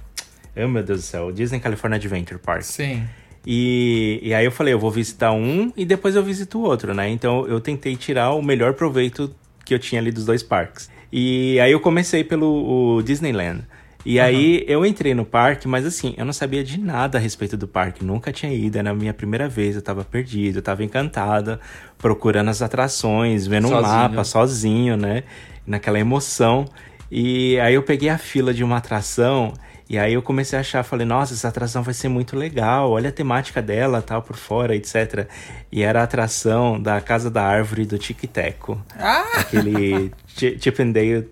oh 0.64 0.68
meu 0.68 0.84
Deus 0.84 1.00
do 1.00 1.06
céu, 1.06 1.28
o 1.28 1.34
Disney 1.34 1.60
California 1.60 1.98
Adventure 1.98 2.40
Park. 2.40 2.64
Sim. 2.64 3.04
E, 3.46 4.20
e 4.22 4.34
aí 4.34 4.44
eu 4.44 4.52
falei, 4.52 4.74
eu 4.74 4.80
vou 4.80 4.92
visitar 4.92 5.32
um 5.32 5.72
e 5.76 5.86
depois 5.86 6.16
eu 6.16 6.24
visito 6.24 6.60
o 6.60 6.64
outro, 6.64 6.94
né? 6.94 7.10
Então 7.10 7.48
eu 7.48 7.62
tentei 7.62 7.96
tirar 7.96 8.32
o 8.32 8.42
melhor 8.42 8.74
proveito 8.74 9.34
que 9.64 9.74
eu 9.74 9.80
tinha 9.80 10.02
ali 10.02 10.12
dos 10.12 10.26
dois 10.26 10.44
parques. 10.44 10.90
E 11.12 11.60
aí 11.60 11.72
eu 11.72 11.80
comecei 11.80 12.24
pelo 12.24 12.98
o 12.98 13.02
Disneyland. 13.02 13.64
E 14.10 14.22
aí 14.22 14.64
eu 14.68 14.86
entrei 14.86 15.14
no 15.14 15.26
parque, 15.26 15.68
mas 15.68 15.86
assim, 15.86 16.14
eu 16.18 16.24
não 16.24 16.32
sabia 16.32 16.64
de 16.64 16.80
nada 16.80 17.18
a 17.18 17.22
respeito 17.22 17.58
do 17.58 17.68
parque. 17.68 18.06
Nunca 18.06 18.32
tinha 18.32 18.54
ido, 18.54 18.78
era 18.78 18.92
a 18.92 18.94
minha 18.94 19.14
primeira 19.14 19.50
vez, 19.50 19.76
eu 19.76 19.82
tava 19.82 20.06
perdido, 20.06 20.60
eu 20.60 20.62
tava 20.62 20.82
encantada, 20.82 21.60
procurando 21.98 22.50
as 22.50 22.62
atrações, 22.62 23.46
vendo 23.46 23.66
um 23.68 23.72
Sozinho. 23.72 23.92
mapa, 23.94 24.24
sozinho, 24.24 24.96
né? 24.96 25.24
Naquela 25.66 26.00
emoção. 26.00 26.64
E 27.12 27.60
aí 27.60 27.74
eu 27.74 27.84
peguei 27.84 28.08
a 28.08 28.18
fila 28.18 28.54
de 28.54 28.64
uma 28.64 28.78
atração 28.78 29.54
e 29.90 29.98
aí 29.98 30.14
eu 30.14 30.22
comecei 30.22 30.58
a 30.58 30.62
achar, 30.62 30.84
falei, 30.84 31.06
nossa, 31.08 31.34
essa 31.34 31.48
atração 31.48 31.82
vai 31.82 31.94
ser 31.94 32.10
muito 32.10 32.36
legal, 32.36 32.92
olha 32.92 33.08
a 33.08 33.12
temática 33.12 33.62
dela, 33.62 34.02
tal, 34.02 34.22
por 34.22 34.36
fora, 34.36 34.76
etc. 34.76 35.28
E 35.72 35.82
era 35.84 36.02
a 36.02 36.04
atração 36.04 36.78
da 36.82 37.00
Casa 37.00 37.30
da 37.32 37.44
Árvore 37.44 37.86
do 37.86 37.98
Tic 37.98 38.22
Teco. 38.28 38.82
Ah! 38.98 39.26
Aquele 39.36 40.12
Chi- 40.28 40.58
Chip 40.60 40.82
and 40.82 40.92
Dale, 40.92 41.30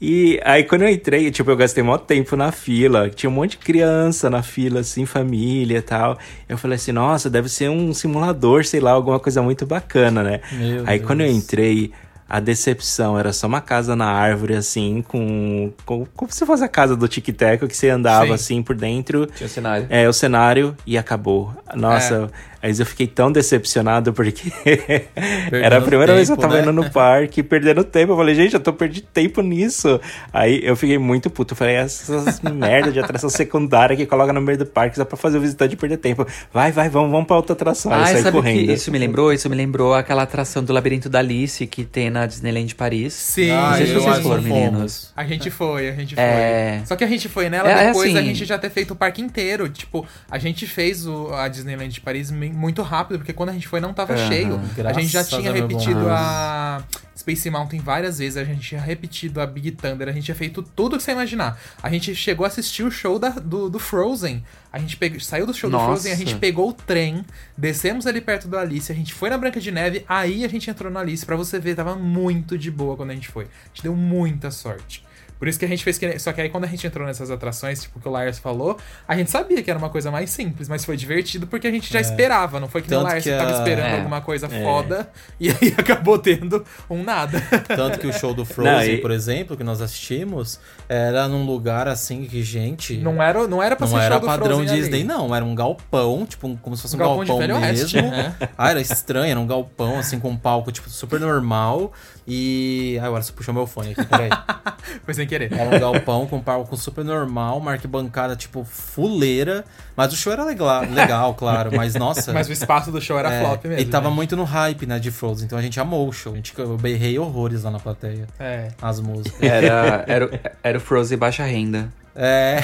E 0.00 0.38
aí 0.44 0.62
quando 0.64 0.82
eu 0.82 0.88
entrei, 0.88 1.30
tipo, 1.30 1.50
eu 1.50 1.56
gastei 1.56 1.82
maior 1.82 1.98
tempo 1.98 2.36
na 2.36 2.52
fila. 2.52 3.08
Tinha 3.08 3.30
um 3.30 3.32
monte 3.32 3.52
de 3.52 3.58
criança 3.58 4.28
na 4.28 4.42
fila, 4.42 4.80
assim, 4.80 5.06
família 5.06 5.78
e 5.78 5.82
tal. 5.82 6.18
Eu 6.48 6.58
falei 6.58 6.76
assim, 6.76 6.92
nossa, 6.92 7.30
deve 7.30 7.48
ser 7.48 7.70
um 7.70 7.94
simulador, 7.94 8.64
sei 8.64 8.80
lá, 8.80 8.90
alguma 8.92 9.18
coisa 9.18 9.40
muito 9.40 9.64
bacana, 9.64 10.22
né? 10.22 10.40
Meu 10.52 10.84
aí 10.86 11.00
quando 11.00 11.22
eu 11.22 11.28
Deus. 11.28 11.38
entrei, 11.38 11.92
a 12.28 12.40
decepção 12.40 13.16
era 13.18 13.32
só 13.32 13.46
uma 13.46 13.60
casa 13.60 13.94
na 13.94 14.06
árvore, 14.06 14.54
assim, 14.54 15.02
com. 15.06 15.72
com 15.84 16.04
como 16.14 16.32
se 16.32 16.44
fosse 16.44 16.64
a 16.64 16.68
casa 16.68 16.96
do 16.96 17.06
Tic 17.06 17.28
Teco, 17.28 17.68
que 17.68 17.76
você 17.76 17.88
andava 17.88 18.26
Sim. 18.26 18.32
assim 18.32 18.62
por 18.62 18.74
dentro. 18.74 19.26
Tinha 19.26 19.46
o 19.46 19.50
cenário. 19.50 19.86
É, 19.88 20.08
o 20.08 20.12
cenário 20.12 20.76
e 20.84 20.98
acabou. 20.98 21.54
Nossa, 21.74 22.28
Mas 22.62 22.80
eu 22.80 22.86
fiquei 22.86 23.06
tão 23.06 23.30
decepcionado 23.30 24.12
porque 24.12 24.50
era 25.52 25.78
a 25.78 25.80
primeira 25.80 26.14
vez 26.14 26.28
que 26.28 26.32
eu 26.32 26.36
tava 26.36 26.54
né? 26.56 26.62
indo 26.62 26.72
no 26.72 26.88
parque, 26.90 27.42
perdendo 27.42 27.84
tempo. 27.84 28.12
Eu 28.12 28.16
falei, 28.16 28.34
gente, 28.34 28.54
eu 28.54 28.60
tô 28.60 28.72
perdendo 28.72 29.04
tempo 29.12 29.40
nisso. 29.42 30.00
Aí 30.32 30.60
eu 30.62 30.76
fiquei 30.76 30.98
muito 30.98 31.30
puto. 31.30 31.52
Eu 31.52 31.56
falei, 31.56 31.74
essas 31.76 32.40
merda 32.40 32.90
de 32.90 32.98
atração 33.00 33.28
secundária 33.30 33.96
que 33.96 34.06
coloca 34.06 34.32
no 34.32 34.40
meio 34.40 34.58
do 34.58 34.66
parque 34.66 34.96
só 34.96 35.04
pra 35.04 35.16
fazer 35.16 35.38
o 35.38 35.40
visitante 35.40 35.76
perder 35.76 35.98
tempo. 35.98 36.26
Vai, 36.52 36.72
vai, 36.72 36.88
vamos, 36.88 37.10
vamos 37.10 37.26
pra 37.26 37.36
outra 37.36 37.52
atração. 37.54 37.92
Aí 37.92 38.02
Ah, 38.02 38.06
saí 38.06 38.22
sabe 38.22 38.38
o 38.38 38.42
que 38.42 38.48
correndo. 38.48 38.72
isso 38.72 38.90
me 38.90 38.98
lembrou? 38.98 39.32
Isso 39.32 39.48
me 39.50 39.56
lembrou 39.56 39.94
aquela 39.94 40.22
atração 40.22 40.62
do 40.64 40.72
Labirinto 40.72 41.08
da 41.08 41.18
Alice 41.20 41.66
que 41.66 41.84
tem 41.84 42.10
na 42.10 42.26
Disneyland 42.26 42.74
Paris. 42.74 43.12
Sim, 43.14 43.48
Não 43.50 43.74
sei 43.76 43.86
se 43.86 43.92
vocês 43.94 44.06
acho 44.14 44.22
foram, 44.22 44.42
meninos. 44.42 45.12
A 45.16 45.24
gente 45.24 45.50
foi, 45.50 45.88
a 45.88 45.92
gente 45.92 46.14
foi. 46.14 46.24
É. 46.24 46.82
Só 46.84 46.96
que 46.96 47.04
a 47.04 47.06
gente 47.06 47.28
foi 47.28 47.48
nela 47.48 47.68
É, 47.70 47.72
é 47.84 47.86
depois 47.88 48.12
da 48.12 48.20
assim- 48.20 48.28
gente 48.28 48.44
já 48.44 48.58
ter 48.58 48.70
feito 48.70 48.92
o 48.92 48.96
parque 48.96 49.20
inteiro. 49.22 49.68
Tipo, 49.68 50.06
a 50.30 50.38
gente 50.38 50.66
fez 50.66 51.06
o, 51.06 51.32
a 51.32 51.48
Disneyland 51.48 51.92
de 51.92 52.00
Paris 52.00 52.30
muito 52.52 52.82
rápido, 52.82 53.18
porque 53.18 53.32
quando 53.32 53.50
a 53.50 53.52
gente 53.52 53.68
foi 53.68 53.80
não 53.80 53.92
tava 53.94 54.14
cheio. 54.28 54.60
a 54.84 54.92
gente 54.92 55.08
já 55.12 55.22
tinha 55.24 55.52
bom 55.52 55.58
repetido 55.68 56.08
a 56.10 56.82
Space 57.16 57.50
Mountain 57.50 57.80
várias 57.80 58.18
vezes, 58.18 58.36
a 58.36 58.44
gente 58.44 58.60
tinha 58.60 58.80
repetido 58.80 59.40
a 59.40 59.46
Big 59.46 59.72
Thunder, 59.72 60.08
a 60.08 60.12
gente 60.12 60.24
tinha 60.24 60.34
feito 60.34 60.62
tudo 60.62 60.96
que 60.96 61.02
você 61.02 61.12
imaginar. 61.12 61.58
A 61.82 61.88
gente 61.90 62.14
chegou 62.14 62.44
a 62.44 62.48
assistir 62.48 62.82
o 62.82 62.90
show 62.90 63.18
da- 63.18 63.30
do, 63.30 63.68
do 63.68 63.78
Frozen. 63.78 64.44
A 64.72 64.78
gente 64.78 64.96
pegou- 64.96 65.18
saiu 65.20 65.46
do 65.46 65.54
show 65.54 65.68
do 65.70 65.72
Nossa. 65.74 65.86
Frozen, 65.86 66.12
a 66.12 66.16
gente 66.16 66.36
pegou 66.36 66.68
o 66.68 66.72
trem, 66.72 67.24
descemos 67.56 68.06
ali 68.06 68.20
perto 68.20 68.46
do 68.48 68.56
Alice, 68.58 68.92
a 68.92 68.94
gente 68.94 69.12
foi 69.14 69.30
na 69.30 69.38
Branca 69.38 69.58
de 69.60 69.70
Neve, 69.70 70.04
aí 70.08 70.44
a 70.44 70.48
gente 70.48 70.68
entrou 70.70 70.92
no 70.92 70.98
Alice. 70.98 71.24
Pra 71.24 71.36
você 71.36 71.58
ver, 71.58 71.74
tava 71.74 71.94
muito 71.96 72.56
de 72.58 72.70
boa 72.70 72.96
quando 72.96 73.10
a 73.10 73.14
gente 73.14 73.28
foi. 73.28 73.44
A 73.44 73.48
gente 73.72 73.82
deu 73.82 73.94
muita 73.96 74.50
sorte. 74.50 75.02
Por 75.38 75.48
isso 75.48 75.58
que 75.58 75.64
a 75.64 75.68
gente 75.68 75.84
fez 75.84 75.98
que. 75.98 76.18
Só 76.18 76.32
que 76.32 76.40
aí 76.40 76.48
quando 76.48 76.64
a 76.64 76.66
gente 76.66 76.86
entrou 76.86 77.06
nessas 77.06 77.30
atrações, 77.30 77.82
tipo 77.82 77.98
o 77.98 78.02
que 78.02 78.08
o 78.08 78.10
Lars 78.10 78.38
falou, 78.38 78.78
a 79.06 79.16
gente 79.16 79.30
sabia 79.30 79.62
que 79.62 79.70
era 79.70 79.78
uma 79.78 79.90
coisa 79.90 80.10
mais 80.10 80.30
simples, 80.30 80.68
mas 80.68 80.84
foi 80.84 80.96
divertido 80.96 81.46
porque 81.46 81.66
a 81.66 81.70
gente 81.70 81.92
já 81.92 82.00
esperava, 82.00 82.58
não 82.58 82.68
foi 82.68 82.82
que 82.82 82.90
nem 82.90 82.98
o 82.98 83.02
Lars 83.02 83.22
que 83.22 83.30
tava 83.30 83.50
a- 83.50 83.58
esperando 83.58 83.86
É. 83.86 83.96
alguma 83.98 84.20
coisa 84.20 84.48
foda 84.48 85.10
e 85.38 85.50
aí 85.50 85.74
acabou 85.76 86.18
tendo 86.18 86.64
um 86.88 87.02
nada. 87.02 87.40
Tanto 87.68 87.98
que 87.98 88.06
o 88.06 88.12
show 88.12 88.32
do 88.32 88.44
Frozen, 88.44 88.72
Não, 88.74 88.82
e- 88.84 88.98
por 88.98 89.10
exemplo, 89.10 89.56
que 89.56 89.64
nós 89.64 89.80
assistimos, 89.80 90.58
era 90.88 91.28
num 91.28 91.44
lugar 91.44 91.86
assim 91.88 92.24
que, 92.24 92.42
gente. 92.42 92.96
Não 92.96 93.22
era, 93.22 93.46
não 93.46 93.62
era 93.62 93.76
pra 93.76 93.86
Não 93.86 93.96
ser 93.96 94.02
era 94.04 94.14
show 94.14 94.20
do 94.20 94.26
padrão 94.26 94.56
Frozen 94.58 94.76
Disney, 94.76 94.94
ali. 95.00 95.04
não. 95.04 95.34
Era 95.34 95.44
um 95.44 95.54
galpão, 95.54 96.24
tipo, 96.26 96.56
como 96.62 96.76
se 96.76 96.82
fosse 96.82 96.94
um, 96.94 96.98
Um 96.98 97.00
galpão 97.00 97.24
de 97.24 97.28
galpão, 97.46 97.60
mesmo. 97.60 98.02
né? 98.02 98.34
Ah, 98.56 98.70
era 98.70 98.80
estranho, 98.80 99.30
era 99.30 99.40
um 99.40 99.46
galpão, 99.46 99.98
assim, 99.98 100.18
com 100.18 100.30
um 100.30 100.36
palco, 100.36 100.72
tipo, 100.72 100.88
super 100.88 101.20
normal. 101.20 101.92
E. 102.26 102.98
Ah, 103.00 103.06
agora 103.06 103.22
você 103.22 103.32
puxou 103.32 103.54
meu 103.54 103.66
fone 103.66 103.92
aqui, 103.92 104.04
peraí. 104.04 104.30
Foi 105.04 105.14
sem 105.26 105.38
querer. 105.38 105.52
Era 105.52 105.76
um 105.76 105.80
galpão 105.80 106.26
com 106.26 106.36
um 106.36 106.40
palco 106.40 106.76
super 106.76 107.04
normal, 107.04 107.58
uma 107.58 107.72
arquibancada, 107.72 108.34
tipo, 108.36 108.64
fuleira. 108.64 109.64
Mas 109.96 110.12
o 110.12 110.16
show 110.16 110.32
era 110.32 110.44
legal, 110.44 110.82
legal 110.90 111.34
claro. 111.34 111.70
Mas, 111.74 111.94
nossa. 111.94 112.32
Mas 112.32 112.48
o 112.48 112.52
espaço 112.52 112.90
do 112.92 113.00
show 113.00 113.18
era 113.18 113.32
é, 113.32 113.40
flop 113.40 113.64
mesmo. 113.64 113.80
E 113.80 113.84
tava 113.86 114.06
gente. 114.08 114.16
muito 114.16 114.36
no 114.36 114.44
hype, 114.44 114.86
né, 114.86 114.98
de 114.98 115.10
Frozen. 115.10 115.46
Então 115.46 115.58
a 115.58 115.62
gente 115.62 115.78
amou 115.80 116.08
o 116.08 116.12
show. 116.12 116.32
A 116.32 116.36
gente, 116.36 116.52
eu 116.58 116.76
berrei 116.76 117.18
horrores 117.18 117.62
lá 117.64 117.70
na 117.70 117.78
plateia. 117.80 118.26
É. 118.38 118.68
As 118.80 119.00
músicas. 119.00 119.40
Era, 119.42 120.04
era, 120.06 120.26
o- 120.26 120.30
era 120.62 120.78
o 120.78 120.80
Frozen 120.80 121.18
baixa 121.18 121.44
renda. 121.44 121.88
É. 122.14 122.58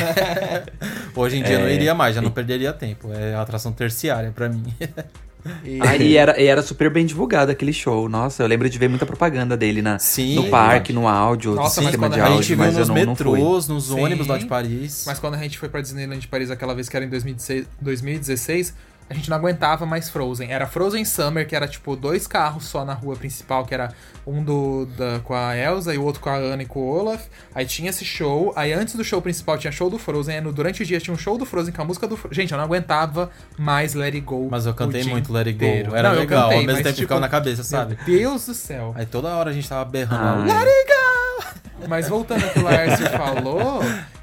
Hoje 1.14 1.38
em 1.38 1.42
dia 1.42 1.54
eu 1.56 1.60
não 1.60 1.66
É. 1.66 1.74
iria 1.74 1.94
mais, 1.94 2.14
já 2.14 2.22
não 2.22 2.30
perderia 2.30 2.72
tempo. 2.72 3.12
É 3.12 3.34
atração 3.34 3.72
terciária 3.72 4.30
pra 4.34 4.48
mim. 4.48 4.64
E- 5.64 5.78
Ah, 5.82 5.96
e 5.96 6.16
era, 6.16 6.40
e 6.40 6.46
era 6.46 6.62
super 6.62 6.88
bem 6.90 7.04
divulgado 7.04 7.50
aquele 7.50 7.72
show. 7.72 8.08
Nossa, 8.08 8.42
eu 8.42 8.46
lembro 8.46 8.68
de 8.70 8.78
ver 8.78 8.88
muita 8.88 9.04
propaganda 9.04 9.56
dele 9.56 9.82
na, 9.82 9.98
Sim. 9.98 10.36
no 10.36 10.48
parque, 10.48 10.92
no 10.92 11.08
áudio, 11.08 11.54
Nossa, 11.54 11.80
no 11.80 11.86
sistema 11.88 12.08
de 12.08 12.20
a 12.20 12.24
a 12.24 12.26
áudio, 12.28 12.42
gente 12.42 12.48
viu 12.54 12.58
mas 12.58 12.74
eu 12.74 12.80
nos 12.80 12.88
não, 12.88 12.94
não 12.96 13.06
metrôs, 13.06 13.68
nos 13.68 13.84
Sim. 13.86 14.00
ônibus 14.00 14.26
lá 14.26 14.38
de 14.38 14.46
Paris. 14.46 15.04
Mas 15.06 15.18
quando 15.18 15.34
a 15.34 15.38
gente 15.38 15.58
foi 15.58 15.68
pra 15.68 15.80
Disneyland 15.80 16.20
de 16.20 16.28
Paris 16.28 16.50
aquela 16.50 16.74
vez 16.74 16.88
que 16.88 16.96
era 16.96 17.04
em 17.04 17.08
2016, 17.08 17.66
2016, 17.80 18.74
a 19.08 19.14
gente 19.14 19.28
não 19.28 19.36
aguentava 19.36 19.84
mais 19.84 20.08
Frozen. 20.08 20.50
Era 20.50 20.66
Frozen 20.66 21.04
Summer, 21.04 21.46
que 21.46 21.54
era 21.54 21.68
tipo 21.68 21.94
dois 21.94 22.26
carros 22.26 22.64
só 22.64 22.84
na 22.84 22.94
rua 22.94 23.16
principal, 23.16 23.64
que 23.64 23.74
era 23.74 23.92
um 24.26 24.42
do 24.42 24.86
da, 24.96 25.20
com 25.20 25.34
a 25.34 25.56
Elsa 25.56 25.94
e 25.94 25.98
o 25.98 26.04
outro 26.04 26.20
com 26.20 26.30
a 26.30 26.36
Anna 26.36 26.62
e 26.62 26.66
com 26.66 26.80
o 26.80 26.88
Olaf. 26.88 27.22
Aí 27.54 27.66
tinha 27.66 27.90
esse 27.90 28.04
show. 28.04 28.52
Aí 28.56 28.72
antes 28.72 28.94
do 28.94 29.04
show 29.04 29.20
principal 29.20 29.58
tinha 29.58 29.72
show 29.72 29.90
do 29.90 29.98
Frozen. 29.98 30.36
Aí 30.36 30.40
no, 30.40 30.52
durante 30.52 30.82
o 30.82 30.86
dia 30.86 30.98
tinha 30.98 31.12
um 31.12 31.18
show 31.18 31.36
do 31.36 31.44
Frozen 31.44 31.72
com 31.74 31.82
a 31.82 31.84
música 31.84 32.06
do 32.06 32.16
Frozen. 32.16 32.34
Gente, 32.34 32.52
eu 32.52 32.58
não 32.58 32.64
aguentava 32.64 33.30
mais 33.58 33.94
Let 33.94 34.14
It 34.14 34.20
Go. 34.20 34.48
Mas 34.50 34.66
eu 34.66 34.74
cantei 34.74 35.04
muito 35.04 35.32
Let 35.32 35.46
It 35.46 35.58
Go. 35.58 35.64
inteiro. 35.64 35.94
Era 35.96 36.10
Não, 36.10 36.18
legal, 36.18 36.42
cantei, 36.42 36.58
ao 36.58 36.64
mesmo 36.64 36.72
mas, 36.72 36.82
tempo 36.82 36.94
tipo, 36.94 37.02
ficava 37.02 37.20
na 37.20 37.28
cabeça, 37.28 37.62
sabe? 37.62 37.98
Meu 38.06 38.18
Deus 38.18 38.46
do 38.46 38.54
céu. 38.54 38.92
Aí 38.96 39.06
toda 39.06 39.28
hora 39.28 39.50
a 39.50 39.52
gente 39.52 39.68
tava 39.68 39.84
berrando. 39.84 40.50
Ai. 40.50 40.58
Let 40.58 40.68
It 40.68 40.88
Go! 40.88 41.88
Mas 41.88 42.08
voltando 42.08 42.44
ao 42.44 42.50
que 42.50 42.58
o 42.60 42.62
Laércio 42.62 43.10
falou, 43.10 43.80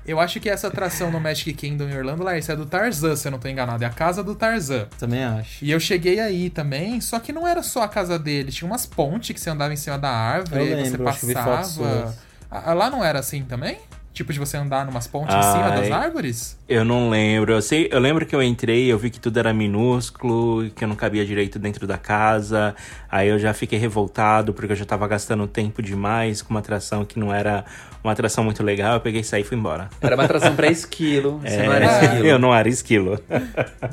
eu 0.09 0.19
acho 0.19 0.39
que 0.39 0.49
essa 0.49 0.67
atração 0.67 1.11
no 1.11 1.19
Magic 1.19 1.53
Kingdom 1.53 1.85
em 1.89 1.95
Orlando, 1.97 2.23
Laércio, 2.23 2.51
é 2.51 2.55
do 2.55 2.65
Tarzan, 2.65 3.15
se 3.15 3.27
eu 3.27 3.31
não 3.31 3.39
tô 3.39 3.47
enganado. 3.47 3.83
É 3.83 3.87
a 3.87 3.91
casa 3.91 4.23
do 4.23 4.33
Tarzan. 4.35 4.87
Também 4.97 5.23
acho. 5.23 5.63
E 5.63 5.69
eu 5.71 5.79
cheguei 5.79 6.19
aí 6.19 6.49
também, 6.49 6.99
só 6.99 7.19
que 7.19 7.31
não 7.31 7.47
era 7.47 7.61
só 7.61 7.83
a 7.83 7.87
casa 7.87 8.17
dele. 8.17 8.51
Tinha 8.51 8.69
umas 8.69 8.85
pontes 8.85 9.33
que 9.33 9.39
você 9.39 9.49
andava 9.49 9.73
em 9.73 9.77
cima 9.77 9.97
da 9.97 10.09
árvore, 10.09 10.61
Eu 10.61 10.75
lembro, 10.77 11.03
você 11.03 11.33
passava. 11.33 12.15
Ah, 12.49 12.73
Lá 12.73 12.89
não 12.89 13.03
era 13.03 13.19
assim 13.19 13.43
também? 13.43 13.77
Tipo 14.19 14.33
de 14.33 14.39
você 14.39 14.57
andar 14.57 14.85
numas 14.85 15.07
pontes 15.07 15.33
em 15.33 15.41
cima 15.41 15.67
Ai. 15.69 15.79
das 15.79 15.91
árvores? 15.91 16.59
Eu 16.67 16.83
não 16.83 17.09
lembro. 17.09 17.53
Eu, 17.53 17.61
sei, 17.61 17.87
eu 17.89 17.99
lembro 18.01 18.25
que 18.25 18.35
eu 18.35 18.43
entrei, 18.43 18.91
eu 18.91 18.97
vi 18.97 19.09
que 19.09 19.17
tudo 19.17 19.39
era 19.39 19.53
minúsculo, 19.53 20.69
que 20.75 20.83
eu 20.83 20.89
não 20.89 20.95
cabia 20.97 21.25
direito 21.25 21.57
dentro 21.57 21.87
da 21.87 21.97
casa. 21.97 22.75
Aí 23.09 23.29
eu 23.29 23.39
já 23.39 23.53
fiquei 23.53 23.79
revoltado 23.79 24.53
porque 24.53 24.73
eu 24.73 24.75
já 24.75 24.83
tava 24.83 25.07
gastando 25.07 25.47
tempo 25.47 25.81
demais 25.81 26.41
com 26.41 26.49
uma 26.53 26.59
atração 26.59 27.05
que 27.05 27.17
não 27.17 27.33
era 27.33 27.63
uma 28.03 28.11
atração 28.11 28.43
muito 28.43 28.61
legal. 28.61 28.95
Eu 28.95 28.99
peguei, 28.99 29.23
saí 29.23 29.41
e 29.41 29.45
fui 29.45 29.57
embora. 29.57 29.89
Era 30.01 30.15
uma 30.15 30.25
atração 30.25 30.53
pra 30.53 30.67
esquilo. 30.69 31.39
Você 31.39 31.55
É, 31.55 31.65
não 31.65 31.73
era 31.73 31.85
esquilo. 31.85 32.25
eu 32.27 32.39
não 32.39 32.53
era 32.53 32.67
esquilo. 32.69 33.19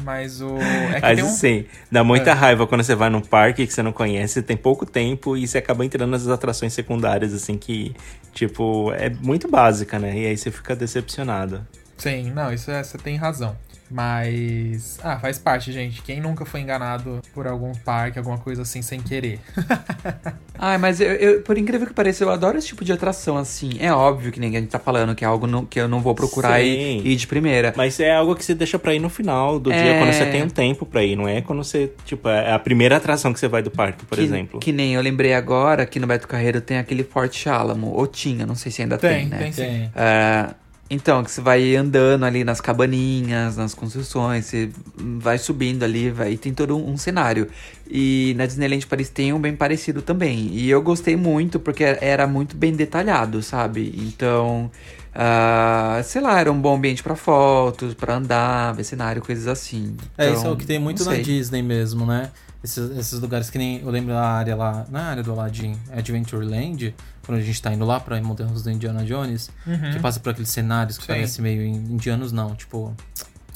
Mas 0.02 0.40
o. 0.40 0.56
É 0.58 0.94
que 0.96 1.00
Mas 1.02 1.16
tem 1.16 1.24
um... 1.24 1.28
sim, 1.28 1.64
dá 1.90 2.02
muita 2.02 2.34
raiva 2.34 2.66
quando 2.66 2.82
você 2.82 2.96
vai 2.96 3.08
num 3.10 3.20
parque 3.20 3.64
que 3.64 3.72
você 3.72 3.82
não 3.82 3.92
conhece, 3.92 4.42
tem 4.42 4.56
pouco 4.56 4.84
tempo 4.84 5.36
e 5.36 5.46
você 5.46 5.58
acaba 5.58 5.84
entrando 5.84 6.10
nas 6.10 6.26
atrações 6.26 6.72
secundárias, 6.72 7.32
assim, 7.32 7.56
que, 7.56 7.94
tipo, 8.34 8.92
é 8.92 9.08
muito 9.08 9.48
básica, 9.48 9.98
né? 9.98 10.15
E 10.16 10.26
aí 10.26 10.36
você 10.36 10.50
fica 10.50 10.74
decepcionado. 10.74 11.66
Sim, 11.96 12.30
não, 12.30 12.52
isso 12.52 12.70
é, 12.70 12.82
você 12.82 12.98
tem 12.98 13.16
razão. 13.16 13.56
Mas. 13.90 14.98
Ah, 15.02 15.18
faz 15.18 15.38
parte, 15.38 15.72
gente. 15.72 16.02
Quem 16.02 16.20
nunca 16.20 16.44
foi 16.44 16.60
enganado 16.60 17.20
por 17.34 17.46
algum 17.46 17.72
parque, 17.72 18.18
alguma 18.18 18.38
coisa 18.38 18.62
assim, 18.62 18.82
sem 18.82 19.00
querer? 19.00 19.40
Ai, 20.58 20.78
mas 20.78 21.00
eu, 21.00 21.08
eu- 21.12 21.42
por 21.42 21.58
incrível 21.58 21.86
que 21.86 21.92
pareça, 21.92 22.24
eu 22.24 22.30
adoro 22.30 22.56
esse 22.58 22.68
tipo 22.68 22.84
de 22.84 22.92
atração, 22.92 23.36
assim. 23.36 23.72
É 23.78 23.92
óbvio 23.92 24.32
que 24.32 24.40
ninguém 24.40 24.64
tá 24.66 24.78
falando 24.78 25.14
que 25.14 25.24
é 25.24 25.28
algo 25.28 25.46
no- 25.46 25.66
que 25.66 25.78
eu 25.80 25.86
não 25.88 26.00
vou 26.00 26.14
procurar 26.14 26.60
e, 26.60 26.98
e 27.00 27.12
ir 27.12 27.16
de 27.16 27.26
primeira. 27.26 27.72
Mas 27.76 28.00
é 28.00 28.14
algo 28.14 28.34
que 28.34 28.44
você 28.44 28.54
deixa 28.54 28.78
pra 28.78 28.94
ir 28.94 28.98
no 28.98 29.08
final 29.10 29.58
do 29.58 29.70
É. 29.72 29.82
dia, 29.82 29.98
quando 29.98 30.12
você 30.12 30.26
tem 30.26 30.42
um 30.42 30.48
tempo 30.48 30.86
pra 30.86 31.02
ir, 31.04 31.14
não 31.16 31.28
é 31.28 31.40
quando 31.42 31.62
você, 31.62 31.92
tipo, 32.04 32.28
é 32.28 32.52
a 32.52 32.58
primeira 32.58 32.96
atração 32.96 33.32
que 33.32 33.38
você 33.40 33.48
vai 33.48 33.62
do 33.62 33.70
parque, 33.70 34.04
por 34.04 34.16
que, 34.16 34.24
exemplo. 34.24 34.60
Que 34.60 34.72
nem 34.72 34.94
eu 34.94 35.02
lembrei 35.02 35.34
agora 35.34 35.84
que 35.86 36.00
no 36.00 36.06
Beto 36.06 36.26
Carreiro 36.26 36.60
tem 36.60 36.78
aquele 36.78 37.04
Forte 37.04 37.48
Alamo, 37.48 37.88
ou 37.92 38.06
tinha, 38.06 38.46
não 38.46 38.54
sei 38.54 38.72
se 38.72 38.82
ainda 38.82 38.96
tem, 38.98 39.20
Tem, 39.20 39.26
né? 39.28 39.38
tem. 39.38 39.52
Tem. 39.52 39.90
É, 39.94 40.54
então, 40.88 41.24
que 41.24 41.30
você 41.30 41.40
vai 41.40 41.74
andando 41.74 42.24
ali 42.24 42.44
nas 42.44 42.60
cabaninhas, 42.60 43.56
nas 43.56 43.74
construções, 43.74 44.46
você 44.46 44.70
vai 44.96 45.36
subindo 45.36 45.82
ali, 45.82 46.10
vai, 46.10 46.36
tem 46.36 46.54
todo 46.54 46.76
um, 46.76 46.92
um 46.92 46.96
cenário. 46.96 47.48
E 47.90 48.34
na 48.36 48.46
Disneyland 48.46 48.86
Paris 48.86 49.10
tem 49.10 49.32
um 49.32 49.40
bem 49.40 49.56
parecido 49.56 50.00
também. 50.00 50.48
E 50.52 50.70
eu 50.70 50.80
gostei 50.80 51.16
muito 51.16 51.58
porque 51.58 51.82
era 51.82 52.26
muito 52.26 52.56
bem 52.56 52.72
detalhado, 52.72 53.42
sabe? 53.42 53.92
Então, 53.96 54.70
ah, 55.18 56.00
sei 56.04 56.20
lá, 56.20 56.38
era 56.38 56.52
um 56.52 56.60
bom 56.60 56.76
ambiente 56.76 57.02
pra 57.02 57.16
fotos, 57.16 57.94
pra 57.94 58.16
andar, 58.16 58.72
ver 58.74 58.84
cenário, 58.84 59.22
coisas 59.22 59.46
assim. 59.46 59.96
É, 60.18 60.24
Então, 60.26 60.36
isso 60.36 60.46
é 60.46 60.50
o 60.50 60.56
que 60.56 60.66
tem 60.66 60.78
muito 60.78 61.04
na 61.04 61.12
sei. 61.12 61.22
Disney 61.22 61.62
mesmo, 61.62 62.04
né? 62.04 62.30
Esses, 62.62 62.90
esses 62.98 63.18
lugares 63.20 63.48
que 63.48 63.56
nem. 63.58 63.80
Eu 63.80 63.90
lembro 63.90 64.12
da 64.12 64.28
área 64.28 64.54
lá, 64.56 64.84
na 64.90 65.04
área 65.04 65.22
do 65.22 65.32
Aladdin, 65.32 65.76
Adventureland, 65.92 66.94
quando 67.24 67.38
a 67.38 67.40
gente 67.40 67.60
tá 67.62 67.72
indo 67.72 67.84
lá 67.84 67.98
pra 68.00 68.20
Montanhas 68.20 68.62
do 68.62 68.70
Indiana 68.70 69.04
Jones, 69.04 69.50
que 69.92 69.98
passa 70.00 70.20
por 70.20 70.30
aqueles 70.30 70.50
cenários 70.50 70.96
que 70.98 71.04
Sim. 71.04 71.08
parecem 71.12 71.42
meio 71.42 71.62
in- 71.62 71.92
indianos, 71.94 72.32
não, 72.32 72.54
tipo, 72.54 72.94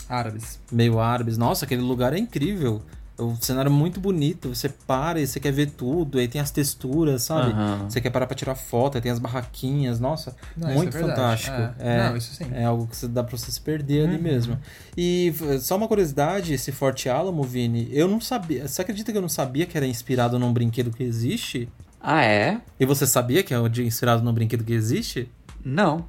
Árabes. 0.08 0.58
meio 0.72 0.98
árabes. 1.00 1.36
Nossa, 1.36 1.64
aquele 1.64 1.82
lugar 1.82 2.12
é 2.12 2.18
incrível. 2.18 2.82
É 3.20 3.22
um 3.22 3.36
cenário 3.40 3.70
muito 3.70 4.00
bonito. 4.00 4.48
Você 4.54 4.68
para 4.68 5.20
e 5.20 5.26
você 5.26 5.38
quer 5.38 5.52
ver 5.52 5.70
tudo. 5.70 6.18
Aí 6.18 6.26
tem 6.26 6.40
as 6.40 6.50
texturas, 6.50 7.22
sabe? 7.22 7.50
Aham. 7.52 7.88
Você 7.90 8.00
quer 8.00 8.10
parar 8.10 8.26
pra 8.26 8.34
tirar 8.34 8.54
foto, 8.54 8.96
aí 8.96 9.00
tem 9.02 9.12
as 9.12 9.18
barraquinhas. 9.18 10.00
Nossa, 10.00 10.34
Não, 10.56 10.68
muito 10.72 10.96
é 10.96 11.00
fantástico. 11.00 11.56
É. 11.56 11.74
É, 11.78 12.08
Não, 12.08 12.16
isso 12.16 12.34
sim. 12.34 12.46
é 12.52 12.64
algo 12.64 12.86
que 12.86 12.96
você 12.96 13.06
dá 13.06 13.22
pra 13.22 13.36
você 13.36 13.50
se 13.50 13.60
perder 13.60 14.06
ali 14.08 14.16
Uhum. 14.16 14.22
mesmo. 14.22 14.58
E 14.96 15.32
só 15.60 15.76
uma 15.76 15.86
curiosidade, 15.86 16.54
esse 16.54 16.72
Forte 16.72 17.08
Alamo, 17.08 17.42
Vini, 17.44 17.88
eu 17.92 18.08
não 18.08 18.20
sabia. 18.20 18.66
Você 18.66 18.80
acredita 18.82 19.12
que 19.12 19.18
eu 19.18 19.22
não 19.22 19.28
sabia 19.28 19.66
que 19.66 19.76
era 19.76 19.86
inspirado 19.86 20.38
num 20.38 20.52
brinquedo 20.52 20.90
que 20.90 21.02
existe? 21.02 21.68
Ah, 22.02 22.24
é? 22.24 22.60
E 22.78 22.86
você 22.86 23.06
sabia 23.06 23.42
que 23.42 23.52
é 23.52 23.58
inspirado 23.84 24.22
num 24.22 24.32
brinquedo 24.32 24.64
que 24.64 24.72
existe? 24.72 25.28
Não. 25.64 26.06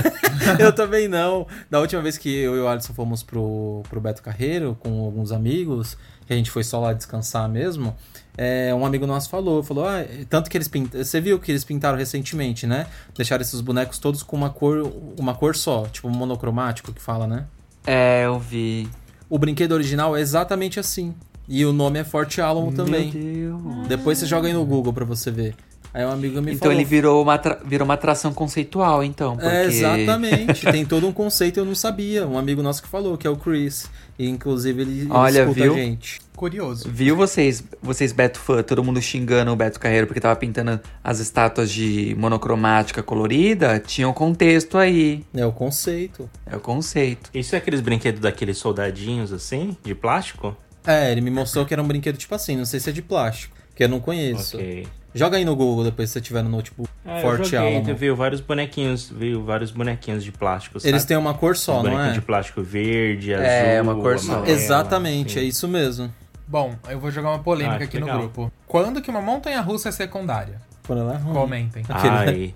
eu 0.58 0.72
também 0.72 1.08
não. 1.08 1.46
Da 1.70 1.80
última 1.80 2.02
vez 2.02 2.16
que 2.16 2.28
eu 2.28 2.56
e 2.56 2.60
o 2.60 2.68
Alisson 2.68 2.94
fomos 2.94 3.22
pro, 3.22 3.82
pro 3.88 4.00
Beto 4.00 4.22
Carreiro 4.22 4.76
com 4.80 5.04
alguns 5.04 5.32
amigos, 5.32 5.96
que 6.26 6.32
a 6.32 6.36
gente 6.36 6.50
foi 6.50 6.64
só 6.64 6.80
lá 6.80 6.92
descansar 6.92 7.48
mesmo, 7.48 7.94
é, 8.36 8.74
um 8.74 8.84
amigo 8.84 9.06
nosso 9.06 9.30
falou, 9.30 9.62
falou, 9.62 9.86
ah, 9.86 10.04
tanto 10.28 10.50
que 10.50 10.56
eles 10.56 10.68
pintaram. 10.68 11.04
Você 11.04 11.20
viu 11.20 11.38
que 11.38 11.50
eles 11.50 11.64
pintaram 11.64 11.96
recentemente, 11.96 12.66
né? 12.66 12.86
Deixaram 13.14 13.42
esses 13.42 13.60
bonecos 13.60 13.98
todos 13.98 14.22
com 14.22 14.36
uma 14.36 14.50
cor, 14.50 14.92
uma 15.18 15.34
cor 15.34 15.56
só, 15.56 15.86
tipo 15.86 16.08
monocromático 16.10 16.92
que 16.92 17.00
fala, 17.00 17.26
né? 17.26 17.46
É, 17.86 18.26
eu 18.26 18.38
vi. 18.38 18.88
O 19.28 19.38
brinquedo 19.38 19.72
original 19.72 20.16
é 20.16 20.20
exatamente 20.20 20.78
assim. 20.78 21.14
E 21.48 21.64
o 21.64 21.72
nome 21.72 21.98
é 22.00 22.04
Forte 22.04 22.40
Alamo 22.40 22.72
também. 22.72 23.12
Meu 23.12 23.58
Deus. 23.58 23.88
Depois 23.88 24.18
você 24.18 24.26
joga 24.26 24.48
aí 24.48 24.52
no 24.52 24.64
Google 24.64 24.92
pra 24.92 25.04
você 25.04 25.30
ver. 25.30 25.54
Aí 25.96 26.04
um 26.04 26.10
amigo 26.10 26.42
me 26.42 26.52
Então 26.52 26.68
falou. 26.68 26.74
ele 26.74 26.84
virou 26.84 27.22
uma, 27.22 27.40
virou 27.64 27.86
uma 27.86 27.94
atração 27.94 28.30
conceitual, 28.30 29.02
então. 29.02 29.34
Porque... 29.34 29.48
É, 29.48 29.64
exatamente. 29.64 30.66
Tem 30.70 30.84
todo 30.84 31.08
um 31.08 31.12
conceito 31.12 31.58
eu 31.58 31.64
não 31.64 31.74
sabia. 31.74 32.26
Um 32.26 32.36
amigo 32.36 32.62
nosso 32.62 32.82
que 32.82 32.88
falou, 32.88 33.16
que 33.16 33.26
é 33.26 33.30
o 33.30 33.36
Chris. 33.36 33.90
E 34.18 34.28
inclusive 34.28 34.82
ele, 34.82 35.00
ele 35.00 35.08
Olha, 35.10 35.40
escuta 35.40 35.62
viu? 35.62 35.72
a 35.72 35.76
gente. 35.78 36.20
Curioso. 36.36 36.86
Viu 36.90 37.16
vocês, 37.16 37.64
vocês 37.80 38.12
Beto 38.12 38.38
fã, 38.38 38.62
todo 38.62 38.84
mundo 38.84 39.00
xingando 39.00 39.50
o 39.50 39.56
Beto 39.56 39.80
Carreiro 39.80 40.06
porque 40.06 40.20
tava 40.20 40.36
pintando 40.36 40.78
as 41.02 41.18
estátuas 41.18 41.70
de 41.70 42.14
monocromática 42.18 43.02
colorida? 43.02 43.80
Tinha 43.80 44.06
um 44.06 44.12
contexto 44.12 44.76
aí. 44.76 45.24
É 45.34 45.46
o 45.46 45.52
conceito. 45.52 46.28
É 46.44 46.54
o 46.54 46.60
conceito. 46.60 47.30
Isso 47.32 47.54
é 47.54 47.58
aqueles 47.58 47.80
brinquedos 47.80 48.20
daqueles 48.20 48.58
soldadinhos 48.58 49.32
assim, 49.32 49.74
de 49.82 49.94
plástico? 49.94 50.54
É, 50.86 51.10
ele 51.10 51.22
me 51.22 51.30
mostrou 51.30 51.64
que 51.64 51.72
era 51.72 51.82
um 51.82 51.88
brinquedo 51.88 52.18
tipo 52.18 52.34
assim, 52.34 52.54
não 52.54 52.66
sei 52.66 52.80
se 52.80 52.90
é 52.90 52.92
de 52.92 53.00
plástico, 53.00 53.56
que 53.74 53.82
eu 53.82 53.88
não 53.88 53.98
conheço. 53.98 54.58
Ok. 54.58 54.86
Joga 55.16 55.36
aí 55.38 55.44
no 55.44 55.56
Google 55.56 55.84
depois 55.84 56.10
se 56.10 56.14
você 56.14 56.20
tiver 56.20 56.42
no 56.42 56.50
notebook. 56.50 56.88
É, 57.04 57.18
eu 57.18 57.22
Forte 57.22 57.50
joguei, 57.50 57.76
Alamo. 57.78 57.94
veio 57.96 58.14
vários 58.14 58.40
bonequinhos, 58.40 59.10
veio 59.10 59.42
vários 59.44 59.70
bonequinhos 59.70 60.22
de 60.22 60.30
plástico, 60.30 60.78
sabe? 60.78 60.90
Eles 60.92 61.04
têm 61.04 61.16
uma 61.16 61.34
cor 61.34 61.56
só, 61.56 61.78
Os 61.78 61.84
não 61.84 62.00
é? 62.04 62.12
de 62.12 62.20
plástico 62.20 62.62
verde, 62.62 63.34
azul, 63.34 63.46
É, 63.46 63.82
uma 63.82 63.94
cor 63.94 64.18
só. 64.18 64.34
amarelo, 64.34 64.56
Exatamente, 64.56 65.38
é 65.38 65.40
assim. 65.40 65.48
isso 65.48 65.66
mesmo. 65.68 66.12
Bom, 66.46 66.74
eu 66.88 67.00
vou 67.00 67.10
jogar 67.10 67.30
uma 67.30 67.38
polêmica 67.40 67.80
Ah, 67.80 67.84
aqui 67.84 67.98
no 67.98 68.06
legal. 68.06 68.20
grupo. 68.20 68.52
Quando 68.66 69.02
que 69.02 69.10
uma 69.10 69.20
montanha 69.20 69.60
russa 69.60 69.88
é 69.88 69.92
secundária? 69.92 70.60
Quando 70.86 71.00
ela 71.00 71.14
é 71.14 71.16
ruim. 71.16 71.34
Comentem. 71.34 71.82
Aquele- 71.88 72.54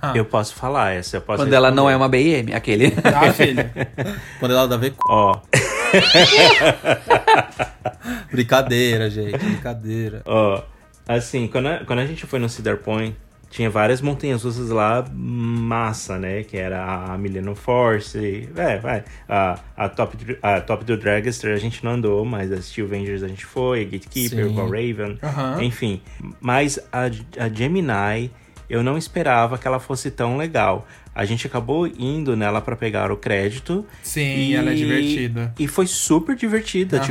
Ai, 0.00 0.06
eu 0.14 0.24
posso 0.24 0.54
falar 0.54 0.92
essa, 0.94 1.16
eu 1.16 1.20
posso 1.20 1.42
Quando 1.42 1.52
ela 1.52 1.70
não 1.70 1.86
responder. 1.86 1.94
é 1.94 1.96
uma 1.96 2.08
BM, 2.44 2.54
aquele. 2.54 2.94
Ah, 3.04 3.32
filha. 3.32 3.70
Quando 4.38 4.52
ela 4.54 4.68
dá 4.68 4.78
com. 4.78 5.12
Ó, 5.12 5.40
Brincadeira, 8.30 9.10
gente. 9.10 9.36
Brincadeira. 9.36 10.22
ó, 10.24 10.62
assim, 11.08 11.48
quando 11.48 11.66
a, 11.66 11.84
quando 11.84 12.00
a 12.00 12.06
gente 12.06 12.26
foi 12.26 12.38
no 12.38 12.48
Cedar 12.48 12.76
Point, 12.76 13.16
tinha 13.50 13.70
várias 13.70 14.00
montanhas 14.00 14.42
russas 14.44 14.68
lá, 14.68 15.04
massa, 15.12 16.18
né? 16.18 16.42
Que 16.42 16.56
era 16.56 16.84
a 16.84 17.16
Millennium 17.16 17.54
Force, 17.54 18.48
é, 18.54 18.78
vai, 18.78 19.04
a, 19.28 19.58
a, 19.76 19.88
Top, 19.88 20.16
a 20.42 20.60
Top 20.60 20.84
do 20.84 20.96
Dragster 20.96 21.54
a 21.54 21.58
gente 21.58 21.82
não 21.84 21.92
andou, 21.92 22.24
mas 22.24 22.52
a 22.52 22.60
Steel 22.60 22.86
Avengers 22.86 23.22
a 23.22 23.28
gente 23.28 23.46
foi, 23.46 23.82
a 23.82 23.84
Gatekeeper, 23.84 24.48
Sim. 24.48 24.60
o 24.60 24.64
Raven, 24.64 25.18
enfim. 25.62 26.02
Mas 26.40 26.78
a, 26.92 27.04
a 27.42 27.48
Gemini, 27.48 28.30
eu 28.68 28.82
não 28.82 28.98
esperava 28.98 29.56
que 29.56 29.66
ela 29.66 29.80
fosse 29.80 30.10
tão 30.10 30.36
legal. 30.36 30.86
A 31.18 31.24
gente 31.24 31.48
acabou 31.48 31.84
indo 31.84 32.36
nela 32.36 32.60
pra 32.60 32.76
pegar 32.76 33.10
o 33.10 33.16
crédito. 33.16 33.84
Sim, 34.04 34.54
ela 34.54 34.70
é 34.70 34.74
divertida. 34.74 35.52
E 35.58 35.66
foi 35.66 35.88
super 35.88 36.36
divertida, 36.36 36.98
Aham. 36.98 37.06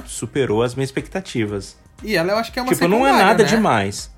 tipo, 0.00 0.08
superou 0.08 0.62
as 0.62 0.74
minhas 0.74 0.88
expectativas. 0.88 1.76
E 2.02 2.16
ela 2.16 2.32
eu 2.32 2.38
acho 2.38 2.50
que 2.50 2.58
é 2.58 2.62
uma 2.62 2.72
tipo, 2.72 2.88
não 2.88 3.06
é 3.06 3.12
nada 3.12 3.42
né? 3.42 3.48
demais. 3.50 4.10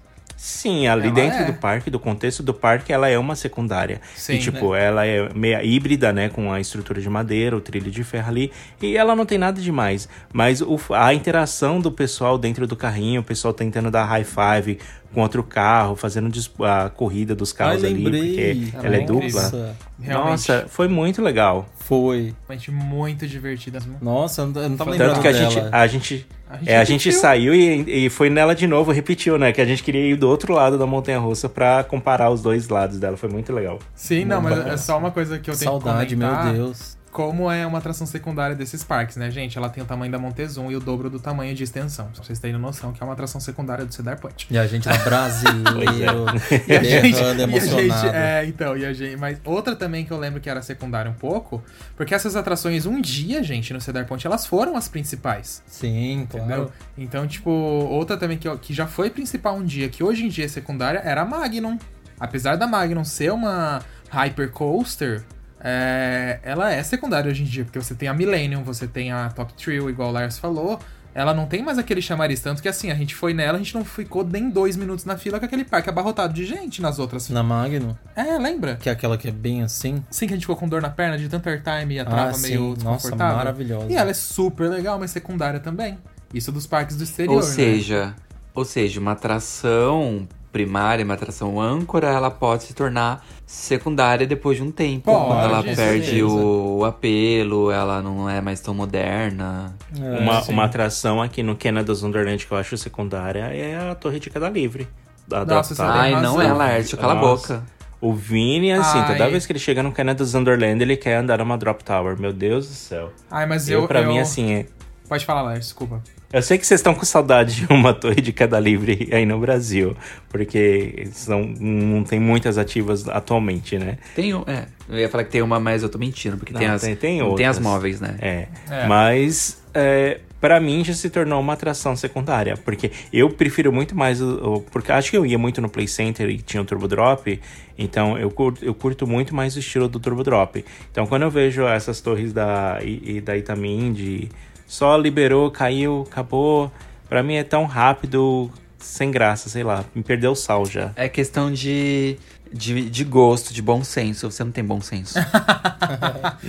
Sim, 0.45 0.89
ali 0.89 1.05
Ela 1.07 1.15
dentro 1.15 1.39
é. 1.39 1.45
do 1.45 1.53
parque, 1.53 1.89
do 1.89 2.01
contexto 2.01 2.43
do 2.43 2.53
parque, 2.53 2.93
ela 2.93 3.09
é 3.09 3.17
uma 3.17 3.37
secundária. 3.37 4.01
Sim, 4.17 4.33
e, 4.33 4.39
tipo, 4.41 4.73
né? 4.73 4.85
ela 4.87 5.07
é 5.07 5.33
meia 5.33 5.63
híbrida, 5.63 6.13
né? 6.13 6.29
Com 6.29 6.53
a 6.53 6.59
estrutura 6.59 7.01
de 7.01 7.09
madeira, 7.09 7.57
o 7.57 7.61
trilho 7.61 7.93
de 7.93 8.03
ferro 8.03 8.29
ali. 8.29 8.51
E 8.83 8.97
ela 8.97 9.15
não 9.15 9.25
tem 9.25 9.39
nada 9.39 9.61
demais. 9.61 10.09
Mas 10.33 10.61
o, 10.61 10.77
a 10.91 11.15
interação 11.15 11.81
do 11.81 11.93
pessoal 11.93 12.37
dentro 12.37 12.67
do 12.67 12.75
carrinho, 12.75 13.21
o 13.21 13.25
pessoal 13.25 13.55
tentando 13.55 13.89
dar 13.89 14.05
high 14.05 14.25
five 14.25 14.81
com 15.15 15.21
outro 15.21 15.45
carro, 15.45 15.95
fazendo 15.95 16.29
a 16.65 16.89
corrida 16.91 17.37
dos 17.37 17.53
carros 17.53 17.85
ali, 17.85 18.03
porque 18.03 18.73
ela 18.85 18.97
é 18.97 19.01
incrível. 19.03 19.21
dupla. 19.21 19.43
Nossa, 19.43 19.77
Realmente, 20.01 20.31
Nossa, 20.31 20.67
foi 20.69 20.89
muito 20.89 21.23
legal. 21.23 21.69
foi. 21.77 22.35
realmente 22.49 22.71
muito 22.73 23.29
divertida. 23.29 23.79
Nossa, 24.01 24.43
eu 24.43 24.47
não- 24.49 24.63
eu 24.63 24.69
não 24.71 24.77
tava 24.77 24.91
lembrando 24.91 25.11
Tanto 25.11 25.21
que 25.23 25.29
a 25.29 25.33
dela. 25.33 25.51
gente, 25.51 25.69
a 25.71 25.87
gente, 25.87 26.27
A 26.53 26.57
gente 26.59 26.71
é, 26.71 26.77
a 26.77 26.85
gente 26.85 27.13
saiu 27.13 27.55
e, 27.55 28.07
e 28.07 28.11
foi 28.11 28.29
nela 28.29 28.55
de 28.55 28.67
novo, 28.67 28.93
repetiu, 28.93 29.39
né? 29.39 29.53
Que 29.53 29.61
a 29.61 29.65
gente 29.65 29.83
queria 29.83 30.03
ir 30.03 30.17
do 30.17 30.29
outro 30.29 30.53
lado 30.53 30.77
da 30.77 30.87
montanha 30.87 31.19
russa 31.19 31.49
pra 31.49 31.83
comparar 31.83 32.31
os 32.31 32.43
dois 32.43 32.69
lados 32.69 32.99
dela. 32.99 33.17
Foi 33.17 33.29
muito 33.29 33.53
legal. 33.53 33.79
Sim, 33.95 34.27
não, 34.27 34.41
mas 34.43 34.57
Bacana. 34.57 34.75
é 34.75 34.77
só 34.77 34.99
uma 34.99 35.11
coisa 35.11 35.39
que 35.39 35.51
eu 35.51 35.57
tenho 35.57 35.71
Saudade, 35.71 36.15
que 36.15 36.21
comentar. 36.21 36.45
meu 36.53 36.67
Deus. 36.67 36.99
Como 37.13 37.51
é 37.51 37.67
uma 37.67 37.77
atração 37.77 38.07
secundária 38.07 38.57
desses 38.57 38.83
parques, 38.83 39.19
né, 39.19 39.31
gente? 39.31 39.59
Ela 39.59 39.69
tem 39.69 39.83
o 39.83 39.87
tamanho 39.87 40.11
da 40.11 40.19
Montezum 40.19 40.71
e 40.71 40.77
o 40.77 40.81
dobro 40.81 41.11
do 41.11 41.21
tamanho 41.21 41.55
de 41.55 41.63
extensão. 41.63 42.07
Pra 42.07 42.25
vocês 42.25 42.39
terem 42.39 42.59
noção 42.59 42.91
que 42.91 43.03
é 43.03 43.05
uma 43.05 43.13
atração 43.13 43.39
secundária 43.39 43.85
do 43.85 43.93
Cedar 43.93 44.19
Point. 44.19 44.47
E 44.51 44.57
a 44.57 44.67
gente 44.67 44.89
lá 44.89 44.97
brasileiro, 44.97 46.25
E 46.67 46.75
a 46.75 46.83
gente, 46.83 47.13
berrando, 47.15 47.41
e 47.41 47.45
a 47.45 47.47
gente, 47.47 47.69
emocionado. 47.69 48.17
é, 48.17 48.47
então, 48.47 48.77
e 48.79 48.87
a 48.87 48.95
gente, 48.95 49.17
mas 49.17 49.39
outra 49.45 49.77
também 49.77 50.07
que 50.07 50.11
eu 50.11 50.19
lembro 50.19 50.41
que 50.41 50.49
era 50.49 50.63
secundária 50.63 51.11
um 51.11 51.15
pouco, 51.15 51.63
porque 51.97 52.15
essas 52.15 52.35
atrações 52.35 52.87
um 52.87 52.99
dia, 52.99 53.43
gente, 53.43 53.75
no 53.75 53.81
Cedar 53.81 54.07
Point, 54.07 54.27
elas 54.27 54.47
foram 54.47 54.75
as 54.75 54.89
principais, 54.89 55.63
Sim, 55.67 56.23
entendeu? 56.23 56.47
claro. 56.47 56.73
Então, 56.97 57.27
tipo, 57.27 57.51
outra 57.51 58.17
também 58.17 58.39
que, 58.39 58.49
que 58.57 58.73
já 58.73 58.87
foi 58.87 59.11
principal 59.11 59.55
um 59.57 59.65
dia, 59.65 59.91
que 59.91 60.03
hoje 60.03 60.25
em 60.25 60.29
dia 60.31 60.47
é 60.47 60.49
secundária, 60.49 61.03
era 61.05 61.21
a 61.21 61.25
Magnum. 61.27 61.79
Apesar 62.19 62.57
da 62.57 62.67
Magnum 62.67 63.05
ser 63.05 63.33
uma 63.33 63.83
Hyper 64.09 64.51
Coaster, 64.51 65.23
é, 65.63 66.41
ela 66.43 66.73
é 66.73 66.83
secundária 66.83 67.31
hoje 67.31 67.43
em 67.43 67.47
dia, 67.47 67.65
porque 67.65 67.79
você 67.81 67.95
tem 67.95 68.09
a 68.09 68.15
Millennium, 68.15 68.63
você 68.65 68.87
tem 68.87 69.13
a 69.13 69.29
Top 69.31 69.53
Thrill, 69.55 69.89
igual 69.89 70.09
o 70.11 70.13
Lars 70.13 70.39
falou. 70.39 70.79
Ela 71.15 71.35
não 71.35 71.45
tem 71.45 71.63
mais 71.63 71.77
aquele 71.79 72.01
chamariz, 72.01 72.41
tanto 72.41 72.63
que 72.63 72.69
assim, 72.71 72.91
a 72.91 72.95
gente 72.95 73.15
foi 73.15 73.35
nela, 73.35 73.57
a 73.57 73.59
gente 73.59 73.75
não 73.75 73.85
ficou 73.85 74.25
nem 74.25 74.49
dois 74.49 74.77
minutos 74.79 75.05
na 75.05 75.19
fila 75.19 75.39
com 75.39 75.45
aquele 75.45 75.63
parque 75.63 75.91
abarrotado 75.91 76.33
de 76.33 76.47
gente 76.47 76.81
nas 76.81 76.99
outras. 76.99 77.29
Na 77.29 77.43
Magno, 77.43 77.99
É, 78.17 78.39
lembra? 78.39 78.77
que 78.77 78.89
é 78.89 78.93
aquela 78.93 79.19
que 79.19 79.29
é 79.29 79.31
bem 79.31 79.63
assim. 79.63 80.03
Sim, 80.11 80.27
que 80.27 80.33
a 80.33 80.37
gente 80.37 80.45
ficou 80.45 80.57
com 80.57 80.67
dor 80.67 80.81
na 80.81 80.89
perna 80.89 81.19
de 81.19 81.29
tanto 81.29 81.47
airtime 81.51 81.97
e 81.97 82.01
a 82.01 82.05
trava 82.07 82.31
Ah, 82.35 82.39
meio 82.39 82.75
sim. 82.79 82.83
Nossa, 82.83 82.97
desconfortável. 82.97 83.37
maravilhosa. 83.37 83.93
E 83.93 83.95
ela 83.95 84.11
é 84.11 84.15
super 84.15 84.71
legal, 84.71 84.99
mas 84.99 85.11
secundária 85.11 85.61
também. 85.61 85.99
Isso 86.33 86.51
dos 86.51 86.67
parques 86.67 86.97
do 86.97 87.05
exterior, 87.05 87.35
Ou 87.35 87.41
né? 87.47 87.55
seja, 87.55 88.15
ou 88.55 88.65
seja, 88.65 88.99
uma 88.99 89.13
atração 89.13 90.27
primária, 90.53 91.05
uma 91.05 91.15
atração 91.15 91.61
âncora, 91.61 92.09
ela 92.09 92.31
pode 92.31 92.65
se 92.65 92.75
tornar 92.75 93.25
secundária 93.47 94.27
depois 94.27 94.59
de 94.59 94.63
um 94.63 94.71
tempo. 94.71 95.11
Pode, 95.11 95.27
quando 95.27 95.45
ela 95.45 95.63
perde 95.63 96.23
o, 96.23 96.79
o 96.79 96.85
apelo, 96.85 97.71
ela 97.71 98.03
não 98.03 98.29
é 98.29 98.41
mais 98.41 98.61
tão 98.61 98.75
moderna. 98.75 99.75
É, 99.99 100.19
uma, 100.21 100.43
sim. 100.43 100.53
uma 100.53 100.65
atração 100.65 101.23
aqui 101.23 101.43
no 101.43 101.57
Canada's 101.57 102.03
Wonderland 102.03 102.47
que 102.47 102.53
eu 102.53 102.59
acho 102.59 102.77
secundária 102.77 103.45
é 103.45 103.91
a 103.91 103.95
Torre 103.95 104.21
de 104.21 104.29
Queda 104.29 104.49
Livre. 104.49 104.87
Da, 105.27 105.45
da 105.45 105.57
Nossa, 105.57 105.75
tem 105.75 105.85
Ai, 105.85 106.21
não 106.21 106.41
é, 106.41 106.53
Laércio, 106.53 106.99
cala 106.99 107.15
a 107.15 107.17
boca. 107.17 107.63
O 108.01 108.13
Vini, 108.13 108.73
assim, 108.73 109.01
toda 109.05 109.31
vez 109.31 109.47
que 109.47 109.53
ele 109.53 109.61
chega 109.61 109.81
no 109.81 109.93
Canada's 109.93 110.35
Wonderland, 110.35 110.83
ele 110.83 110.97
quer 110.97 111.19
andar 111.19 111.39
numa 111.39 111.57
Drop 111.57 111.85
Tower. 111.85 112.19
Meu 112.19 112.33
Deus 112.33 112.67
do 112.67 112.75
céu. 112.75 113.13
Ai, 113.31 113.47
mas 113.47 113.69
Eu, 113.69 113.83
eu. 113.83 113.89
pra 113.89 114.01
eu... 114.01 114.09
mim, 114.09 114.19
assim, 114.19 114.53
é... 114.53 114.67
Pode 115.13 115.27
falar, 115.27 115.43
Lars, 115.43 115.67
desculpa. 115.67 116.03
Eu 116.33 116.41
sei 116.41 116.57
que 116.57 116.67
vocês 116.67 116.81
estão 116.81 116.95
com 116.95 117.05
saudade 117.05 117.55
de 117.67 117.67
uma 117.71 117.93
torre 117.95 118.23
de 118.23 118.33
queda 118.33 118.59
livre 118.59 119.11
aí 119.13 119.27
no 119.27 119.39
Brasil, 119.39 119.95
porque 120.31 121.07
não, 121.29 121.43
não 121.45 122.03
tem 122.05 122.19
muitas 122.19 122.57
ativas 122.57 123.07
atualmente, 123.07 123.79
né? 123.79 123.99
Tem 124.17 124.33
um, 124.33 124.43
é, 124.47 124.65
eu 124.89 124.99
ia 124.99 125.09
falar 125.11 125.25
que 125.25 125.31
tem 125.31 125.43
uma, 125.43 125.61
mas 125.61 125.83
eu 125.83 125.91
tô 125.91 125.99
mentindo, 125.99 126.39
porque 126.39 126.55
Não, 126.55 126.61
tem 126.61 126.69
as 126.71 126.81
tem- 126.81 126.97
tem 126.97 127.19
não 127.19 127.35
tem 127.35 127.45
as 127.45 127.59
móveis, 127.59 128.01
né? 128.01 128.17
É. 128.23 128.49
É. 128.71 128.87
Mas, 128.87 129.63
é, 129.75 130.21
para 130.41 130.59
mim, 130.59 130.83
já 130.83 130.95
se 130.95 131.11
tornou 131.11 131.39
uma 131.39 131.53
atração 131.53 131.95
secundária, 131.95 132.57
porque 132.57 132.91
eu 133.13 133.29
prefiro 133.29 133.71
muito 133.71 133.95
mais 133.95 134.23
o, 134.23 134.55
o- 134.55 134.61
Porque 134.63 134.91
acho 134.91 135.11
que 135.11 135.17
eu 135.19 135.27
ia 135.27 135.37
muito 135.39 135.61
no 135.61 135.69
Play 135.69 135.87
Center 135.87 136.31
e 136.31 136.39
tinha 136.39 136.63
o 136.63 136.65
Turbo 136.65 136.89
Drop, 136.89 137.39
então 137.79 138.17
eu 138.17 138.31
curto, 138.31 138.65
eu 138.65 138.73
curto 138.75 139.07
muito 139.07 139.35
mais 139.35 139.55
o 139.55 139.59
estilo 139.59 139.87
do 139.87 140.01
Turbo 140.01 140.25
Drop. 140.25 140.65
Então, 140.91 141.07
quando 141.07 141.25
eu 141.25 141.31
vejo 141.31 141.67
essas 141.67 142.01
torres 142.01 142.33
da, 142.33 142.79
e, 142.83 143.17
e 143.17 143.21
da 143.21 143.37
Itamin, 143.37 143.93
de 143.93 144.31
só 144.73 144.97
liberou, 144.97 145.51
caiu, 145.51 146.07
acabou, 146.11 146.73
pra 147.07 147.23
mim 147.23 147.35
é 147.35 147.45
tão 147.45 147.67
rápido, 147.67 148.51
sem 148.79 149.11
graça, 149.11 149.51
sei 149.51 149.63
lá, 149.63 149.85
me 149.95 150.03
perdeu 150.03 150.33
o 150.33 150.35
sal 150.35 150.65
já. 150.65 150.93
É 150.97 151.11
questão 151.11 151.53
de, 151.53 152.17
de, 152.53 152.89
de 152.91 153.05
gosto, 153.05 153.53
de 153.55 153.61
bom 153.63 153.83
senso. 153.85 154.31
Você 154.31 154.45
não 154.45 154.53
tem 154.53 154.65
bom 154.65 154.81
senso. 154.81 155.19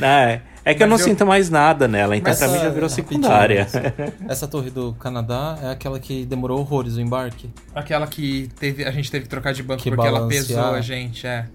É, 0.01 0.41
é 0.65 0.73
que 0.73 0.81
eu 0.83 0.87
não 0.87 0.93
Mas 0.95 1.01
eu- 1.01 1.07
sinto 1.07 1.25
mais 1.25 1.49
nada 1.49 1.87
nela, 1.87 2.15
então 2.15 2.31
Mas 2.31 2.39
pra 2.39 2.47
mim 2.47 2.55
essa- 2.55 2.63
já 2.63 2.69
virou 2.69 2.89
rapidinho, 2.89 3.09
secundária. 3.21 3.59
essa- 3.61 3.93
Essa 4.27 4.47
torre 4.47 4.69
do 4.69 4.93
Canadá 4.93 5.57
é 5.61 5.69
aquela 5.71 5.99
que 5.99 6.25
demorou 6.25 6.59
horrores 6.59 6.95
o 6.95 7.01
embarque. 7.01 7.49
Aquela 7.75 8.07
que 8.07 8.49
teve, 8.59 8.83
a 8.85 8.91
gente 8.91 9.09
teve 9.11 9.23
que 9.23 9.29
trocar 9.29 9.53
de 9.53 9.61
banco 9.63 9.81
Que 9.81 9.89
porque 9.91 10.07
ela 10.07 10.19
balancear. 10.19 10.45
pesou 10.45 10.63
a 10.75 10.81
gente, 10.81 11.25
é. 11.27 11.45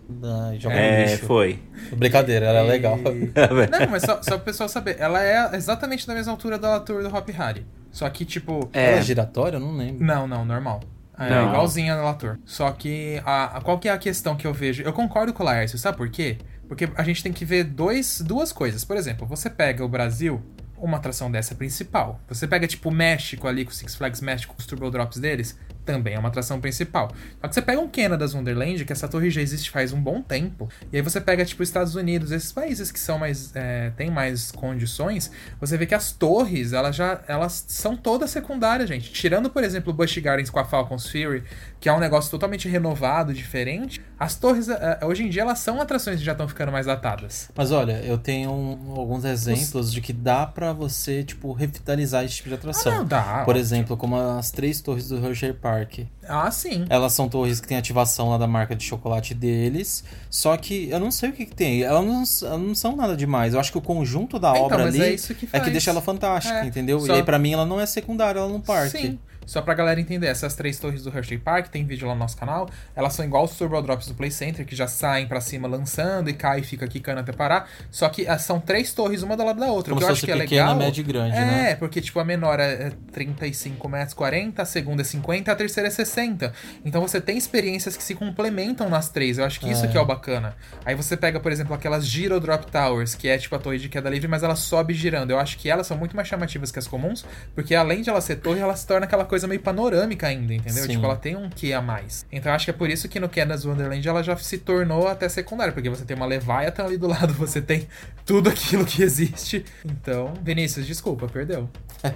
É, 0.71 1.05
lixo. 1.13 1.27
foi. 1.27 1.59
Brincadeira, 1.97 2.47
era 2.47 2.65
E- 2.65 2.69
legal. 2.69 2.97
Não, 2.99 3.91
mas 3.91 4.03
só, 4.03 4.21
só 4.23 4.37
pro 4.37 4.41
pessoal 4.47 4.69
saber, 4.69 4.97
ela 4.99 5.23
é 5.23 5.57
exatamente 5.57 6.07
da 6.07 6.15
mesma 6.15 6.33
altura 6.33 6.59
da 6.59 6.79
Tour 6.81 7.03
do 7.03 7.15
Hop 7.15 7.29
Harry. 7.31 7.65
Só 7.91 8.09
que, 8.11 8.25
tipo. 8.25 8.69
É. 8.73 8.91
Ela 8.91 8.99
é 8.99 9.03
giratória? 9.03 9.57
Eu 9.57 9.61
não 9.61 9.77
lembro. 9.77 10.05
Não, 10.05 10.27
não, 10.29 10.45
normal. 10.45 10.81
É 11.19 11.29
Não. 11.31 11.49
igualzinha 11.49 11.97
na 11.97 12.03
Latour. 12.03 12.39
Só 12.45 12.71
que 12.71 13.21
a, 13.25 13.57
a- 13.59 13.61
qual 13.61 13.79
que 13.79 13.89
é 13.89 13.93
a 13.93 13.99
questão 13.99 14.37
que 14.37 14.47
eu 14.47 14.55
vejo? 14.55 14.83
Eu 14.83 14.93
concordo 14.93 15.33
com 15.33 15.43
o 15.43 15.47
Laércio, 15.47 15.77
sabe 15.79 15.97
por 15.97 16.09
quê? 16.09 16.39
Porque 16.69 16.89
a 16.97 17.03
gente 17.03 17.23
tem 17.23 17.33
que 17.33 17.45
ver 17.45 17.65
dois, 17.65 18.21
duas 18.21 18.53
coisas. 18.53 18.85
Por 18.85 18.97
exemplo, 18.97 19.27
você 19.27 19.49
pega 19.51 19.85
o 19.85 19.89
Brasil, 19.89 20.41
uma 20.77 20.99
atração 20.99 21.31
dessa 21.31 21.55
é 21.55 21.57
principal. 21.57 22.21
Você 22.29 22.47
pega, 22.47 22.67
tipo, 22.67 22.89
o 22.89 22.93
México 22.93 23.49
ali, 23.49 23.65
com 23.65 23.71
o 23.71 23.75
Six 23.75 23.95
Flags 23.97 24.21
México, 24.21 24.55
com 24.55 24.61
os 24.61 24.67
Turbo 24.67 24.91
Drops 24.91 25.19
deles, 25.19 25.59
também 25.89 26.15
é 26.15 26.19
uma 26.19 26.29
atração 26.29 26.61
principal. 26.61 27.11
Só 27.41 27.49
que 27.49 27.55
você 27.55 27.63
pega 27.63 27.81
um 27.81 27.89
Canada's 27.89 28.35
Wonderland, 28.35 28.85
que 28.85 28.93
essa 28.93 29.09
torre 29.09 29.31
já 29.31 29.41
existe 29.41 29.71
faz 29.71 29.91
um 29.91 30.01
bom 30.01 30.21
tempo, 30.21 30.69
e 30.93 30.97
aí 30.97 31.03
você 31.03 31.19
pega, 31.19 31.43
tipo, 31.47 31.63
Estados 31.63 31.95
Unidos, 31.95 32.31
esses 32.31 32.53
países 32.53 32.93
que 32.93 33.01
são 33.01 33.19
mais. 33.19 33.57
É, 33.57 33.91
têm 33.97 34.11
mais 34.11 34.53
condições, 34.53 35.31
você 35.59 35.79
vê 35.79 35.87
que 35.87 35.95
as 35.95 36.13
torres, 36.13 36.75
elas 36.75 36.95
já. 36.95 37.23
Elas 37.27 37.65
são 37.69 37.97
todas 37.97 38.31
secundárias, 38.31 38.87
gente. 38.87 39.11
Tirando, 39.11 39.49
por 39.49 39.65
exemplo, 39.65 39.91
o 39.91 39.97
Busch 39.97 40.19
Gardens 40.19 40.51
com 40.51 40.59
a 40.59 40.65
Falcon's 40.65 41.11
Fury, 41.11 41.43
que 41.81 41.89
é 41.89 41.93
um 41.93 41.99
negócio 41.99 42.31
totalmente 42.31 42.69
renovado, 42.69 43.33
diferente, 43.33 43.99
as 44.19 44.35
torres, 44.35 44.69
é, 44.69 44.99
hoje 45.05 45.23
em 45.25 45.29
dia, 45.29 45.43
elas 45.43 45.59
são 45.61 45.81
atrações 45.81 46.19
que 46.19 46.25
já 46.25 46.33
estão 46.33 46.49
ficando 46.49 46.73
mais 46.73 46.87
datadas. 46.87 47.49
Mas 47.55 47.71
olha, 47.71 48.01
eu 48.05 48.19
tenho 48.19 48.51
um- 48.51 48.95
alguns 48.97 49.25
exemplos 49.25 49.93
de 49.93 50.01
que 50.01 50.13
dá 50.13 50.45
pra 50.47 50.73
você, 50.73 51.23
tipo, 51.23 51.53
revitalizar 51.53 52.25
esse 52.25 52.37
tipo 52.37 52.49
de 52.49 52.55
atração. 52.57 52.93
Ah, 52.93 52.97
não, 52.99 53.05
dá, 53.05 53.43
Por 53.45 53.57
exemplo, 53.57 53.97
como 53.97 54.17
as 54.17 54.51
três 54.51 54.81
torres 54.81 55.09
do 55.09 55.25
Hershey 55.25 55.53
Park. 55.53 56.01
Ah, 56.29 56.51
sim. 56.51 56.85
Elas 56.91 57.13
são 57.13 57.29
torres 57.29 57.61
que 57.61 57.69
têm 57.69 57.77
ativação 57.79 58.31
lá 58.31 58.39
da 58.39 58.47
marca 58.47 58.75
de 58.77 58.85
chocolate 58.85 59.35
deles. 59.35 60.05
Só 60.29 60.57
que 60.57 60.91
eu 60.91 60.99
não 61.01 61.11
sei 61.11 61.31
o 61.31 61.33
que, 61.33 61.47
que 61.47 61.55
tem. 61.55 61.83
Elas 61.83 62.05
não, 62.05 62.49
elas 62.51 62.61
não 62.61 62.75
são 62.75 62.97
nada 62.97 63.17
demais. 63.17 63.55
Eu 63.55 63.61
acho 63.61 63.73
que 63.73 63.79
o 63.79 63.83
conjunto 63.83 64.39
da 64.39 64.51
Então, 64.51 64.63
obra 64.63 64.79
mas 64.85 64.95
ali 64.95 65.15
é 65.15 65.17
que 65.17 65.49
é 65.53 65.61
que 65.61 65.71
deixa 65.71 65.91
ela 65.91 66.03
fantástica, 66.03 66.59
É, 66.59 66.67
entendeu? 66.67 67.01
só- 67.01 67.07
E 67.07 67.13
aí, 67.17 67.23
pra 67.23 67.39
mim, 67.39 67.53
ela 67.53 67.65
não 67.65 67.81
é 67.81 67.87
secundária, 67.87 68.41
ela 68.41 68.49
no 68.49 68.61
parque. 68.61 68.99
Sim. 68.99 69.19
Só 69.49 69.63
pra 69.63 69.73
galera 69.73 69.99
entender, 69.99 70.27
essas 70.27 70.55
três 70.55 70.79
torres 70.79 71.03
do 71.03 71.09
Hershey 71.09 71.39
Park, 71.39 71.69
tem 71.69 71.87
vídeo 71.87 72.07
lá 72.07 72.13
no 72.13 72.21
nosso 72.21 72.37
canal, 72.37 72.69
elas 72.95 73.15
são 73.15 73.25
igual 73.25 73.45
os 73.45 73.57
Turbo 73.57 73.81
Drops 73.81 74.07
do 74.07 74.15
Play 74.15 74.31
Center, 74.31 74.67
que 74.67 74.77
já 74.77 74.87
saem 74.87 75.27
pra 75.27 75.41
cima 75.41 75.67
lançando 75.67 76.29
e 76.29 76.35
cai 76.35 76.61
e 76.61 76.63
fica 76.63 76.87
quicando 76.87 77.21
até 77.21 77.33
parar. 77.33 77.67
Só 77.91 78.11
que 78.11 78.29
ah, 78.29 78.39
são 78.39 78.61
três 78.61 78.93
torres, 78.93 79.23
uma 79.23 79.39
do 79.39 79.43
lado 79.43 79.59
da 79.59 79.67
outra. 79.69 79.95
Como 79.95 79.97
o 80.03 80.05
que 80.05 80.11
eu 80.11 80.13
acho 80.13 80.27
que 80.27 80.31
é 80.33 80.37
pequena, 80.37 80.65
legal. 80.65 80.77
média 80.77 81.01
e 81.01 81.05
grande, 81.05 81.35
é, 81.35 81.41
né? 81.41 81.75
porque 81.77 82.03
tipo, 82.03 82.21
a 82.21 82.25
menor 82.27 82.61
é 82.61 82.93
35 83.11 83.89
metros 83.89 84.13
40, 84.13 84.61
a 84.61 84.67
segunda 84.67 85.01
é 85.01 85.05
50, 85.05 85.51
a 85.51 85.57
terceira 85.57 85.89
é 85.89 85.91
60. 85.91 86.53
Então 86.85 87.01
você 87.01 87.19
tem 87.19 87.39
experiências 87.39 87.97
que 87.97 88.03
se 88.03 88.15
complementam 88.15 88.91
nas 88.91 89.09
três. 89.09 89.39
Eu 89.39 89.47
acho 89.47 89.59
que 89.61 89.71
isso 89.71 89.87
É. 89.87 89.89
que 89.89 89.97
é 89.97 90.01
o 90.01 90.05
bacana. 90.05 90.55
Aí 90.85 90.95
você 90.95 91.17
pega, 91.17 91.41
por 91.41 91.51
exemplo, 91.51 91.75
aquelas 91.75 92.07
Giro 92.07 92.39
Drop 92.39 92.71
Towers, 92.71 93.15
que 93.15 93.29
é 93.29 93.39
tipo 93.39 93.55
a 93.57 93.59
torre 93.59 93.79
de 93.79 93.89
queda 93.89 94.11
livre, 94.11 94.29
mas 94.29 94.43
ela 94.43 94.57
sobe 94.57 94.93
girando. 94.93 95.31
Eu 95.31 95.39
acho 95.39 95.57
que 95.57 95.71
elas 95.71 95.87
são 95.87 95.97
muito 95.97 96.15
mais 96.15 96.29
chamativas 96.29 96.71
que 96.71 96.79
as 96.79 96.87
comuns, 96.87 97.25
porque 97.55 97.75
além 97.75 98.03
de 98.03 98.11
ela 98.11 98.21
ser 98.21 98.37
torre, 98.37 98.61
ela 98.61 98.77
se 98.77 98.87
torna 98.87 99.07
aquela 99.07 99.25
coisa 99.25 99.38
meio 99.47 99.61
panorâmica 99.61 100.27
ainda, 100.27 100.55
entendeu? 100.55 100.83
Sim. 100.85 100.91
Tipo, 100.91 101.05
ela 101.05 101.17
tem 101.17 101.37
um 101.37 101.49
que 101.49 101.73
a 101.73 101.81
mais. 101.81 102.27
Então 102.33 102.53
acho 102.53 102.65
que 102.65 102.71
é 102.71 102.75
por 102.75 102.91
isso 102.91 103.09
que 103.09 103.21
no 103.21 103.29
Canada's 103.29 103.65
Wonderland 103.65 104.07
ela 104.09 104.23
já 104.23 104.37
se 104.37 104.59
tornou 104.59 105.07
até 105.07 105.29
secundária, 105.29 105.73
porque 105.73 105.89
você 105.89 106.05
tem 106.05 106.17
uma 106.17 106.27
Leviathan 106.27 106.85
ali 106.85 106.97
do 106.97 107.07
lado, 107.09 107.33
você 107.35 107.61
tem 107.61 107.87
tudo 108.25 108.49
aquilo 108.49 108.85
que 108.85 109.03
existe. 109.03 109.65
Então, 109.85 110.35
Vinícius, 110.43 110.87
desculpa, 110.87 111.29
perdeu. 111.29 111.69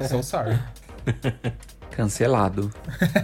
So 0.09 0.23
sorry. 0.23 0.59
Cancelado. 1.97 2.71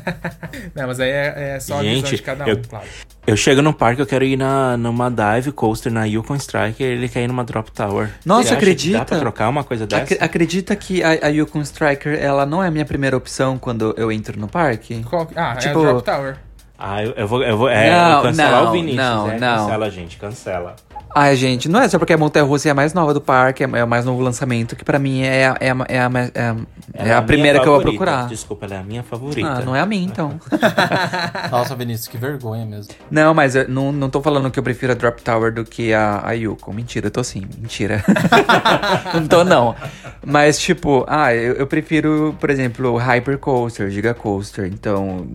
Não, 0.74 0.86
mas 0.86 1.00
aí 1.00 1.10
é, 1.10 1.54
é 1.56 1.60
só 1.60 1.78
a 1.78 1.82
visão 1.82 1.94
Gente, 1.96 2.16
de 2.16 2.22
cada 2.22 2.44
um, 2.44 2.48
eu- 2.48 2.62
claro. 2.68 2.86
Eu 3.26 3.36
chego 3.36 3.60
no 3.60 3.74
parque, 3.74 4.00
eu 4.00 4.06
quero 4.06 4.24
ir 4.24 4.36
na, 4.38 4.76
numa 4.78 5.10
dive 5.10 5.52
coaster 5.52 5.92
na 5.92 6.04
Yukon 6.06 6.36
Striker, 6.36 6.86
ele 6.86 7.08
quer 7.10 7.24
ir 7.24 7.28
numa 7.28 7.44
drop 7.44 7.70
tower. 7.72 8.08
Nossa, 8.24 8.48
Você 8.48 8.54
acredita? 8.54 8.98
Dá 8.98 9.04
pra 9.04 9.18
trocar 9.18 9.48
uma 9.50 9.62
coisa 9.62 9.86
dessa? 9.86 10.02
Ac- 10.14 10.18
acredita 10.18 10.74
que 10.74 11.02
a, 11.02 11.10
a 11.26 11.28
Yukon 11.28 11.60
Striker, 11.60 12.18
ela 12.18 12.46
não 12.46 12.62
é 12.64 12.68
a 12.68 12.70
minha 12.70 12.86
primeira 12.86 13.14
opção 13.16 13.58
quando 13.58 13.94
eu 13.98 14.10
entro 14.10 14.40
no 14.40 14.48
parque? 14.48 15.02
Qual- 15.04 15.28
ah, 15.36 15.56
Tipo- 15.56 15.80
é 15.84 15.88
a 15.88 15.92
Drop 15.92 16.04
Tower. 16.04 16.36
Ah, 16.78 17.02
eu, 17.04 17.10
eu 17.12 17.26
vou, 17.28 17.42
eu 17.42 17.58
vou 17.58 17.68
é, 17.68 17.90
Não, 17.90 18.16
eu 18.18 18.22
cancelar 18.22 18.62
não, 18.62 18.68
o 18.68 18.72
Vinícius. 18.72 18.96
não, 19.04 19.30
é, 19.30 19.38
não. 19.38 19.56
Cancela, 19.64 19.90
gente, 19.90 20.16
cancela. 20.16 20.76
Ai, 21.14 21.34
gente, 21.36 21.68
não 21.68 21.80
é 21.80 21.88
só 21.88 21.98
porque 21.98 22.12
a 22.12 22.18
Montanha 22.18 22.44
Russa 22.44 22.68
é 22.68 22.70
a 22.70 22.74
mais 22.74 22.92
nova 22.94 23.12
do 23.14 23.20
parque, 23.20 23.64
é 23.64 23.68
é 23.72 23.82
o 23.84 23.88
mais 23.88 24.04
novo 24.04 24.20
lançamento, 24.22 24.76
que 24.76 24.84
pra 24.84 24.98
mim 24.98 25.22
é, 25.22 25.46
a- 25.48 25.56
é, 25.59 25.70
a- 25.70 25.86
é, 25.88 25.98
a, 25.98 26.11
é, 26.34 26.40
a- 26.40 26.56
é 26.94 27.09
Ela 27.11 27.18
a 27.18 27.22
primeira 27.22 27.61
que 27.61 27.66
eu 27.66 27.72
vou 27.72 27.80
procurar. 27.82 28.28
Desculpa, 28.28 28.66
ela 28.66 28.74
é 28.76 28.78
a 28.78 28.82
minha 28.82 29.02
favorita. 29.02 29.46
Ah, 29.48 29.61
não 29.62 29.74
é 29.74 29.80
a 29.80 29.86
minha, 29.86 30.04
então. 30.04 30.38
Nossa, 31.50 31.74
Vinícius, 31.74 32.09
que 32.09 32.16
vergonha 32.18 32.64
mesmo. 32.66 32.92
Não, 33.11 33.32
mas 33.34 33.54
eu 33.56 33.68
não, 33.68 33.90
não 33.90 34.11
tô 34.11 34.20
falando 34.22 34.50
que 34.50 34.59
eu 34.59 34.62
prefiro 34.62 34.92
a 34.92 34.94
Drop 34.94 35.20
Tower 35.22 35.52
do 35.52 35.64
que 35.64 35.92
a, 35.92 36.20
a 36.24 36.32
Yukon. 36.32 36.72
Mentira, 36.72 37.06
eu 37.06 37.11
tô 37.11 37.24
sim. 37.24 37.46
Mentira. 37.59 38.04
não 39.14 39.26
tô, 39.26 39.44
não. 39.44 39.74
Mas, 40.24 40.59
tipo, 40.59 41.04
ah, 41.09 41.34
eu, 41.34 41.54
eu 41.54 41.66
prefiro, 41.66 42.36
por 42.38 42.50
exemplo, 42.50 42.96
Hyper 42.96 43.38
Coaster, 43.38 43.90
Giga 43.90 44.14
Coaster. 44.14 44.66
Então, 44.66 45.26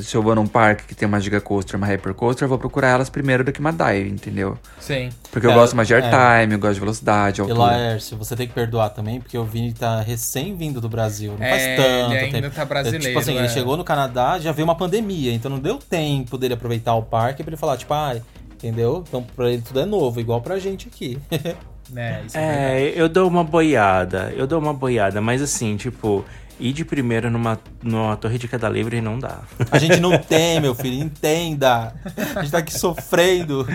se 0.00 0.14
eu 0.16 0.22
vou 0.22 0.34
num 0.34 0.46
parque 0.46 0.84
que 0.84 0.94
tem 0.94 1.06
uma 1.08 1.20
Giga 1.20 1.40
Coaster, 1.40 1.76
uma 1.76 1.86
Hyper 1.86 2.14
Coaster, 2.14 2.44
eu 2.44 2.48
vou 2.48 2.58
procurar 2.58 2.88
elas 2.88 3.10
primeiro 3.10 3.42
do 3.44 3.52
que 3.52 3.60
uma 3.60 3.72
Dive, 3.72 4.08
entendeu? 4.10 4.56
Sim. 4.80 5.07
Porque 5.30 5.46
eu 5.46 5.50
É, 5.50 5.54
gosto 5.54 5.74
mais 5.76 5.86
de 5.88 5.94
é. 5.94 5.96
airtime, 6.00 6.54
eu 6.54 6.58
gosto 6.58 6.74
de 6.74 6.80
velocidade, 6.80 7.40
E 7.40 7.42
altura. 7.42 7.58
Laércio, 7.60 8.16
você 8.16 8.34
tem 8.36 8.46
que 8.48 8.54
perdoar 8.54 8.90
também, 8.90 9.20
porque 9.20 9.36
o 9.36 9.44
Vini 9.44 9.72
tá 9.72 10.00
recém-vindo 10.00 10.80
do 10.80 10.88
Brasil. 10.88 11.34
Não 11.38 11.44
É, 11.46 11.50
faz 11.50 11.62
tanto 11.76 12.12
ele 12.12 12.18
ainda 12.24 12.40
tempo. 12.42 12.54
tá 12.54 12.64
brasileiro, 12.64 13.04
É, 13.04 13.08
tipo 13.08 13.18
assim, 13.20 13.34
é. 13.36 13.38
ele 13.38 13.48
chegou 13.48 13.76
no 13.76 13.84
Canadá, 13.84 14.38
já 14.38 14.52
veio 14.52 14.64
uma 14.64 14.74
pandemia, 14.76 15.32
então 15.32 15.50
não 15.50 15.58
deu 15.58 15.78
tempo 15.78 16.36
dele 16.38 16.54
aproveitar 16.54 16.94
o 16.94 17.02
parque 17.02 17.42
pra 17.42 17.50
ele 17.50 17.56
falar, 17.56 17.76
tipo, 17.76 17.92
ai, 17.94 18.22
entendeu? 18.54 19.04
Então 19.08 19.22
pra 19.36 19.50
ele 19.50 19.62
tudo 19.62 19.80
é 19.80 19.84
novo, 19.86 20.20
igual 20.20 20.40
pra 20.40 20.58
gente 20.58 20.88
aqui. 20.88 21.18
É, 21.96 22.20
é. 22.34 22.40
É, 22.82 22.92
eu 22.94 23.08
dou 23.08 23.26
uma 23.26 23.42
boiada, 23.42 24.30
eu 24.36 24.46
dou 24.46 24.58
uma 24.60 24.74
boiada, 24.74 25.22
mas 25.22 25.40
assim, 25.40 25.74
tipo, 25.74 26.22
ir 26.60 26.72
de 26.72 26.84
primeiro 26.84 27.30
numa, 27.30 27.58
numa 27.82 28.16
torre 28.16 28.38
de 28.38 28.48
queda 28.48 28.68
livre 28.68 29.00
não 29.00 29.18
dá. 29.18 29.38
A 29.70 29.78
gente 29.78 30.00
não 30.00 30.18
tem, 30.18 30.60
meu 30.60 30.74
filho, 30.74 31.02
entenda. 31.02 31.94
A 32.34 32.40
gente 32.42 32.50
tá 32.52 32.58
aqui 32.58 32.72
sofrendo. 32.78 33.66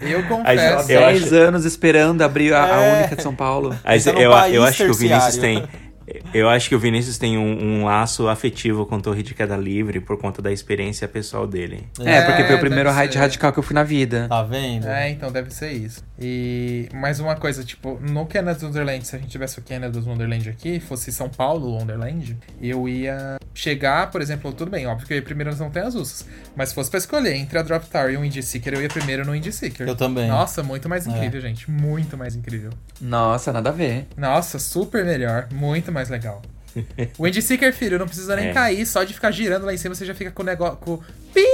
Eu 0.00 0.22
confesso. 0.24 0.92
eu 0.92 1.00
10 1.00 1.22
acho- 1.24 1.34
anos 1.34 1.64
esperando 1.64 2.22
abrir 2.22 2.52
a, 2.54 2.64
a 2.64 2.80
É. 2.82 2.98
única 3.00 3.16
de 3.16 3.22
São 3.22 3.34
Paulo. 3.34 3.74
Mas 3.84 4.04
Tá 4.04 4.10
eu, 4.12 4.30
eu 4.52 4.62
acho 4.64 4.84
que 4.84 4.90
o 4.90 4.94
Vinícius 4.94 5.36
tem. 5.36 5.64
Eu 6.32 6.48
acho 6.48 6.68
que 6.68 6.74
o 6.74 6.78
Vinícius 6.78 7.18
tem 7.18 7.36
um, 7.38 7.80
um 7.80 7.84
laço 7.84 8.28
afetivo 8.28 8.84
com 8.86 9.00
Torre 9.00 9.22
de 9.22 9.34
Queda 9.34 9.56
Livre 9.56 10.00
por 10.00 10.18
conta 10.18 10.40
da 10.42 10.52
experiência 10.52 11.06
pessoal 11.08 11.46
dele. 11.46 11.86
É, 12.00 12.22
porque 12.22 12.44
foi 12.44 12.54
É, 12.54 12.56
o 12.56 12.60
primeiro 12.60 12.90
ser. 12.92 13.18
radical 13.18 13.52
que 13.52 13.58
eu 13.58 13.62
fui 13.62 13.74
na 13.74 13.82
vida. 13.84 14.26
Tá 14.28 14.42
vendo? 14.42 14.86
É, 14.88 15.10
então 15.10 15.30
deve 15.32 15.50
ser 15.50 15.72
isso. 15.72 16.02
E 16.20 16.88
mais 16.94 17.18
uma 17.20 17.34
coisa, 17.36 17.64
tipo, 17.64 17.98
no 18.00 18.24
Canada's 18.26 18.62
Wonderland, 18.62 19.06
se 19.06 19.16
a 19.16 19.18
gente 19.18 19.30
tivesse 19.30 19.58
o 19.58 19.62
Canada's 19.62 20.06
Wonderland 20.06 20.48
aqui, 20.48 20.78
fosse 20.80 21.10
São 21.12 21.28
Paulo 21.28 21.72
Wonderland, 21.76 22.36
eu 22.62 22.88
ia 22.88 23.36
chegar, 23.52 24.10
por 24.10 24.20
exemplo, 24.20 24.52
tudo 24.52 24.70
bem, 24.70 24.86
óbvio 24.86 25.06
que 25.06 25.12
eu 25.12 25.16
ia 25.16 25.22
primeiro 25.22 25.50
nas 25.50 25.60
Montanhas 25.60 25.94
Russas, 25.94 26.26
mas 26.56 26.68
se 26.70 26.74
fosse 26.74 26.90
pra 26.90 26.98
escolher 26.98 27.34
entre 27.34 27.58
a 27.58 27.62
Drop 27.62 27.86
Tower 27.88 28.10
e 28.12 28.16
o 28.16 28.24
Indie 28.24 28.42
Seeker, 28.42 28.74
eu 28.74 28.82
ia 28.82 28.88
primeiro 28.88 29.24
no 29.24 29.34
Indie 29.34 29.52
Seeker. 29.52 29.88
Eu 29.88 29.94
também. 29.96 30.28
Nossa, 30.28 30.62
muito 30.62 30.88
mais 30.88 31.06
É. 31.06 31.10
incrível, 31.10 31.40
gente. 31.40 31.70
Muito 31.70 32.16
mais 32.16 32.34
incrível. 32.36 32.70
Nossa, 33.00 33.52
nada 33.52 33.70
a 33.70 33.72
ver. 33.72 34.06
Nossa, 34.16 34.58
super 34.58 35.04
melhor. 35.04 35.48
Muito 35.52 35.90
mais 35.92 36.03
legal. 36.10 36.42
O 37.16 37.26
Indie 37.26 37.40
Seeker, 37.40 37.72
filho, 37.72 37.98
não 38.00 38.06
precisa 38.06 38.34
nem 38.34 38.48
É. 38.48 38.52
cair, 38.52 38.84
só 38.84 39.04
de 39.04 39.14
ficar 39.14 39.30
girando 39.30 39.64
lá 39.64 39.72
em 39.72 39.76
cima 39.76 39.94
você 39.94 40.04
já 40.04 40.14
fica 40.14 40.30
com 40.32 40.42
o 40.42 40.46
negócio. 40.46 40.76
Com 40.78 40.98
pi 41.32 41.44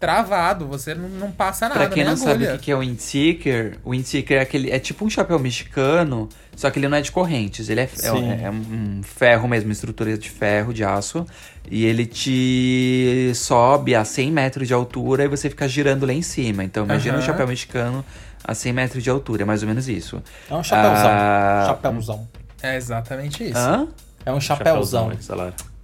travado. 0.00 0.66
Você 0.66 0.94
não, 0.94 1.08
não 1.08 1.30
passa 1.30 1.68
nada, 1.68 1.78
Pra 1.80 1.88
quem 1.88 2.02
não 2.04 2.16
sabe 2.16 2.46
o 2.48 2.58
que 2.58 2.72
é 2.72 2.74
o 2.76 2.80
Windseeker, 2.80 3.78
o 3.84 3.90
Windseeker 3.92 4.38
é 4.38 4.40
aquele. 4.40 4.70
É 4.72 4.78
tipo 4.80 5.04
um 5.04 5.08
chapéu 5.08 5.38
mexicano, 5.38 6.28
só 6.56 6.70
que 6.70 6.78
ele 6.80 6.88
não 6.88 6.96
é 6.98 7.00
de 7.00 7.12
correntes. 7.12 7.68
Ele 7.68 7.80
é, 7.82 7.88
é, 8.02 8.12
um- 8.12 8.32
é 8.46 8.50
um 8.50 9.00
ferro 9.04 9.46
mesmo, 9.48 9.70
estrutura 9.70 10.18
de 10.18 10.28
ferro, 10.28 10.74
de 10.74 10.82
aço. 10.84 11.24
E 11.70 11.84
ele 11.86 12.04
te 12.04 13.32
sobe 13.34 13.94
a 13.94 14.04
100 14.04 14.30
metros 14.32 14.66
de 14.68 14.74
altura 14.74 15.24
e 15.24 15.28
você 15.28 15.48
fica 15.48 15.66
girando 15.68 16.04
lá 16.04 16.12
em 16.12 16.20
cima. 16.22 16.64
Então 16.64 16.84
imagina 16.84 17.16
um 17.18 17.22
chapéu 17.22 17.46
mexicano 17.46 18.04
a 18.42 18.54
100 18.54 18.72
metros 18.72 19.02
de 19.04 19.08
altura, 19.08 19.42
é 19.42 19.44
mais 19.46 19.62
ou 19.62 19.68
menos 19.68 19.88
isso. 19.88 20.22
É 20.50 20.54
um 20.54 20.62
chapéuzão. 20.64 21.06
Ah, 21.10 21.64
Chapéuzão. 21.68 22.28
É 22.64 22.76
exatamente 22.76 23.44
isso. 23.44 23.58
Hã? 23.58 23.86
É 24.24 24.32
um 24.32 24.40
chapéuzão. 24.40 25.08
né. 25.08 25.16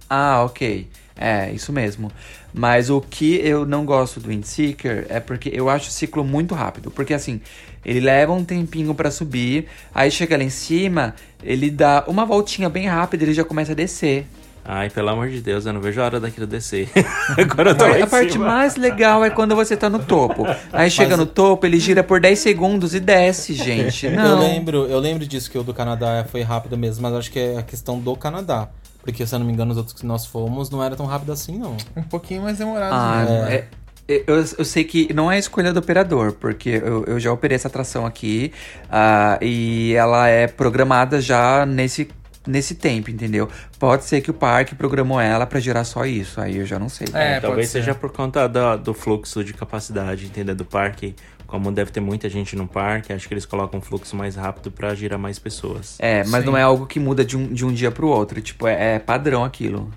Ah, 0.09 0.43
ok. 0.43 0.87
É, 1.15 1.51
isso 1.51 1.71
mesmo. 1.71 2.11
Mas 2.51 2.89
o 2.89 2.99
que 2.99 3.35
eu 3.35 3.65
não 3.67 3.85
gosto 3.85 4.19
do 4.19 4.29
Windseeker 4.29 5.05
é 5.07 5.19
porque 5.19 5.51
eu 5.53 5.69
acho 5.69 5.89
o 5.89 5.91
ciclo 5.91 6.23
muito 6.23 6.55
rápido. 6.55 6.89
Porque 6.89 7.13
assim, 7.13 7.39
ele 7.85 7.99
leva 7.99 8.33
um 8.33 8.43
tempinho 8.43 8.95
pra 8.95 9.11
subir, 9.11 9.67
aí 9.93 10.09
chega 10.09 10.35
lá 10.35 10.43
em 10.43 10.49
cima, 10.49 11.13
ele 11.43 11.69
dá 11.69 12.03
uma 12.07 12.25
voltinha 12.25 12.67
bem 12.67 12.87
rápida 12.87 13.23
e 13.23 13.27
ele 13.27 13.33
já 13.35 13.43
começa 13.43 13.73
a 13.73 13.75
descer. 13.75 14.25
Ai, 14.63 14.89
pelo 14.89 15.09
amor 15.09 15.27
de 15.29 15.41
Deus, 15.41 15.65
eu 15.65 15.73
não 15.73 15.81
vejo 15.81 15.99
a 16.01 16.05
hora 16.05 16.19
daquilo 16.19 16.45
descer. 16.45 16.89
Agora 17.37 17.71
eu 17.71 17.75
tô 17.77 17.83
lá 17.87 17.95
a 17.95 17.99
em 18.01 18.07
parte 18.07 18.33
cima. 18.33 18.45
mais 18.45 18.75
legal 18.75 19.25
é 19.25 19.29
quando 19.29 19.55
você 19.55 19.75
tá 19.75 19.89
no 19.89 19.99
topo. 19.99 20.45
Aí 20.71 20.89
chega 20.89 21.17
no 21.17 21.25
topo, 21.25 21.65
ele 21.65 21.79
gira 21.79 22.03
por 22.03 22.19
10 22.21 22.37
segundos 22.37 22.93
e 22.93 22.99
desce, 22.99 23.53
gente. 23.53 24.05
Eu 24.05 24.11
Não. 24.15 24.39
lembro, 24.39 24.85
eu 24.87 24.99
lembro 24.99 25.25
disso 25.25 25.49
que 25.49 25.57
o 25.57 25.63
do 25.63 25.73
Canadá 25.73 26.25
foi 26.29 26.41
rápido 26.43 26.77
mesmo, 26.77 27.01
mas 27.03 27.13
acho 27.15 27.31
que 27.31 27.39
é 27.39 27.57
a 27.57 27.63
questão 27.63 27.99
do 27.99 28.15
Canadá. 28.15 28.69
Porque, 29.03 29.25
se 29.25 29.33
eu 29.33 29.39
não 29.39 29.47
me 29.47 29.51
engano, 29.51 29.71
os 29.71 29.77
outros 29.77 29.95
que 29.99 30.05
nós 30.05 30.27
fomos 30.27 30.69
não 30.69 30.83
era 30.83 30.95
tão 30.95 31.07
rápido 31.07 31.31
assim, 31.31 31.57
não. 31.57 31.75
Um 31.97 32.03
pouquinho 32.03 32.43
mais 32.43 32.59
demorado 32.59 32.93
Ah, 32.93 33.25
mesmo. 33.27 33.35
né? 33.45 33.55
é- 33.55 33.67
é- 34.13 34.23
eu, 34.27 34.35
eu 34.59 34.65
sei 34.65 34.83
que 34.83 35.11
não 35.13 35.31
é 35.31 35.39
escolha 35.39 35.73
do 35.73 35.79
operador, 35.79 36.33
porque 36.33 36.69
eu, 36.69 37.03
eu 37.05 37.19
já 37.19 37.31
operei 37.33 37.55
essa 37.55 37.67
atração 37.67 38.05
aqui 38.05 38.51
ah, 38.91 39.39
e 39.41 39.93
ela 39.95 40.27
é 40.27 40.45
programada 40.47 41.19
já 41.19 41.65
nesse, 41.65 42.09
nesse 42.47 42.75
tempo, 42.75 43.09
entendeu? 43.11 43.47
Pode 43.79 44.03
ser 44.05 44.21
que 44.21 44.31
o 44.31 44.33
parque 44.33 44.73
programou 44.75 45.19
ela 45.19 45.45
pra 45.45 45.59
gerar 45.59 45.83
só 45.83 46.05
isso, 46.05 46.39
aí 46.41 46.57
eu 46.57 46.65
já 46.65 46.79
não 46.79 46.89
sei. 46.89 47.07
É, 47.13 47.33
É, 47.35 47.39
talvez 47.39 47.69
ser. 47.69 47.79
seja 47.79 47.93
por 47.95 48.11
conta 48.11 48.47
da- 48.47 48.75
do 48.75 48.93
fluxo 48.93 49.43
de 49.43 49.53
capacidade, 49.53 50.25
entendeu? 50.25 50.55
Do 50.55 50.65
parque. 50.65 51.15
Como 51.47 51.69
deve 51.69 51.91
ter 51.91 51.99
muita 51.99 52.29
gente 52.29 52.55
no 52.55 52.65
parque, 52.65 53.11
acho 53.11 53.27
que 53.27 53.33
eles 53.33 53.45
colocam 53.45 53.79
um 53.79 53.81
fluxo 53.81 54.15
mais 54.15 54.37
rápido 54.37 54.71
pra 54.71 54.95
girar 54.95 55.19
mais 55.19 55.37
pessoas. 55.37 55.97
É, 55.99 56.23
mas 56.27 56.43
Sim. 56.45 56.49
não 56.49 56.57
é 56.57 56.61
algo 56.61 56.85
que 56.87 56.97
muda 56.97 57.25
de 57.25 57.35
um, 57.35 57.45
de 57.53 57.65
um 57.65 57.73
dia 57.73 57.91
pro 57.91 58.07
outro, 58.07 58.39
tipo, 58.41 58.65
é, 58.67 58.95
é 58.95 58.99
padrão 58.99 59.43
aquilo. 59.43 59.91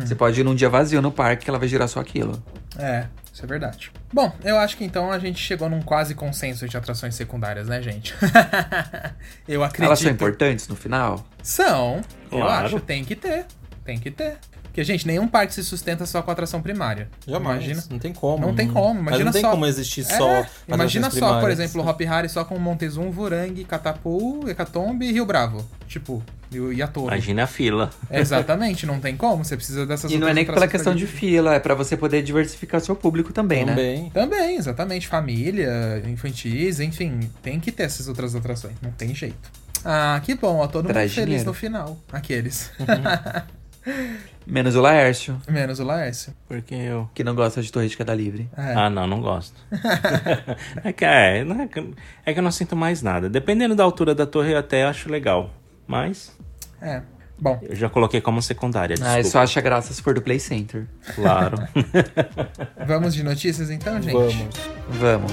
Você 0.00 0.14
pode 0.14 0.40
ir 0.40 0.44
num 0.44 0.54
dia 0.54 0.70
vazio 0.70 1.02
no 1.02 1.12
parque 1.12 1.44
que 1.44 1.50
ela 1.50 1.58
vai 1.58 1.68
girar 1.68 1.88
só 1.88 2.00
aquilo. 2.00 2.42
É, 2.78 3.04
isso 3.34 3.44
é 3.44 3.48
verdade. 3.48 3.90
Bom, 4.12 4.32
eu 4.44 4.56
acho 4.56 4.76
que 4.76 4.84
então 4.84 5.10
a 5.10 5.18
gente 5.18 5.40
chegou 5.40 5.68
num 5.68 5.82
quase 5.82 6.14
consenso 6.14 6.68
de 6.68 6.76
atrações 6.76 7.16
secundárias, 7.16 7.66
né, 7.66 7.82
gente? 7.82 8.14
eu 9.48 9.64
acredito. 9.64 9.86
Elas 9.88 9.98
são 9.98 10.12
importantes 10.12 10.68
no 10.68 10.76
final? 10.76 11.26
São, 11.42 12.00
eu 12.30 12.38
Claro. 12.38 12.66
acho. 12.66 12.78
Tem 12.80 13.04
que 13.04 13.16
ter. 13.16 13.44
Tem 13.84 13.98
que 13.98 14.08
ter. 14.12 14.38
Porque, 14.74 14.82
gente, 14.82 15.06
nenhum 15.06 15.28
parque 15.28 15.54
se 15.54 15.62
sustenta 15.62 16.04
só 16.04 16.20
com 16.20 16.32
atração 16.32 16.60
primária. 16.60 17.08
Jamais. 17.28 17.62
Imagina. 17.62 17.84
Não 17.88 17.98
tem 18.00 18.12
como. 18.12 18.44
Não 18.44 18.52
tem 18.56 18.66
como, 18.66 18.94
Mas 18.94 19.14
imagina 19.20 19.24
não 19.26 19.32
tem 19.32 19.40
só. 19.42 19.50
como 19.52 19.66
existir 19.66 20.00
É, 20.00 20.18
só. 20.18 20.44
Imagina 20.66 21.10
só, 21.12 21.18
por 21.20 21.20
primárias. 21.36 21.60
exemplo, 21.60 21.80
o 21.80 21.88
Hop 21.88 22.00
Hari 22.02 22.28
só 22.28 22.44
com 22.44 22.58
Montezum, 22.58 23.08
Vurangue, 23.12 23.62
Catapu, 23.62 24.40
Hecatombe 24.48 25.06
e 25.06 25.12
Rio 25.12 25.24
Bravo. 25.24 25.64
Tipo, 25.86 26.20
e, 26.50 26.56
e 26.56 26.82
a 26.82 26.88
Torre. 26.88 27.06
Imagina 27.06 27.44
a 27.44 27.46
fila. 27.46 27.88
Exatamente, 28.10 28.84
não 28.84 28.98
tem 28.98 29.16
como. 29.16 29.44
Você 29.44 29.54
precisa 29.54 29.86
dessas 29.86 30.10
E 30.10 30.18
não 30.18 30.26
é 30.26 30.34
nem 30.34 30.44
pela 30.44 30.66
questão 30.66 30.92
de 30.92 31.06
fila, 31.06 31.54
é 31.54 31.60
pra 31.60 31.76
você 31.76 31.96
poder 31.96 32.20
diversificar 32.24 32.80
seu 32.80 32.96
público 32.96 33.32
também, 33.32 33.64
né? 33.64 33.76
Também. 33.76 34.10
Também, 34.10 34.56
exatamente. 34.56 35.06
Família, 35.06 36.02
infantis, 36.04 36.80
enfim, 36.80 37.20
tem 37.44 37.60
que 37.60 37.70
ter 37.70 37.84
essas 37.84 38.08
outras 38.08 38.34
atrações. 38.34 38.74
Não 38.82 38.90
tem 38.90 39.14
jeito. 39.14 39.52
Ah, 39.84 40.20
que 40.24 40.34
bom, 40.34 40.56
ó. 40.56 40.66
Todo 40.66 40.88
Traz 40.88 41.12
mundo 41.12 41.14
feliz 41.14 41.26
dinheiro. 41.28 41.46
no 41.50 41.54
final. 41.54 41.96
Aqueles. 42.12 42.72
Menos 44.46 44.74
o 44.76 44.80
Laércio, 44.80 45.40
Menos 45.48 45.80
o 45.80 45.84
Laércio. 45.84 46.34
Porque 46.46 46.74
eu. 46.74 47.08
que 47.14 47.24
não 47.24 47.34
gosta 47.34 47.62
de 47.62 47.72
torre 47.72 47.88
de 47.88 47.96
queda 47.96 48.14
livre. 48.14 48.48
É. 48.56 48.74
Ah, 48.74 48.90
não, 48.90 49.06
não 49.06 49.20
gosto. 49.20 49.54
é, 50.84 50.92
que, 50.92 51.04
é, 51.04 51.44
não 51.44 51.60
é, 51.62 51.66
que, 51.66 51.94
é 52.26 52.32
que 52.32 52.38
eu 52.38 52.42
não 52.42 52.50
sinto 52.50 52.76
mais 52.76 53.02
nada. 53.02 53.28
Dependendo 53.28 53.74
da 53.74 53.84
altura 53.84 54.14
da 54.14 54.26
torre, 54.26 54.52
eu 54.52 54.58
até 54.58 54.84
acho 54.84 55.10
legal. 55.10 55.50
Mas 55.86 56.36
É. 56.80 57.02
Bom, 57.38 57.58
eu 57.62 57.74
já 57.74 57.88
coloquei 57.88 58.20
como 58.20 58.40
secundária. 58.40 58.94
Ah, 59.00 59.16
Desculpa. 59.16 59.28
só 59.30 59.38
acha 59.40 59.60
graça 59.60 59.92
se 59.92 60.00
for 60.00 60.14
do 60.14 60.22
Play 60.22 60.38
Center. 60.38 60.86
Claro. 61.14 61.56
vamos 62.86 63.14
de 63.14 63.22
notícias 63.22 63.70
então, 63.70 64.00
gente? 64.00 64.12
Vamos. 64.12 65.32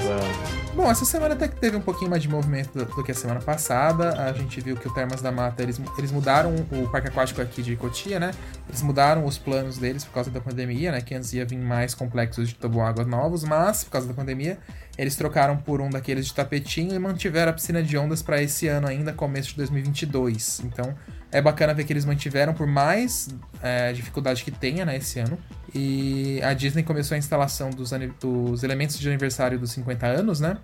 Bom, 0.74 0.90
essa 0.90 1.04
semana 1.04 1.34
até 1.34 1.48
que 1.48 1.56
teve 1.56 1.76
um 1.76 1.80
pouquinho 1.80 2.10
mais 2.10 2.22
de 2.22 2.28
movimento 2.28 2.72
do, 2.72 2.84
do 2.86 3.04
que 3.04 3.12
a 3.12 3.14
semana 3.14 3.40
passada. 3.40 4.24
A 4.24 4.32
gente 4.32 4.60
viu 4.60 4.74
que 4.74 4.88
o 4.88 4.94
Termas 4.94 5.20
da 5.20 5.30
Mata, 5.30 5.62
eles, 5.62 5.80
eles 5.98 6.10
mudaram 6.10 6.54
o 6.72 6.88
parque 6.88 7.08
aquático 7.08 7.42
aqui 7.42 7.62
de 7.62 7.76
Cotia, 7.76 8.18
né? 8.18 8.32
Eles 8.68 8.82
mudaram 8.82 9.24
os 9.26 9.36
planos 9.36 9.76
deles 9.76 10.04
por 10.04 10.14
causa 10.14 10.30
da 10.30 10.40
pandemia, 10.40 10.90
né? 10.90 11.00
Que 11.02 11.14
antes 11.14 11.32
ia 11.34 11.44
vir 11.44 11.58
mais 11.58 11.94
complexos 11.94 12.48
de 12.48 12.54
toboágua 12.54 13.04
novos, 13.04 13.44
mas 13.44 13.84
por 13.84 13.90
causa 13.90 14.08
da 14.08 14.14
pandemia, 14.14 14.58
eles 14.96 15.16
trocaram 15.16 15.56
por 15.56 15.80
um 15.80 15.88
daqueles 15.88 16.26
de 16.26 16.34
tapetinho 16.34 16.94
e 16.94 16.98
mantiveram 16.98 17.50
a 17.50 17.54
piscina 17.54 17.82
de 17.82 17.96
ondas 17.96 18.22
para 18.22 18.42
esse 18.42 18.68
ano 18.68 18.86
ainda, 18.86 19.12
começo 19.12 19.50
de 19.50 19.56
2022. 19.56 20.60
Então, 20.64 20.94
é 21.30 21.40
bacana 21.40 21.72
ver 21.72 21.84
que 21.84 21.92
eles 21.92 22.04
mantiveram 22.04 22.52
por 22.52 22.66
mais 22.66 23.28
é, 23.62 23.92
dificuldade 23.92 24.44
que 24.44 24.50
tenha, 24.50 24.84
né, 24.84 24.96
esse 24.96 25.18
ano. 25.18 25.38
E 25.74 26.40
a 26.42 26.52
Disney 26.52 26.82
começou 26.82 27.14
a 27.14 27.18
instalação 27.18 27.70
dos, 27.70 27.90
dos 28.20 28.62
elementos 28.62 28.98
de 28.98 29.08
aniversário 29.08 29.58
dos 29.58 29.72
50 29.72 30.06
anos, 30.06 30.40
né? 30.40 30.58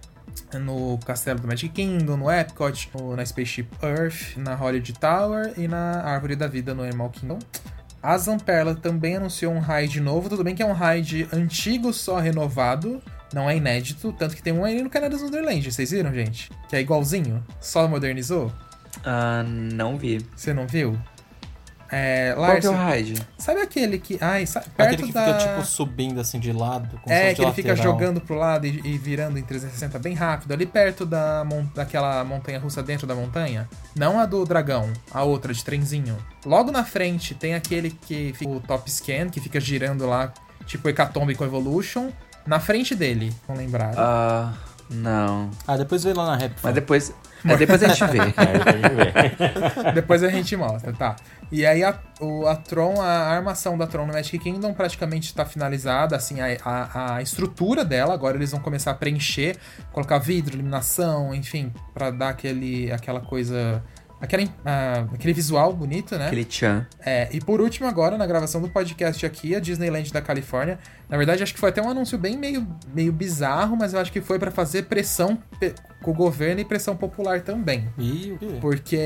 No 0.60 0.98
Castelo 0.98 1.40
do 1.40 1.48
Magic 1.48 1.70
Kingdom, 1.70 2.18
no 2.18 2.30
Epcot, 2.30 2.90
na 3.16 3.24
Spaceship 3.24 3.68
Earth, 3.82 4.36
na 4.36 4.54
Hollywood 4.54 4.92
Tower 4.92 5.54
e 5.56 5.66
na 5.66 6.02
Árvore 6.02 6.36
da 6.36 6.46
Vida 6.46 6.74
no 6.74 6.82
Animal 6.82 7.08
Kingdom. 7.10 7.38
A 8.02 8.16
Zamperla 8.16 8.74
também 8.74 9.16
anunciou 9.16 9.52
um 9.52 9.60
ride 9.60 10.00
novo, 10.00 10.28
tudo 10.28 10.44
bem 10.44 10.54
que 10.54 10.62
é 10.62 10.66
um 10.66 10.74
ride 10.74 11.26
antigo 11.32 11.92
só 11.92 12.18
renovado, 12.18 13.02
não 13.32 13.48
é 13.48 13.56
inédito, 13.56 14.12
tanto 14.12 14.34
que 14.36 14.42
tem 14.42 14.52
um 14.52 14.64
aí 14.64 14.82
no 14.82 14.90
Canada's 14.90 15.22
Wonderland, 15.22 15.70
vocês 15.70 15.90
viram, 15.90 16.12
gente? 16.12 16.50
Que 16.68 16.76
é 16.76 16.80
igualzinho, 16.80 17.44
só 17.60 17.86
modernizou. 17.88 18.52
Ah, 19.04 19.42
não 19.46 19.96
vi. 19.96 20.24
Você 20.34 20.52
não 20.52 20.66
viu? 20.66 20.98
É, 21.90 22.34
Qual 22.34 22.60
que 22.60 22.66
é 22.66 22.70
o 22.70 22.74
raid? 22.74 23.26
sabe 23.38 23.62
aquele 23.62 23.98
que... 23.98 24.18
Ai, 24.20 24.44
sa- 24.44 24.60
perto 24.60 24.92
Aquele 24.92 25.06
que 25.08 25.12
da... 25.12 25.24
fica, 25.24 25.38
tipo, 25.38 25.64
subindo 25.64 26.20
assim 26.20 26.38
de 26.38 26.52
lado. 26.52 27.00
como 27.02 27.06
se 27.08 27.12
É, 27.14 27.28
que 27.30 27.36
de 27.36 27.42
ele 27.42 27.52
fica 27.54 27.70
lateral. 27.70 27.92
jogando 27.92 28.20
pro 28.20 28.34
lado 28.34 28.66
e, 28.66 28.78
e 28.84 28.98
virando 28.98 29.38
em 29.38 29.42
360 29.42 29.98
bem 29.98 30.12
rápido, 30.12 30.52
ali 30.52 30.66
perto 30.66 31.06
da 31.06 31.44
mon- 31.46 31.64
daquela 31.74 32.22
montanha 32.24 32.58
russa 32.58 32.82
dentro 32.82 33.06
da 33.06 33.14
montanha. 33.14 33.66
Não 33.96 34.18
a 34.20 34.26
do 34.26 34.44
dragão, 34.44 34.92
a 35.10 35.22
outra 35.22 35.54
de 35.54 35.64
trenzinho. 35.64 36.18
Logo 36.44 36.70
na 36.70 36.84
frente 36.84 37.34
tem 37.34 37.54
aquele 37.54 37.88
que 37.90 38.34
fica 38.36 38.50
o 38.50 38.60
Top 38.60 38.90
Scan, 38.90 39.30
que 39.30 39.40
fica 39.40 39.58
girando 39.58 40.04
lá, 40.06 40.30
tipo 40.66 40.90
Hecatombe 40.90 41.34
com 41.34 41.44
Evolution. 41.46 42.10
Na 42.48 42.58
frente 42.58 42.94
dele, 42.94 43.30
vão 43.46 43.54
lembrar. 43.54 43.92
Ah, 43.94 44.54
não. 44.88 45.50
Ah, 45.66 45.76
depois 45.76 46.02
vê 46.02 46.14
lá 46.14 46.24
na 46.24 46.36
Rap. 46.36 46.54
Mas 46.62 46.74
depois, 46.74 47.14
mas 47.44 47.58
depois 47.58 47.82
a 47.82 47.88
gente 47.88 48.04
vê. 48.06 48.20
Aí 48.34 48.34
a 48.36 48.72
gente 48.72 49.84
vê. 49.84 49.92
Depois 49.92 50.22
a 50.22 50.28
gente 50.30 50.56
mostra, 50.56 50.92
tá? 50.94 51.16
E 51.52 51.66
aí 51.66 51.84
a, 51.84 51.98
o, 52.20 52.46
a 52.46 52.56
Tron, 52.56 53.00
a 53.00 53.06
armação 53.06 53.76
da 53.76 53.86
Tron 53.86 54.06
no 54.06 54.12
Magic 54.12 54.38
Kingdom 54.38 54.72
praticamente 54.72 55.28
está 55.28 55.44
finalizada, 55.44 56.16
assim, 56.16 56.40
a, 56.40 56.56
a, 56.64 57.16
a 57.16 57.22
estrutura 57.22 57.84
dela, 57.84 58.14
agora 58.14 58.36
eles 58.36 58.50
vão 58.50 58.60
começar 58.60 58.90
a 58.90 58.94
preencher, 58.94 59.56
colocar 59.92 60.18
vidro, 60.18 60.54
iluminação, 60.54 61.34
enfim, 61.34 61.72
pra 61.92 62.10
dar 62.10 62.30
aquele, 62.30 62.90
aquela 62.92 63.20
coisa, 63.20 63.82
aquele, 64.20 64.50
ah, 64.64 65.06
aquele 65.14 65.32
visual 65.32 65.72
bonito, 65.72 66.16
né? 66.18 66.26
Aquele 66.26 66.44
tchan. 66.44 66.86
É, 67.04 67.28
e 67.32 67.40
por 67.40 67.60
último, 67.60 67.86
agora, 67.86 68.16
na 68.18 68.26
gravação 68.26 68.60
do 68.60 68.68
podcast 68.68 69.24
aqui, 69.24 69.54
a 69.54 69.60
Disneyland 69.60 70.12
da 70.12 70.20
Califórnia. 70.20 70.78
Na 71.08 71.16
verdade, 71.16 71.42
acho 71.42 71.54
que 71.54 71.60
foi 71.60 71.70
até 71.70 71.80
um 71.80 71.88
anúncio 71.88 72.18
bem 72.18 72.36
meio, 72.36 72.66
meio 72.94 73.12
bizarro, 73.12 73.76
mas 73.76 73.94
eu 73.94 74.00
acho 74.00 74.12
que 74.12 74.20
foi 74.20 74.38
pra 74.38 74.50
fazer 74.50 74.82
pressão 74.84 75.38
com 76.02 76.10
o 76.10 76.14
governo 76.14 76.60
e 76.60 76.64
pressão 76.64 76.94
popular 76.96 77.40
também. 77.40 77.88
E 77.98 78.32
o 78.32 78.38
quê? 78.38 78.58
Porque 78.60 78.96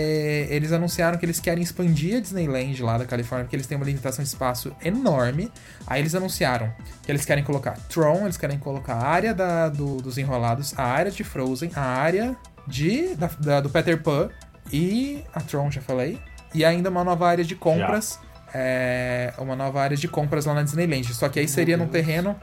eles 0.51 0.73
anunciaram 0.73 1.17
que 1.17 1.25
eles 1.25 1.39
querem 1.39 1.63
expandir 1.63 2.17
a 2.17 2.21
Disneyland 2.21 2.83
lá 2.83 2.99
da 2.99 3.05
Califórnia, 3.05 3.45
porque 3.45 3.55
eles 3.57 3.67
têm 3.67 3.77
uma 3.77 3.87
limitação 3.87 4.23
de 4.23 4.29
espaço 4.29 4.75
enorme. 4.85 5.51
Aí 5.87 6.01
eles 6.03 6.15
anunciaram 6.15 6.73
que 7.03 7.11
eles 7.13 7.25
querem 7.25 7.45
colocar 7.45 7.73
Tron, 7.89 8.23
eles 8.25 8.37
querem 8.37 8.59
colocar 8.59 8.95
a 8.95 9.07
área 9.07 9.33
da- 9.33 9.69
do- 9.69 9.99
dos 9.99 10.19
enrolados, 10.19 10.77
a 10.77 10.83
área 10.85 11.11
de 11.13 11.23
Frozen, 11.23 11.71
a 11.77 11.83
área 11.83 12.37
de, 12.67 13.15
da- 13.15 13.31
da- 13.39 13.61
do 13.61 13.71
Peter 13.71 14.03
Pan 14.03 14.29
e 14.73 15.25
a 15.35 15.41
Tron, 15.41 15.71
já 15.71 15.81
falei. 15.81 16.19
E 16.55 16.65
ainda 16.65 16.91
uma 16.91 17.05
nova 17.05 17.29
área 17.29 17.45
de 17.45 17.55
compras. 17.55 18.19
É, 18.55 19.33
uma 19.39 19.57
nova 19.57 19.81
área 19.81 19.97
de 19.97 20.09
compras 20.09 20.45
lá 20.45 20.55
na 20.55 20.63
Disneyland. 20.63 21.13
Só 21.15 21.29
que 21.29 21.39
aí 21.39 21.49
seria 21.49 21.77
num 21.77 21.89
terreno 21.89 22.37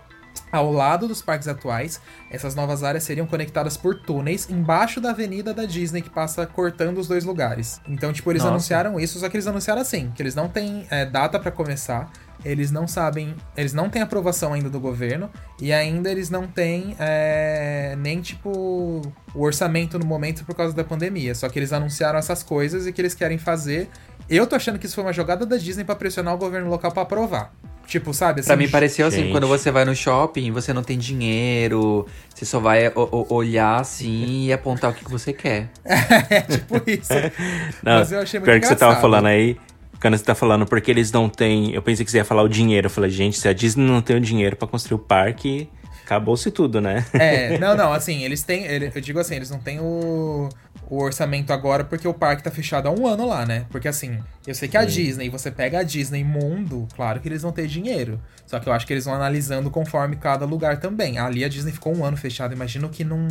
ao 0.51 0.71
lado 0.71 1.07
dos 1.07 1.21
parques 1.21 1.47
atuais, 1.47 2.01
essas 2.29 2.55
novas 2.55 2.83
áreas 2.83 3.03
seriam 3.03 3.27
conectadas 3.27 3.77
por 3.77 4.01
túneis 4.01 4.49
embaixo 4.49 4.99
da 4.99 5.11
avenida 5.11 5.53
da 5.53 5.65
Disney 5.65 6.01
que 6.01 6.09
passa 6.09 6.45
cortando 6.45 6.97
os 6.97 7.07
dois 7.07 7.23
lugares. 7.23 7.79
Então, 7.87 8.11
tipo, 8.11 8.31
eles 8.31 8.41
Nossa. 8.41 8.53
anunciaram 8.53 8.99
isso, 8.99 9.19
só 9.19 9.29
que 9.29 9.37
eles 9.37 9.47
anunciaram 9.47 9.81
assim, 9.81 10.11
que 10.15 10.21
eles 10.21 10.33
não 10.33 10.49
têm 10.49 10.87
é, 10.89 11.05
data 11.05 11.39
pra 11.39 11.51
começar, 11.51 12.11
eles 12.45 12.71
não 12.71 12.87
sabem, 12.87 13.35
eles 13.57 13.73
não 13.73 13.89
têm 13.89 14.01
aprovação 14.01 14.53
ainda 14.53 14.69
do 14.69 14.79
governo 14.79 15.29
e 15.61 15.71
ainda 15.73 16.09
eles 16.11 16.29
não 16.29 16.47
têm 16.47 16.95
é, 16.99 17.95
nem 17.97 18.21
tipo 18.21 19.01
o 19.35 19.41
orçamento 19.43 19.99
no 19.99 20.05
momento 20.05 20.43
por 20.45 20.55
causa 20.55 20.73
da 20.75 20.83
pandemia. 20.83 21.35
Só 21.35 21.49
que 21.49 21.59
eles 21.59 21.73
anunciaram 21.73 22.17
essas 22.19 22.41
coisas 22.43 22.87
e 22.87 22.91
que 22.93 23.01
eles 23.01 23.13
querem 23.13 23.37
fazer. 23.37 23.89
Eu 24.29 24.45
tô 24.47 24.55
achando 24.55 24.77
que 24.79 24.85
isso 24.85 24.95
foi 24.95 25.03
uma 25.03 25.13
jogada 25.13 25.45
da 25.45 25.57
Disney 25.57 25.83
pra 25.83 25.95
pressionar 25.95 26.33
o 26.33 26.37
governo 26.37 26.69
local 26.69 26.91
pra 26.91 27.03
aprovar. 27.03 27.51
Tipo, 27.87 28.13
sabe? 28.13 28.43
Pra 28.43 28.53
assim, 28.53 28.63
mim 28.65 28.69
pareceu 28.69 29.07
assim, 29.07 29.21
Gente. 29.23 29.31
quando 29.31 29.47
você 29.47 29.71
vai 29.71 29.83
no 29.83 29.95
shopping, 29.95 30.51
você 30.51 30.71
não 30.71 30.83
tem 30.83 30.95
dinheiro, 30.95 32.05
você 32.33 32.45
só 32.45 32.59
vai 32.59 32.87
o- 32.89 32.93
o- 32.95 33.33
olhar 33.33 33.79
assim 33.81 34.45
e 34.45 34.53
apontar 34.53 34.91
o 34.91 34.93
que, 34.93 35.03
que 35.03 35.09
você 35.09 35.33
quer. 35.33 35.69
É 36.29 36.41
tipo 36.41 36.75
isso. 36.87 37.09
Não, 37.81 37.97
Mas 37.99 38.11
eu 38.11 38.19
achei 38.21 38.39
muito 38.39 38.47
pior 38.51 38.59
que 38.59 38.67
você 38.67 38.75
tava 38.75 38.91
engraçado. 38.91 39.01
falando 39.01 39.25
aí, 39.25 39.57
quando 40.01 40.17
você 40.17 40.23
tá 40.23 40.35
falando 40.35 40.65
porque 40.65 40.89
eles 40.89 41.11
não 41.11 41.29
têm. 41.29 41.71
Eu 41.73 41.81
pensei 41.81 42.05
que 42.05 42.11
você 42.11 42.17
ia 42.17 42.25
falar 42.25 42.43
o 42.43 42.49
dinheiro. 42.49 42.87
Eu 42.87 42.91
falei, 42.91 43.09
gente, 43.09 43.37
se 43.37 43.47
a 43.47 43.53
Disney 43.53 43.85
não 43.85 44.01
tem 44.01 44.15
o 44.15 44.21
dinheiro 44.21 44.55
pra 44.55 44.67
construir 44.67 44.95
o 44.95 44.99
parque, 44.99 45.69
acabou-se 46.03 46.49
tudo, 46.51 46.81
né? 46.81 47.05
É, 47.13 47.57
não, 47.59 47.75
não, 47.75 47.93
assim, 47.93 48.23
eles 48.23 48.41
têm. 48.41 48.65
Eu 48.65 49.01
digo 49.01 49.19
assim, 49.19 49.35
eles 49.35 49.49
não 49.49 49.59
têm 49.59 49.79
o, 49.79 50.49
o 50.89 51.03
orçamento 51.03 51.53
agora 51.53 51.83
porque 51.83 52.07
o 52.07 52.13
parque 52.13 52.43
tá 52.43 52.49
fechado 52.49 52.87
há 52.87 52.91
um 52.91 53.05
ano 53.05 53.27
lá, 53.27 53.45
né? 53.45 53.65
Porque 53.69 53.87
assim, 53.87 54.19
eu 54.47 54.55
sei 54.55 54.67
que 54.67 54.77
a 54.77 54.85
Disney, 54.85 55.29
você 55.29 55.51
pega 55.51 55.79
a 55.79 55.83
Disney 55.83 56.23
Mundo, 56.23 56.87
claro 56.95 57.19
que 57.19 57.27
eles 57.27 57.43
vão 57.43 57.51
ter 57.51 57.67
dinheiro. 57.67 58.19
Só 58.47 58.59
que 58.59 58.67
eu 58.67 58.73
acho 58.73 58.87
que 58.87 58.93
eles 58.93 59.05
vão 59.05 59.13
analisando 59.13 59.69
conforme 59.69 60.15
cada 60.15 60.45
lugar 60.45 60.79
também. 60.79 61.19
Ali 61.19 61.43
a 61.43 61.49
Disney 61.49 61.71
ficou 61.71 61.95
um 61.95 62.03
ano 62.03 62.17
fechada, 62.17 62.53
imagino 62.53 62.89
que 62.89 63.03
não. 63.03 63.27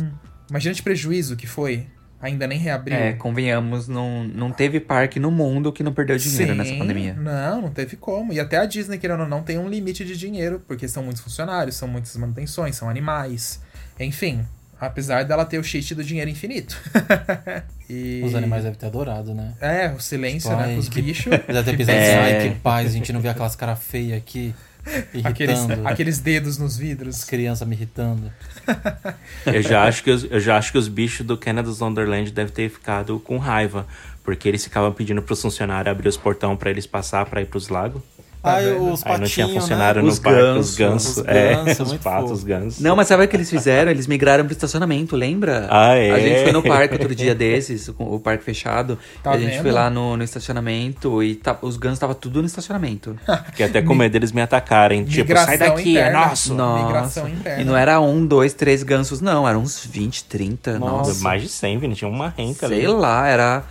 Imagina 0.49 0.73
de 0.73 0.81
prejuízo 0.81 1.35
que 1.35 1.45
foi. 1.45 1.87
Ainda 2.21 2.45
nem 2.47 2.59
reabriu. 2.59 2.97
É, 2.97 3.13
convenhamos, 3.13 3.87
não, 3.87 4.23
não 4.25 4.51
teve 4.51 4.79
parque 4.79 5.19
no 5.21 5.31
mundo 5.31 5.71
que 5.71 5.81
não 5.81 5.93
perdeu 5.93 6.17
dinheiro 6.17 6.53
nessa 6.53 6.71
Sim, 6.71 6.77
pandemia. 6.79 7.13
Não, 7.13 7.61
não 7.61 7.69
teve 7.71 7.95
como. 7.95 8.33
E 8.33 8.39
até 8.41 8.57
a 8.57 8.65
Disney, 8.65 8.97
querendo 8.97 9.21
ou 9.21 9.27
não, 9.27 9.41
tem 9.41 9.57
um 9.57 9.69
limite 9.69 10.03
de 10.03 10.17
dinheiro, 10.17 10.61
porque 10.67 10.85
são 10.87 11.01
muitos 11.03 11.21
funcionários, 11.21 11.75
são 11.77 11.87
muitas 11.87 12.15
manutenções, 12.17 12.75
são 12.75 12.89
animais. 12.89 13.61
Enfim, 13.97 14.45
apesar 14.81 15.23
dela 15.23 15.45
ter 15.45 15.59
o 15.59 15.63
cheat 15.63 15.95
do 15.95 16.03
dinheiro 16.03 16.29
infinito. 16.29 16.77
E- 17.89 18.21
Os 18.23 18.35
animais 18.35 18.63
devem 18.63 18.77
ter 18.77 18.85
adorado, 18.85 19.33
né? 19.33 19.53
É, 19.59 19.87
o 19.89 19.99
silêncio, 19.99 20.47
Tipo, 20.51 20.61
né? 20.61 20.67
ai, 20.67 20.73
Com 20.75 20.79
os 20.79 20.89
que- 20.89 21.01
bichos. 21.01 21.31
Deve 21.47 21.63
ter 21.63 21.77
pensado 21.77 21.97
ai, 22.21 22.49
que 22.49 22.55
paz, 22.59 22.87
a 22.87 22.91
gente 22.91 23.11
não 23.11 23.19
vê 23.19 23.29
aquelas 23.29 23.55
caras 23.55 23.79
feias 23.81 24.15
aqui, 24.15 24.53
Aqueles, 25.23 25.59
aqueles 25.85 26.19
dedos 26.19 26.57
nos 26.57 26.73
As 26.73 26.77
vidros. 26.77 27.23
crianças 27.23 27.67
me 27.67 27.75
irritando. 27.75 28.31
Eu 29.45 29.61
já 29.61 29.83
acho 29.83 30.03
que 30.03 30.11
os, 30.11 30.23
eu 30.29 30.39
já 30.39 30.57
acho 30.57 30.71
que 30.71 30.77
os 30.77 30.87
bichos 30.87 31.25
do 31.25 31.37
Canada's 31.37 31.81
Wonderland 31.81 32.31
devem 32.31 32.53
ter 32.53 32.69
ficado 32.69 33.19
com 33.19 33.37
raiva. 33.37 33.85
Porque 34.23 34.47
eles 34.47 34.63
ficavam 34.63 34.91
pedindo 34.91 35.21
pros 35.21 35.41
funcionários 35.41 35.91
abrir 35.91 36.07
os 36.07 36.17
portão 36.17 36.55
pra 36.55 36.69
eles 36.69 36.85
passar 36.85 37.25
pra 37.25 37.41
ir 37.41 37.45
pros 37.45 37.69
lagos. 37.69 38.01
Tá 38.41 38.53
Ai, 38.53 38.65
vendo? 38.65 38.93
os 38.93 39.05
Aí 39.05 39.17
não 39.17 39.27
tinha 39.27 39.45
patinhos, 39.45 39.47
né? 39.47 39.59
funcionário 39.59 40.03
Os 40.05 40.17
no 40.17 40.23
parque, 40.23 40.39
gansos, 40.41 40.69
os 40.71 40.77
gansos. 40.77 41.17
os 41.17 41.27
é, 41.27 41.55
gansos, 41.55 41.91
os 41.91 41.97
patos, 41.99 42.31
os 42.31 42.43
gansos. 42.45 42.79
Não, 42.79 42.95
mas 42.95 43.07
sabe 43.07 43.25
o 43.25 43.27
que 43.27 43.35
eles 43.35 43.49
fizeram? 43.49 43.91
Eles 43.91 44.07
migraram 44.07 44.45
pro 44.45 44.53
estacionamento, 44.53 45.15
lembra? 45.17 45.67
Ah, 45.69 45.93
é? 45.95 46.11
A 46.11 46.19
gente 46.19 46.43
foi 46.43 46.51
no 46.53 46.63
parque 46.63 46.93
outro 46.93 47.13
dia 47.13 47.35
desses, 47.35 47.89
o 47.97 48.17
parque 48.19 48.43
fechado. 48.43 48.97
Tá 49.21 49.31
a 49.31 49.37
gente 49.37 49.51
vendo? 49.51 49.61
foi 49.63 49.71
lá 49.71 49.89
no, 49.89 50.15
no 50.15 50.23
estacionamento 50.23 51.21
e 51.21 51.35
tá- 51.35 51.57
os 51.61 51.75
gansos 51.75 51.97
estavam 51.97 52.15
tudo 52.15 52.39
no 52.39 52.45
estacionamento. 52.45 53.17
Fiquei 53.47 53.65
até 53.65 53.81
com 53.81 53.93
medo 53.93 54.13
deles 54.13 54.31
me 54.31 54.41
atacarem. 54.41 55.03
Tipo, 55.03 55.33
sai 55.35 55.57
Migração 55.57 55.75
daqui, 55.75 55.97
é 55.97 56.01
interna. 56.01 56.19
nosso. 56.27 56.53
Nossa. 56.53 56.85
Migração 56.85 57.27
interna. 57.29 57.61
E 57.61 57.65
não 57.65 57.75
era 57.75 57.99
um, 57.99 58.25
dois, 58.25 58.53
três 58.53 58.83
gansos, 58.83 59.19
não. 59.19 59.47
Eram 59.47 59.59
uns 59.61 59.85
20, 59.85 60.23
30. 60.23 60.79
Nossa. 60.79 61.21
Mais 61.23 61.41
de 61.41 61.49
100, 61.49 61.77
Vini. 61.79 61.95
Tinha 61.95 62.09
uma 62.09 62.29
renca 62.37 62.67
Sei 62.69 62.85
ali. 62.85 62.87
lá, 62.87 63.27
era, 63.27 63.63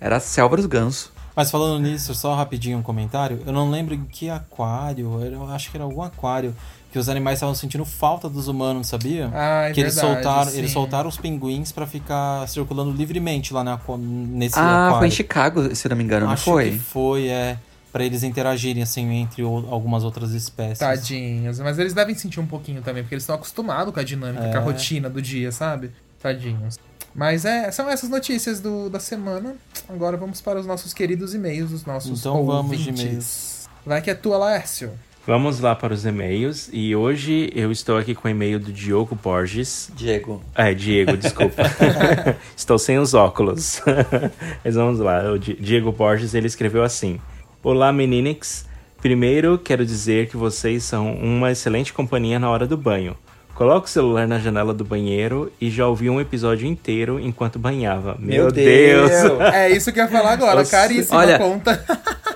era 0.00 0.16
a 0.16 0.20
selva 0.20 0.56
dos 0.56 0.64
gansos. 0.66 1.10
Mas 1.36 1.50
falando 1.50 1.78
nisso, 1.82 2.14
só 2.14 2.34
rapidinho 2.34 2.78
um 2.78 2.82
comentário. 2.82 3.42
Eu 3.44 3.52
não 3.52 3.70
lembro 3.70 3.94
em 3.94 4.04
que 4.06 4.30
aquário, 4.30 5.22
eu 5.22 5.46
acho 5.50 5.70
que 5.70 5.76
era 5.76 5.84
algum 5.84 6.00
aquário, 6.02 6.56
que 6.90 6.98
os 6.98 7.10
animais 7.10 7.36
estavam 7.36 7.54
sentindo 7.54 7.84
falta 7.84 8.26
dos 8.26 8.48
humanos, 8.48 8.86
sabia? 8.86 9.30
Ah, 9.34 9.68
é 9.68 9.72
que 9.72 9.80
eles 9.80 9.96
verdade, 9.96 10.14
soltaram, 10.22 10.50
sim. 10.50 10.58
eles 10.58 10.70
soltaram 10.70 11.08
os 11.10 11.18
pinguins 11.18 11.70
pra 11.72 11.86
ficar 11.86 12.48
circulando 12.48 12.90
livremente 12.90 13.52
lá 13.52 13.62
na, 13.62 13.78
nesse 13.98 14.58
ah, 14.58 14.62
aquário. 14.86 14.98
foi 14.98 15.08
em 15.08 15.10
Chicago, 15.10 15.74
se 15.74 15.86
não 15.90 15.94
me 15.96 16.04
engano, 16.04 16.24
não 16.24 16.32
acho 16.32 16.44
foi? 16.44 16.70
que 16.70 16.78
foi, 16.78 17.28
é. 17.28 17.58
Pra 17.92 18.02
eles 18.04 18.22
interagirem, 18.22 18.82
assim, 18.82 19.10
entre 19.12 19.42
algumas 19.42 20.04
outras 20.04 20.32
espécies. 20.32 20.78
Tadinhos. 20.78 21.58
Mas 21.60 21.78
eles 21.78 21.92
devem 21.94 22.14
sentir 22.14 22.40
um 22.40 22.46
pouquinho 22.46 22.80
também, 22.82 23.02
porque 23.02 23.14
eles 23.14 23.22
estão 23.24 23.36
acostumados 23.36 23.92
com 23.92 24.00
a 24.00 24.02
dinâmica, 24.02 24.44
É. 24.44 24.52
com 24.52 24.58
a 24.58 24.60
rotina 24.60 25.08
do 25.10 25.20
dia, 25.20 25.52
sabe? 25.52 25.90
Tadinhos. 26.20 26.78
Mas 27.16 27.44
é, 27.46 27.70
são 27.70 27.88
essas 27.88 28.10
notícias 28.10 28.60
do, 28.60 28.90
da 28.90 29.00
semana. 29.00 29.56
Agora 29.88 30.16
vamos 30.18 30.40
para 30.42 30.60
os 30.60 30.66
nossos 30.66 30.92
queridos 30.92 31.34
e-mails, 31.34 31.70
dos 31.70 31.84
nossos 31.86 32.20
Então 32.20 32.44
vamos 32.44 32.76
de 32.78 32.88
ouvintes. 32.90 33.02
e-mails. 33.04 33.68
Vai 33.86 34.02
que 34.02 34.10
é 34.10 34.14
tua, 34.14 34.36
Laércio. 34.36 34.90
Vamos 35.26 35.58
lá 35.58 35.74
para 35.74 35.94
os 35.94 36.04
e-mails. 36.04 36.68
E 36.72 36.94
hoje 36.94 37.50
eu 37.54 37.72
estou 37.72 37.96
aqui 37.96 38.14
com 38.14 38.28
o 38.28 38.30
e-mail 38.30 38.60
do 38.60 38.70
Diogo 38.72 39.14
Borges. 39.20 39.90
Diego. 39.96 40.42
É, 40.54 40.72
Diego, 40.74 41.16
desculpa. 41.16 41.62
Estou 42.56 42.78
sem 42.78 42.98
os 42.98 43.12
óculos. 43.14 43.80
Mas 44.64 44.74
vamos 44.76 45.00
lá. 45.00 45.32
O 45.32 45.38
Di- 45.38 45.56
Diego 45.58 45.90
Borges, 45.90 46.32
ele 46.34 46.46
escreveu 46.46 46.84
assim. 46.84 47.18
Olá, 47.62 47.92
meninix. 47.92 48.66
Primeiro, 49.00 49.58
quero 49.58 49.84
dizer 49.84 50.28
que 50.28 50.36
vocês 50.36 50.84
são 50.84 51.12
uma 51.14 51.50
excelente 51.50 51.92
companhia 51.92 52.38
na 52.38 52.48
hora 52.48 52.66
do 52.66 52.76
banho. 52.76 53.16
Coloque 53.56 53.86
o 53.88 53.90
celular 53.90 54.28
na 54.28 54.38
janela 54.38 54.74
do 54.74 54.84
banheiro 54.84 55.50
e 55.58 55.70
já 55.70 55.88
ouvi 55.88 56.10
um 56.10 56.20
episódio 56.20 56.68
inteiro 56.68 57.18
enquanto 57.18 57.58
banhava. 57.58 58.14
Meu, 58.18 58.44
Meu 58.44 58.52
Deus! 58.52 59.10
Deus. 59.10 59.40
É 59.40 59.70
isso 59.70 59.90
que 59.90 59.98
eu 59.98 60.04
ia 60.04 60.10
falar 60.10 60.32
agora. 60.32 60.56
Nossa. 60.56 60.70
Caríssima 60.76 61.18
Olha- 61.18 61.38
conta. 61.38 61.84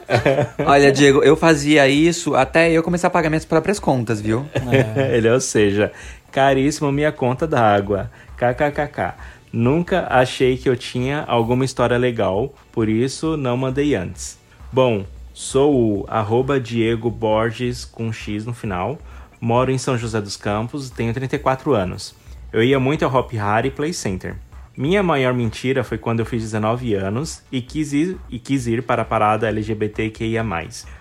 Olha, 0.65 0.91
Diego, 0.91 1.23
eu 1.23 1.37
fazia 1.37 1.87
isso 1.87 2.35
até 2.35 2.73
eu 2.73 2.83
começar 2.83 3.09
a 3.09 3.11
pagar 3.11 3.29
minhas 3.29 3.45
próprias 3.45 3.79
contas, 3.79 4.19
viu? 4.19 4.47
Ele, 5.13 5.29
ou 5.29 5.41
seja, 5.41 5.93
caríssimo 6.33 6.91
minha 6.91 7.13
conta 7.13 7.47
da 7.47 7.61
água. 7.61 8.11
KKKK. 8.39 9.15
Nunca 9.53 10.07
achei 10.09 10.57
que 10.57 10.71
eu 10.71 10.77
tinha 10.77 11.25
alguma 11.29 11.67
história 11.67 11.99
legal, 11.99 12.55
por 12.73 12.89
isso 12.89 13.37
não 13.37 13.59
mandei 13.59 13.95
antes. 13.95 14.39
Bom, 14.73 15.05
sou 15.35 15.75
o 15.75 16.05
arroba 16.09 16.59
Diego 16.59 17.11
Borges 17.11 17.85
com 17.85 18.11
X 18.11 18.47
no 18.47 18.55
final. 18.55 18.99
Moro 19.41 19.71
em 19.71 19.79
São 19.79 19.97
José 19.97 20.21
dos 20.21 20.37
Campos, 20.37 20.91
tenho 20.91 21.13
34 21.15 21.73
anos. 21.75 22.15
Eu 22.53 22.63
ia 22.63 22.79
muito 22.81 23.05
ao 23.05 23.15
Hop 23.15 23.33
Hari 23.35 23.71
Play 23.71 23.93
Center. 23.93 24.37
Minha 24.77 25.03
maior 25.03 25.33
mentira 25.35 25.83
foi 25.85 25.99
quando 25.99 26.21
eu 26.21 26.27
fiz 26.27 26.43
19 26.43 26.95
anos 26.95 27.43
e 27.51 27.61
quis 27.61 27.93
ir, 27.93 28.17
e 28.29 28.39
quis 28.39 28.67
ir 28.67 28.83
para 28.83 29.03
a 29.03 29.05
parada 29.05 29.49
LGBTQIA+. 29.49 30.45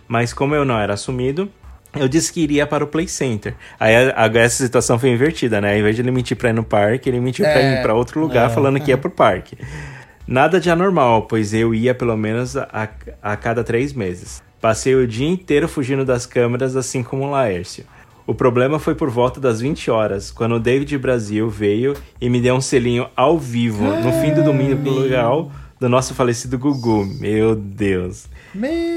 Mas 0.08 0.34
como 0.34 0.56
eu 0.56 0.66
não 0.66 0.78
era 0.80 0.94
assumido, 0.94 1.50
eu 1.96 2.08
disse 2.08 2.32
que 2.32 2.42
iria 2.42 2.66
para 2.68 2.84
o 2.84 2.88
Play 2.88 3.08
Center. 3.08 3.56
Aí 3.80 3.96
agora 4.16 4.44
essa 4.46 4.64
situação 4.64 4.98
foi 5.00 5.10
invertida, 5.10 5.60
né? 5.62 5.74
Ao 5.74 5.80
invés 5.80 5.96
de 5.96 6.02
ele 6.02 6.12
mentir 6.12 6.38
pra 6.38 6.50
ir 6.50 6.54
no 6.54 6.64
parque, 6.64 7.10
ele 7.10 7.20
mentiu 7.20 7.46
É. 7.46 7.80
ir 7.80 7.82
pra 7.82 7.94
outro 7.94 8.20
lugar 8.20 8.50
falando 8.52 8.80
que 8.80 8.92
ia 8.92 8.98
pro 8.98 9.10
parque. 9.12 9.58
Nada 10.28 10.60
de 10.60 10.70
anormal, 10.70 11.24
pois 11.24 11.54
eu 11.54 11.74
ia 11.74 11.94
pelo 11.96 12.16
menos 12.16 12.56
a, 12.56 12.90
a 13.22 13.36
cada 13.36 13.64
três 13.64 13.94
meses. 13.94 14.42
Passei 14.62 14.94
o 14.94 15.08
dia 15.08 15.28
inteiro 15.28 15.68
fugindo 15.68 16.04
das 16.06 16.26
câmeras, 16.26 16.76
assim 16.76 17.02
como 17.02 17.24
o 17.26 17.32
Laércio. 17.32 17.86
O 18.30 18.36
problema 18.36 18.78
foi 18.78 18.94
por 18.94 19.10
volta 19.10 19.42
das 19.42 19.60
20 19.60 19.90
horas, 19.90 20.30
quando 20.30 20.54
o 20.54 20.60
David 20.60 20.96
Brasil 21.00 21.50
veio 21.50 21.96
e 22.22 22.30
me 22.30 22.40
deu 22.40 22.54
um 22.54 22.62
selinho 22.62 23.08
ao 23.16 23.40
vivo, 23.40 23.84
no 23.86 24.14
fim 24.22 24.32
do 24.36 24.44
domingo 24.44 25.00
legal 25.00 25.52
do 25.80 25.90
nosso 25.90 26.14
falecido 26.14 26.56
Gugu. 26.60 27.08
Meu 27.20 27.56
Deus. 27.56 28.28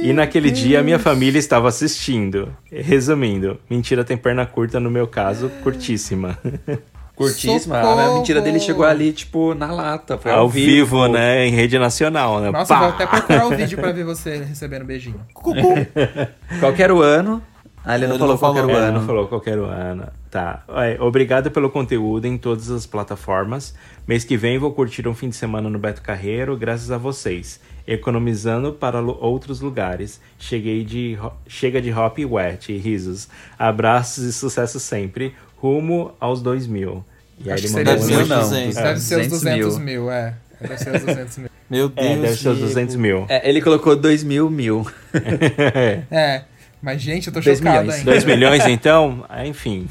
E 0.02 0.12
naquele 0.12 0.50
dia 0.50 0.80
a 0.80 0.82
minha 0.82 0.98
família 0.98 1.38
estava 1.38 1.66
assistindo. 1.66 2.54
Resumindo, 2.70 3.58
mentira 3.70 4.04
tem 4.04 4.18
perna 4.18 4.44
curta 4.44 4.78
no 4.78 4.90
meu 4.90 5.06
caso, 5.06 5.48
curtíssima. 5.62 6.38
Curtíssima. 7.16 7.78
A 7.78 7.82
Socorro! 7.82 8.18
mentira 8.18 8.40
dele 8.40 8.58
chegou 8.58 8.84
ali, 8.84 9.12
tipo, 9.12 9.54
na 9.54 9.70
lata. 9.70 10.18
Foi 10.18 10.32
Ao 10.32 10.48
vivo, 10.48 11.06
né? 11.06 11.46
Em 11.46 11.52
rede 11.52 11.78
nacional, 11.78 12.40
né? 12.40 12.50
Nossa, 12.50 12.74
Pá! 12.74 12.80
vou 12.80 12.88
até 12.88 13.06
procurar 13.06 13.46
o 13.46 13.50
vídeo 13.56 13.78
pra 13.78 13.92
ver 13.92 14.04
você 14.04 14.38
recebendo 14.38 14.82
um 14.82 14.86
beijinho. 14.86 15.20
Qual 15.32 16.72
que 16.74 16.82
era 16.82 16.94
o 16.94 17.00
ano? 17.00 17.42
Ah, 17.84 17.96
ele 17.96 18.06
não 18.06 18.14
Ele 18.14 18.18
falou 18.20 18.34
não 18.34 18.38
falou. 18.38 18.70
É, 18.70 18.74
ano. 18.88 18.98
não 19.00 19.06
falou 19.06 19.26
qualquer 19.28 19.58
ano. 19.58 20.06
Tá. 20.30 20.62
Ué, 20.68 20.96
Obrigado 21.00 21.50
pelo 21.50 21.68
conteúdo 21.68 22.26
em 22.26 22.38
todas 22.38 22.70
as 22.70 22.86
plataformas. 22.86 23.74
Mês 24.06 24.24
que 24.24 24.36
vem 24.36 24.56
vou 24.58 24.72
curtir 24.72 25.06
um 25.08 25.14
fim 25.14 25.28
de 25.28 25.36
semana 25.36 25.68
no 25.68 25.78
Beto 25.78 26.00
Carreiro, 26.00 26.56
graças 26.56 26.90
a 26.90 26.96
vocês. 26.98 27.60
Economizando 27.86 28.72
para 28.72 29.00
outros 29.00 29.60
lugares. 29.60 30.20
Cheguei 30.38 30.84
de 30.84 31.18
chega 31.48 31.82
de 31.82 31.92
hop 31.92 32.18
e 32.18 32.24
wet 32.24 32.72
e 32.72 32.78
risos. 32.78 33.28
Abraços 33.58 34.24
e 34.24 34.32
sucesso 34.32 34.78
sempre. 34.78 35.34
Rumo 35.56 36.12
aos 36.20 36.40
2 36.40 36.66
mil. 36.68 37.04
E 37.38 37.48
aí 37.50 37.54
Acho 37.54 37.64
ele 37.66 37.72
que 37.84 37.90
mandou 37.90 37.98
seria 38.04 38.18
um 38.18 38.22
Deve 38.22 38.22
ser 38.22 38.22
emoji. 38.22 38.22
os 38.22 38.28
não. 38.28 38.40
200. 38.40 38.74
Deve 38.76 39.00
ser 39.00 39.20
os 39.20 39.26
200 39.28 39.40
200 39.42 39.78
mil. 39.78 40.02
mil, 40.02 40.10
é. 40.12 40.34
Deve 40.60 40.78
ser 40.78 40.94
os 40.96 41.02
200 41.02 41.38
mil. 41.38 41.50
Meu 41.70 41.88
Deus, 41.88 42.06
É, 42.06 42.16
deve 42.16 42.36
ser 42.36 42.48
os 42.50 42.56
Diego. 42.56 42.68
200 42.68 42.96
mil. 42.96 43.26
É, 43.28 43.48
ele 43.48 43.60
colocou 43.60 43.96
2 43.96 44.22
mil 44.22 44.48
mil. 44.50 44.86
É. 46.10 46.44
Mas, 46.82 47.00
gente, 47.00 47.28
eu 47.28 47.32
tô 47.32 47.40
Dois 47.40 47.58
chocado 47.58 47.78
milhões. 47.82 47.98
ainda. 48.00 48.10
2 48.10 48.24
milhões, 48.24 48.66
então? 48.66 49.24
Ah, 49.28 49.46
Enfim. 49.46 49.88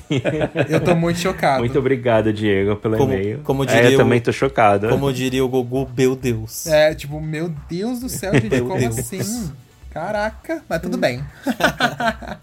Eu 0.69 0.81
tô 0.81 0.93
muito 0.93 1.19
chocado. 1.19 1.59
Muito 1.59 1.79
obrigado, 1.79 2.33
Diego, 2.33 2.75
pelo 2.75 2.97
Como- 2.97 3.13
e-mail. 3.13 3.39
como 3.45 3.63
É, 3.63 3.67
diria 3.67 3.89
eu 3.91 3.95
o- 3.95 3.97
também 3.97 4.19
tô 4.19 4.31
chocado. 4.33 4.89
Como 4.89 5.11
diria 5.13 5.43
o 5.43 5.47
Gugu, 5.47 5.89
meu 5.97 6.17
Deus. 6.17 6.67
É, 6.67 6.93
tipo, 6.93 7.21
meu 7.21 7.49
Deus 7.69 8.01
do 8.01 8.09
céu, 8.09 8.33
gente, 8.35 8.49
Meu 8.49 8.65
como 8.67 8.77
Deus. 8.79 8.99
assim? 8.99 9.51
Caraca, 9.89 10.61
mas 10.69 10.81
tudo 10.81 10.97
bem. 10.97 11.23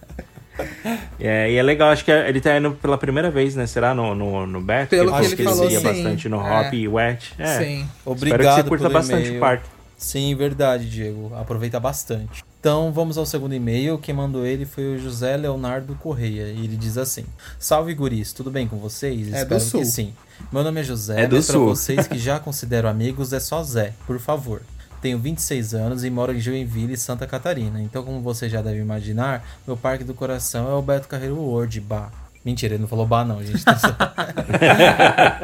É, 1.21 1.53
e 1.53 1.57
é 1.57 1.63
legal, 1.63 1.91
acho 1.91 2.05
que 2.05 2.11
ele 2.11 2.41
tá 2.41 2.57
indo 2.57 2.73
pela 2.73 2.99
primeira 2.99 3.31
vez, 3.31 3.55
né? 3.55 3.65
Será 3.65 3.95
no, 3.95 4.13
no, 4.13 4.45
no 4.45 4.61
Beto? 4.61 4.91
Pelo 4.91 5.13
Porque 5.13 5.29
que 5.37 5.43
ele 5.43 5.45
falou, 5.45 5.71
ia 5.71 5.79
sim. 5.79 5.85
bastante 5.85 6.29
no 6.29 6.41
É. 6.45 6.61
Hop 6.67 6.75
e 6.75 6.89
Wet. 6.89 7.33
É. 7.39 7.47
Sim. 7.59 7.81
Espero 7.81 7.89
Obrigado 8.05 8.57
que 8.57 8.63
você 8.63 8.69
curta 8.69 8.89
bastante 8.89 9.31
o 9.31 9.39
parque. 9.39 9.69
Sim, 9.97 10.35
verdade, 10.35 10.91
Diego. 10.91 11.33
Aproveita 11.37 11.79
bastante. 11.79 12.45
Então 12.61 12.93
vamos 12.93 13.17
ao 13.17 13.25
segundo 13.25 13.55
e-mail. 13.55 13.99
Quem 13.99 14.15
mandou 14.15 14.45
ele 14.45 14.67
foi 14.67 14.97
o 14.97 14.99
José 14.99 15.37
Leonardo 15.37 15.95
Correia. 15.95 16.49
E 16.53 16.65
ele 16.65 16.77
diz 16.77 16.99
assim: 16.99 17.25
Salve 17.59 17.95
guris, 17.95 18.33
tudo 18.33 18.51
bem 18.51 18.67
com 18.67 18.77
vocês? 18.79 19.33
É 19.33 19.43
Espero 19.43 19.61
do 19.61 19.65
Sul. 19.65 19.81
que 19.81 19.87
sim. 19.87 20.13
Meu 20.53 20.65
nome 20.65 20.81
é 20.81 20.85
José, 20.85 21.23
É 21.23 21.27
do 21.27 21.37
mas 21.37 21.47
pra 21.47 21.55
Sul. 21.55 21.67
vocês 21.67 22.07
que 22.09 22.19
já 22.19 22.39
considero 22.41 22.89
amigos 22.89 23.33
é 23.33 23.41
só 23.41 23.63
Zé, 23.63 23.93
por 24.07 24.19
favor. 24.19 24.63
Tenho 25.01 25.19
26 25.19 25.75
anos 25.75 26.03
e 26.05 26.11
moro 26.11 26.35
em 26.35 26.41
Joinville, 26.41 26.97
Santa 26.97 27.25
Catarina. 27.27 27.81
Então, 27.81 28.03
como 28.03 28.21
você 28.21 28.49
já 28.49 28.61
deve 28.61 28.81
imaginar, 28.81 29.47
meu 29.65 29.77
parque 29.77 30.03
do 30.03 30.13
coração 30.13 30.69
é 30.69 30.75
o 30.75 30.83
Beto 30.83 31.07
Carreiro 31.07 31.37
World, 31.37 31.81
bah. 31.81 32.11
Mentira, 32.45 32.75
ele 32.75 32.81
não 32.81 32.89
falou 32.89 33.07
bah 33.07 33.25
não, 33.25 33.45
gente. 33.45 33.63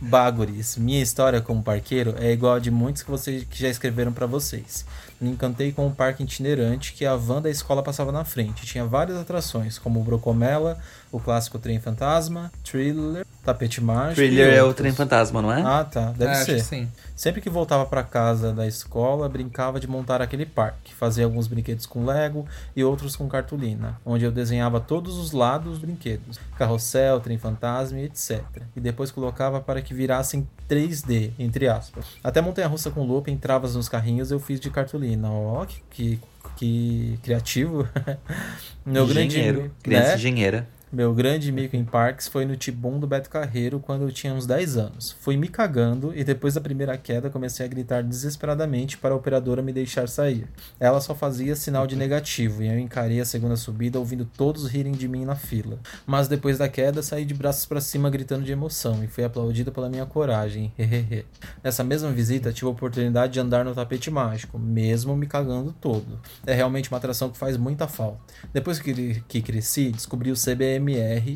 Baguris, 0.00 0.76
minha 0.76 1.02
história 1.02 1.40
como 1.40 1.62
parqueiro 1.62 2.14
é 2.18 2.32
igual 2.32 2.54
a 2.54 2.58
de 2.58 2.70
muitos 2.70 3.02
que 3.02 3.10
vocês 3.10 3.44
que 3.44 3.60
já 3.60 3.68
escreveram 3.68 4.12
pra 4.12 4.26
vocês. 4.26 4.84
Me 5.20 5.28
encantei 5.28 5.70
com 5.70 5.86
um 5.86 5.92
parque 5.92 6.22
itinerante 6.22 6.94
que 6.94 7.04
a 7.04 7.14
van 7.14 7.42
da 7.42 7.50
escola 7.50 7.82
passava 7.82 8.10
na 8.10 8.24
frente. 8.24 8.64
Tinha 8.64 8.86
várias 8.86 9.18
atrações, 9.18 9.78
como 9.78 10.00
o 10.00 10.02
Brocomela, 10.02 10.78
o 11.12 11.18
clássico 11.18 11.58
Trem 11.58 11.80
Fantasma, 11.80 12.50
Thriller, 12.64 13.26
Tapete 13.44 13.80
Mágico. 13.80 14.16
Thriller 14.16 14.52
é 14.54 14.62
o 14.62 14.72
trem 14.74 14.92
fantasma, 14.92 15.40
não 15.42 15.52
é? 15.52 15.62
Ah, 15.62 15.82
tá. 15.84 16.12
Deve 16.12 16.32
É, 16.32 16.34
ser. 16.44 16.54
que 16.56 16.60
sim. 16.62 16.88
Sempre 17.16 17.40
que 17.40 17.50
voltava 17.50 17.84
para 17.84 18.02
casa 18.02 18.52
da 18.52 18.66
escola, 18.66 19.28
brincava 19.28 19.80
de 19.80 19.86
montar 19.88 20.22
aquele 20.22 20.46
parque. 20.46 20.94
Fazia 20.94 21.24
alguns 21.24 21.46
brinquedos 21.46 21.84
com 21.86 22.04
Lego 22.04 22.46
e 22.76 22.84
outros 22.84 23.16
com 23.16 23.28
cartolina, 23.28 23.98
onde 24.04 24.24
eu 24.24 24.30
desenhava 24.32 24.78
todos 24.80 25.18
os 25.18 25.32
lados 25.32 25.70
dos 25.72 25.78
brinquedos, 25.78 26.38
carrossel, 26.56 27.20
trem 27.20 27.38
fantasma 27.38 27.98
e 27.98 28.04
etc. 28.04 28.42
E 28.76 28.80
depois 28.80 29.10
colocava 29.10 29.60
para 29.60 29.82
que 29.82 29.92
virassem 29.94 30.46
3D, 30.68 31.32
entre 31.38 31.66
aspas. 31.68 32.04
Até 32.22 32.40
montanha-russa 32.40 32.90
com 32.90 33.04
loop, 33.04 33.34
travas 33.36 33.74
nos 33.74 33.88
carrinhos 33.88 34.30
eu 34.30 34.38
fiz 34.38 34.60
de 34.60 34.70
cartolina. 34.70 35.30
Ó, 35.30 35.64
que, 35.64 35.82
que, 35.90 36.20
que 36.56 37.18
criativo. 37.22 37.88
Meu 38.84 39.06
grande 39.06 39.28
engenheiro. 39.36 39.70
Criança 39.82 40.08
né? 40.08 40.14
engenheira. 40.14 40.68
Meu 40.92 41.14
grande 41.14 41.52
mico 41.52 41.76
em 41.76 41.84
parques 41.84 42.26
foi 42.26 42.44
no 42.44 42.56
Tibum 42.56 42.98
do 42.98 43.06
Beto 43.06 43.30
Carreiro 43.30 43.78
quando 43.78 44.02
eu 44.02 44.10
tinha 44.10 44.34
uns 44.34 44.44
10 44.44 44.76
anos. 44.76 45.12
Fui 45.20 45.36
me 45.36 45.46
cagando 45.46 46.12
e 46.16 46.24
depois 46.24 46.54
da 46.54 46.60
primeira 46.60 46.98
queda 46.98 47.30
comecei 47.30 47.64
a 47.64 47.68
gritar 47.68 48.02
desesperadamente 48.02 48.98
para 48.98 49.14
a 49.14 49.16
operadora 49.16 49.62
me 49.62 49.72
deixar 49.72 50.08
sair. 50.08 50.48
Ela 50.80 51.00
só 51.00 51.14
fazia 51.14 51.54
sinal 51.54 51.86
de 51.86 51.94
negativo 51.94 52.60
e 52.60 52.66
eu 52.66 52.76
encarei 52.76 53.20
a 53.20 53.24
segunda 53.24 53.54
subida 53.54 54.00
ouvindo 54.00 54.24
todos 54.24 54.66
rirem 54.66 54.90
de 54.90 55.06
mim 55.06 55.24
na 55.24 55.36
fila. 55.36 55.78
Mas 56.04 56.26
depois 56.26 56.58
da 56.58 56.68
queda 56.68 57.04
saí 57.04 57.24
de 57.24 57.34
braços 57.34 57.66
para 57.66 57.80
cima 57.80 58.10
gritando 58.10 58.44
de 58.44 58.50
emoção 58.50 59.04
e 59.04 59.06
fui 59.06 59.22
aplaudido 59.22 59.70
pela 59.70 59.88
minha 59.88 60.06
coragem. 60.06 60.72
Hehehe. 60.76 61.24
Nessa 61.62 61.84
mesma 61.84 62.10
visita 62.10 62.52
tive 62.52 62.66
a 62.66 62.70
oportunidade 62.70 63.34
de 63.34 63.38
andar 63.38 63.64
no 63.64 63.76
tapete 63.76 64.10
mágico, 64.10 64.58
mesmo 64.58 65.16
me 65.16 65.28
cagando 65.28 65.72
todo. 65.72 66.18
É 66.44 66.52
realmente 66.52 66.90
uma 66.90 66.98
atração 66.98 67.30
que 67.30 67.38
faz 67.38 67.56
muita 67.56 67.86
falta. 67.86 68.18
Depois 68.52 68.80
que, 68.80 69.22
que 69.28 69.40
cresci, 69.40 69.92
descobri 69.92 70.32
o 70.32 70.36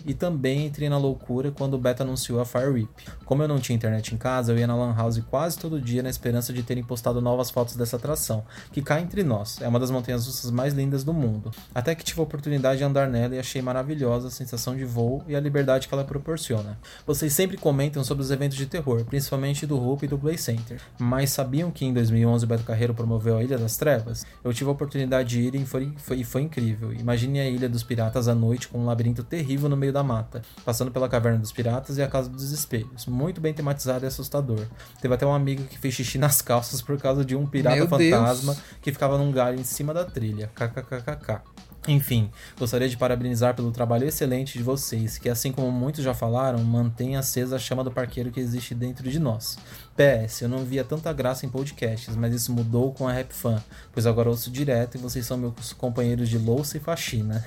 E 0.07 0.15
também 0.15 0.67
entrei 0.67 0.89
na 0.89 0.99
loucura 0.99 1.51
quando 1.51 1.75
o 1.75 1.79
Beta 1.79 2.03
anunciou 2.03 2.41
a 2.41 2.45
Fire 2.45 2.69
Whip. 2.69 3.05
Como 3.25 3.43
eu 3.43 3.49
não 3.49 3.59
tinha 3.59 3.77
internet 3.77 4.15
em 4.15 4.19
casa, 4.19 4.53
eu 4.53 4.59
ia 4.59 4.67
na 4.67 4.75
Lan 4.75 4.95
House 4.95 5.21
quase 5.31 5.59
todo 5.59 5.81
dia 5.81 6.03
na 6.03 6.11
esperança 6.11 6.53
de 6.53 6.63
terem 6.63 6.83
postado 6.83 7.21
novas 7.21 7.51
fotos 7.51 7.77
dessa 7.77 7.97
atração, 7.97 8.45
que 8.73 8.83
cá 8.83 9.01
entre 9.01 9.23
nós 9.23 9.61
é 9.61 9.69
uma 9.69 9.79
das 9.79 9.91
montanhas 9.91 10.27
russas 10.27 10.51
mais 10.51 10.75
lindas 10.75 11.05
do 11.05 11.13
mundo. 11.13 11.51
Até 11.75 11.95
que 11.95 12.05
tive 12.05 12.21
a 12.21 12.25
oportunidade 12.25 12.79
de 12.79 12.85
andar 12.85 13.09
nela 13.09 13.35
e 13.35 13.39
achei 13.39 13.61
maravilhosa 13.61 14.29
a 14.29 14.31
sensação 14.31 14.77
de 14.77 14.85
voo 14.85 15.23
e 15.27 15.35
a 15.35 15.41
liberdade 15.41 15.89
que 15.89 15.95
ela 15.95 16.05
proporciona. 16.05 16.79
Vocês 17.07 17.33
sempre 17.33 17.57
comentam 17.57 18.05
sobre 18.05 18.23
os 18.23 18.31
eventos 18.31 18.57
de 18.57 18.67
terror, 18.67 19.05
principalmente 19.05 19.67
do 19.67 19.77
Hope 19.77 20.07
e 20.07 20.09
do 20.09 20.19
Play 20.19 20.39
Center, 20.39 20.81
mas 20.99 21.31
sabiam 21.31 21.71
que 21.71 21.85
em 21.85 21.93
2011 21.93 22.45
o 22.45 22.49
Beto 22.49 22.65
Carreiro 22.65 22.95
promoveu 22.95 23.39
a 23.39 23.45
Ilha 23.45 23.59
das 23.59 23.77
Trevas? 23.77 24.25
Eu 24.43 24.53
tive 24.53 24.69
a 24.71 24.73
oportunidade 24.73 25.29
de 25.29 25.41
ir 25.41 25.55
e 25.55 25.65
foi, 25.67 25.93
foi, 25.97 26.23
foi 26.25 26.43
incrível. 26.43 26.93
Imagine 26.93 27.41
a 27.41 27.49
Ilha 27.49 27.69
dos 27.69 27.83
Piratas 27.83 28.29
à 28.29 28.35
noite 28.35 28.69
com 28.69 28.79
um 28.79 28.87
labirinto 28.87 29.23
terrível 29.35 29.69
no 29.69 29.77
meio 29.77 29.93
da 29.93 30.03
mata, 30.03 30.43
passando 30.65 30.93
pela 30.93 31.09
Caverna 31.09 31.39
dos 31.39 31.51
Piratas 31.51 31.99
e 31.99 32.03
a 32.03 32.07
Casa 32.07 32.29
dos 32.29 32.53
Espelhos. 32.53 33.07
Muito 33.07 33.41
bem 33.41 33.53
tematizado 33.53 34.05
e 34.05 34.09
assustador. 34.09 34.65
Teve 35.01 35.13
até 35.13 35.27
um 35.27 35.35
amigo 35.35 35.65
que 35.65 35.77
fez 35.77 35.93
xixi 35.95 36.19
nas 36.19 36.41
calças 36.43 36.81
por 36.81 36.97
causa 36.99 37.25
de 37.25 37.35
um 37.35 37.45
pirata 37.45 37.77
Meu 37.77 37.89
fantasma 37.89 38.55
Deus. 38.55 38.65
que 38.81 38.93
ficava 38.93 39.19
num 39.19 39.33
galho 39.33 39.59
em 39.59 39.65
cima 39.65 39.93
da 39.93 40.05
trilha. 40.05 40.51
KKKKK. 40.55 41.43
Enfim, 41.87 42.31
gostaria 42.59 42.89
de 42.89 42.97
parabenizar 42.97 43.55
pelo 43.55 43.71
trabalho 43.71 44.07
excelente 44.07 44.57
de 44.57 44.65
vocês, 44.65 45.19
que 45.19 45.29
assim 45.29 45.53
como 45.53 45.71
muitos 45.71 46.03
já 46.03 46.15
falaram, 46.15 46.63
mantém 46.65 47.17
acesa 47.17 47.57
a 47.57 47.59
chama 47.59 47.85
do 47.85 47.91
parqueiro 47.91 48.31
que 48.31 48.41
existe 48.41 48.75
dentro 48.75 49.11
de 49.11 49.19
nós. 49.19 49.59
PS, 49.97 50.43
eu 50.43 50.49
não 50.49 50.65
via 50.65 50.83
tanta 50.83 51.13
graça 51.13 51.47
em 51.47 51.49
podcasts, 51.49 52.17
mas 52.17 52.35
isso 52.35 52.53
mudou 52.53 52.93
com 52.93 53.07
a 53.07 53.13
Rap 53.13 53.33
Fan, 53.33 53.63
pois 53.93 54.07
agora 54.07 54.29
ouço 54.29 54.51
direto 54.51 54.97
e 54.97 54.99
vocês 54.99 55.25
são 55.25 55.37
meus 55.37 55.73
companheiros 55.73 56.29
de 56.29 56.37
louça 56.37 56.77
e 56.77 56.81
faxina. 56.81 57.45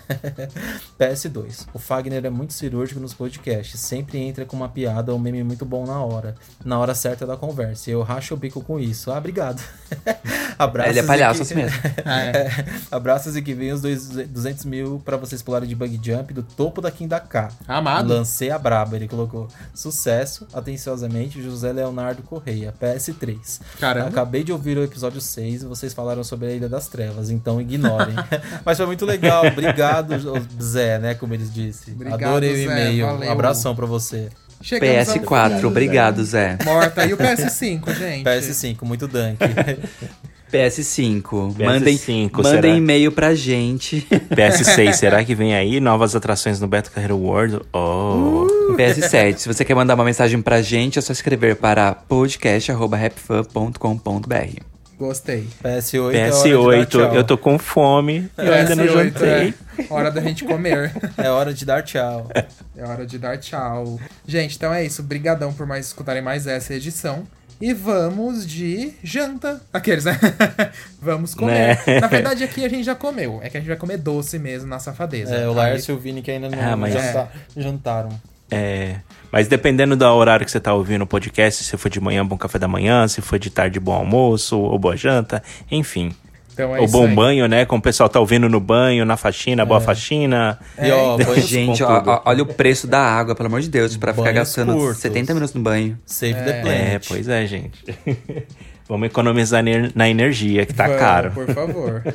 PS2, 0.98 1.68
o 1.74 1.80
Fagner 1.80 2.26
é 2.26 2.30
muito 2.30 2.54
cirúrgico 2.54 3.00
nos 3.00 3.14
podcasts, 3.14 3.80
sempre 3.80 4.18
entra 4.18 4.46
com 4.46 4.56
uma 4.56 4.70
piada 4.70 5.12
ou 5.12 5.18
um 5.18 5.22
meme 5.22 5.44
muito 5.44 5.66
bom 5.66 5.86
na 5.86 6.02
hora, 6.02 6.36
na 6.64 6.80
hora 6.80 6.96
certa 6.96 7.26
da 7.26 7.36
conversa, 7.36 7.90
e 7.90 7.94
eu 7.94 8.02
racho 8.02 8.34
o 8.34 8.38
bico 8.38 8.62
com 8.62 8.80
isso. 8.80 9.12
Ah, 9.12 9.18
obrigado. 9.18 9.62
Abraços 10.58 10.92
Ele 10.92 11.00
é 11.00 11.04
palhaço 11.04 11.42
e 11.42 11.44
assim 11.44 11.56
mesmo. 11.56 11.78
É. 12.08 12.50
Abraços 12.90 13.36
e 13.36 13.42
que 13.42 13.54
venham 13.54 13.76
os 13.76 13.82
dois, 13.82 14.08
200 14.08 14.66
mil 14.66 15.02
pra 15.04 15.18
vocês 15.18 15.42
pularem 15.42 15.68
de 15.68 15.76
bug 15.76 16.00
jump 16.02 16.34
do 16.34 16.42
topo 16.42 16.82
da 16.82 16.90
K. 16.92 17.50
Amado. 17.68 18.10
Lancei 18.10 18.50
a 18.50 18.58
braba, 18.58 18.96
ele 18.96 19.08
colocou. 19.08 19.48
Sucesso, 19.74 20.48
atenciosamente, 20.54 21.42
José 21.42 21.72
Leonardo 21.72 22.24
Correia, 22.24 22.37
PS3. 22.42 23.60
Caramba. 23.80 24.10
Acabei 24.10 24.44
de 24.44 24.52
ouvir 24.52 24.78
o 24.78 24.84
episódio 24.84 25.22
6 25.22 25.64
e 25.64 25.66
vocês 25.66 25.94
falaram 25.94 26.24
sobre 26.24 26.48
a 26.48 26.52
Ilha 26.52 26.70
das 26.70 26.88
Trevas, 26.88 27.30
então 27.30 27.60
ignorem. 27.62 28.16
Mas 28.66 28.78
foi 28.78 28.86
muito 28.86 29.06
legal, 29.06 29.46
obrigado, 29.46 30.14
Zé, 30.62 31.00
né, 31.00 31.14
como 31.14 31.34
eles 31.34 31.54
disse. 31.54 31.92
Obrigado, 31.92 32.24
Adorei 32.24 32.52
o 32.54 32.56
Zé, 32.56 32.64
e-mail. 32.64 33.06
valeu. 33.06 33.30
Um 33.30 33.32
abração 33.32 33.76
pra 33.76 33.86
você. 33.86 34.30
Chegamos 34.62 35.10
ao 35.10 35.16
PS4, 35.20 35.60
fim. 35.60 35.66
obrigado, 35.66 36.24
Zé. 36.24 36.58
Morta. 36.66 37.06
E 37.06 37.14
o 37.14 37.18
PS5, 37.18 37.94
gente? 37.96 38.24
PS5, 38.26 38.82
muito 38.84 39.08
dunk. 39.08 39.38
PS5, 40.52 41.56
mandem, 41.64 41.96
PS5, 41.98 42.32
mandem 42.34 42.52
será? 42.62 42.68
e-mail 42.70 43.12
pra 43.12 43.36
gente. 43.36 44.08
PS6, 44.32 44.94
será 45.00 45.24
que 45.24 45.36
vem 45.36 45.54
aí 45.56 45.80
novas 45.80 46.16
atrações 46.16 46.60
no 46.60 46.68
Beto 46.68 46.92
Carreiro 46.92 47.18
World? 47.18 47.60
Oh. 47.74 48.46
PS7, 48.78 49.38
se 49.38 49.48
você 49.48 49.66
quer 49.66 49.74
mandar 49.76 49.96
uma 49.96 50.04
mensagem 50.06 50.40
pra 50.42 50.62
gente, 50.62 51.00
é 51.00 51.02
só 51.02 51.12
escrever 51.12 51.56
para 51.56 51.94
podcast.rapfan.com.br. 51.94 54.62
Gostei. 54.98 55.48
PS8, 55.64 56.16
é 56.16 56.32
hora 56.32 56.86
de 56.86 56.88
dar 56.88 56.88
PS8, 56.88 56.88
tchau. 56.88 57.16
eu 57.16 57.24
tô 57.24 57.38
com 57.38 57.60
fome 57.60 58.32
e 58.36 58.48
eu 58.48 58.54
ainda 58.54 58.76
não 58.76 58.86
PS8, 58.86 58.94
jantei. 58.94 59.54
é. 59.78 59.86
Hora 59.92 60.10
da 60.10 60.22
gente 60.22 60.44
comer. 60.44 60.92
É 61.18 61.30
hora 61.30 61.54
de 61.54 61.64
dar 61.66 61.84
tchau. 61.84 62.28
É 62.76 62.84
hora 62.84 63.06
de 63.06 63.20
dar 63.20 63.38
tchau. 63.38 64.00
Gente, 64.26 64.56
então 64.56 64.74
é 64.74 64.84
isso. 64.84 65.04
Brigadão 65.04 65.54
por 65.54 65.68
mais 65.68 65.86
escutarem 65.86 66.24
mais 66.24 66.48
essa 66.48 66.74
edição. 66.74 67.28
E 67.60 67.74
vamos 67.74 68.46
de 68.46 68.94
janta. 69.04 69.62
Aqueles, 69.74 70.06
né? 70.06 70.18
vamos 71.02 71.34
comer. 71.34 71.80
Né? 71.88 72.00
Na 72.00 72.08
verdade, 72.08 72.44
aqui 72.46 72.64
a 72.64 72.70
gente 72.70 72.84
já 72.84 72.94
comeu. 72.96 73.40
É 73.42 73.50
que 73.50 73.58
a 73.58 73.60
gente 73.60 73.68
vai 73.70 73.78
comer 73.78 73.98
doce 73.98 74.38
mesmo 74.38 74.70
na 74.70 74.80
safadeza. 74.80 75.36
É, 75.36 75.48
o 75.48 75.52
Aí- 75.52 75.56
Laércio 75.56 75.94
e 75.94 75.96
o 75.96 76.00
Vini 76.00 76.22
que 76.22 76.30
ainda 76.32 76.50
não 76.50 76.60
Ah, 76.62 76.76
mas- 76.76 76.94
janta- 76.94 77.32
jantaram. 77.56 78.10
É, 78.50 78.98
mas 79.32 79.48
dependendo 79.50 79.96
do 79.98 80.06
horário 80.06 80.46
que 80.46 80.52
você 80.52 80.60
tá 80.60 80.74
ouvindo 80.74 81.02
o 81.02 81.08
podcast, 81.08 81.64
se 81.66 81.76
for 81.78 81.90
de 81.90 82.00
manhã, 82.00 82.26
bom 82.26 82.38
café 82.38 82.58
da 82.58 82.68
manhã, 82.68 83.06
se 83.08 83.20
for 83.22 83.38
de 83.38 83.50
tarde, 83.50 83.78
bom 83.80 83.92
almoço, 83.92 84.58
ou 84.58 84.80
boa 84.80 84.96
janta, 84.96 85.44
enfim. 85.70 86.14
Então 86.58 86.76
é 86.76 86.84
isso 86.84 86.92
bom 86.92 87.06
aí. 87.06 87.14
banho, 87.14 87.48
né? 87.48 87.66
Como 87.66 87.80
o 87.80 87.84
pessoal 87.84 88.10
tá 88.10 88.20
ouvindo 88.20 88.50
no 88.50 88.60
banho, 88.60 89.06
na 89.06 89.16
faxina, 89.16 89.64
boa 89.64 89.80
faxina. 89.80 90.58
E 90.82 90.90
ó, 90.90 91.16
banhos 91.16 91.48
Gente, 91.48 91.84
com 91.84 91.92
ó, 91.92 92.22
olha 92.26 92.42
o 92.42 92.48
preço 92.48 92.88
da 92.88 93.00
água, 93.00 93.36
pelo 93.36 93.46
amor 93.46 93.62
de 93.62 93.70
Deus, 93.70 93.96
pra 93.96 94.12
ficar 94.12 94.32
gastando 94.32 94.74
curtos. 94.74 94.98
70 94.98 95.34
minutos 95.36 95.54
no 95.54 95.62
banho. 95.62 96.00
Save 96.04 96.34
the 96.34 96.50
É, 96.50 96.62
planet. 96.64 97.08
pois 97.08 97.28
é, 97.28 97.46
gente. 97.46 97.84
Vamos 98.90 99.06
economizar 99.08 99.62
na 99.94 100.10
energia, 100.10 100.66
que 100.66 100.74
tá 100.74 100.86
Vamos, 100.86 101.00
caro. 101.00 101.32
Por 101.32 101.54
favor. 101.54 102.04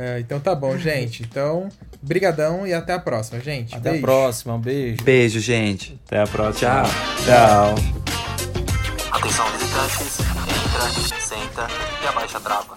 É, 0.00 0.20
então 0.20 0.38
tá 0.38 0.54
bom, 0.54 0.78
gente. 0.78 1.22
Então, 1.24 1.68
brigadão 2.00 2.64
e 2.64 2.72
até 2.72 2.92
a 2.92 3.00
próxima, 3.00 3.40
gente. 3.40 3.74
Até 3.74 3.90
Beijo. 3.90 4.04
a 4.04 4.06
próxima, 4.06 4.54
um 4.54 4.58
beijo. 4.60 5.02
Beijo, 5.02 5.40
gente. 5.40 5.98
Até 6.06 6.20
a 6.20 6.26
próxima. 6.26 6.82
Tchau. 6.82 6.84
Tchau. 7.24 7.74
Atenção 9.10 9.46
visitantes, 9.50 10.20
entra, 10.20 11.20
senta 11.20 11.66
e 12.04 12.06
abaixa 12.06 12.36
a 12.36 12.40
trava. 12.40 12.76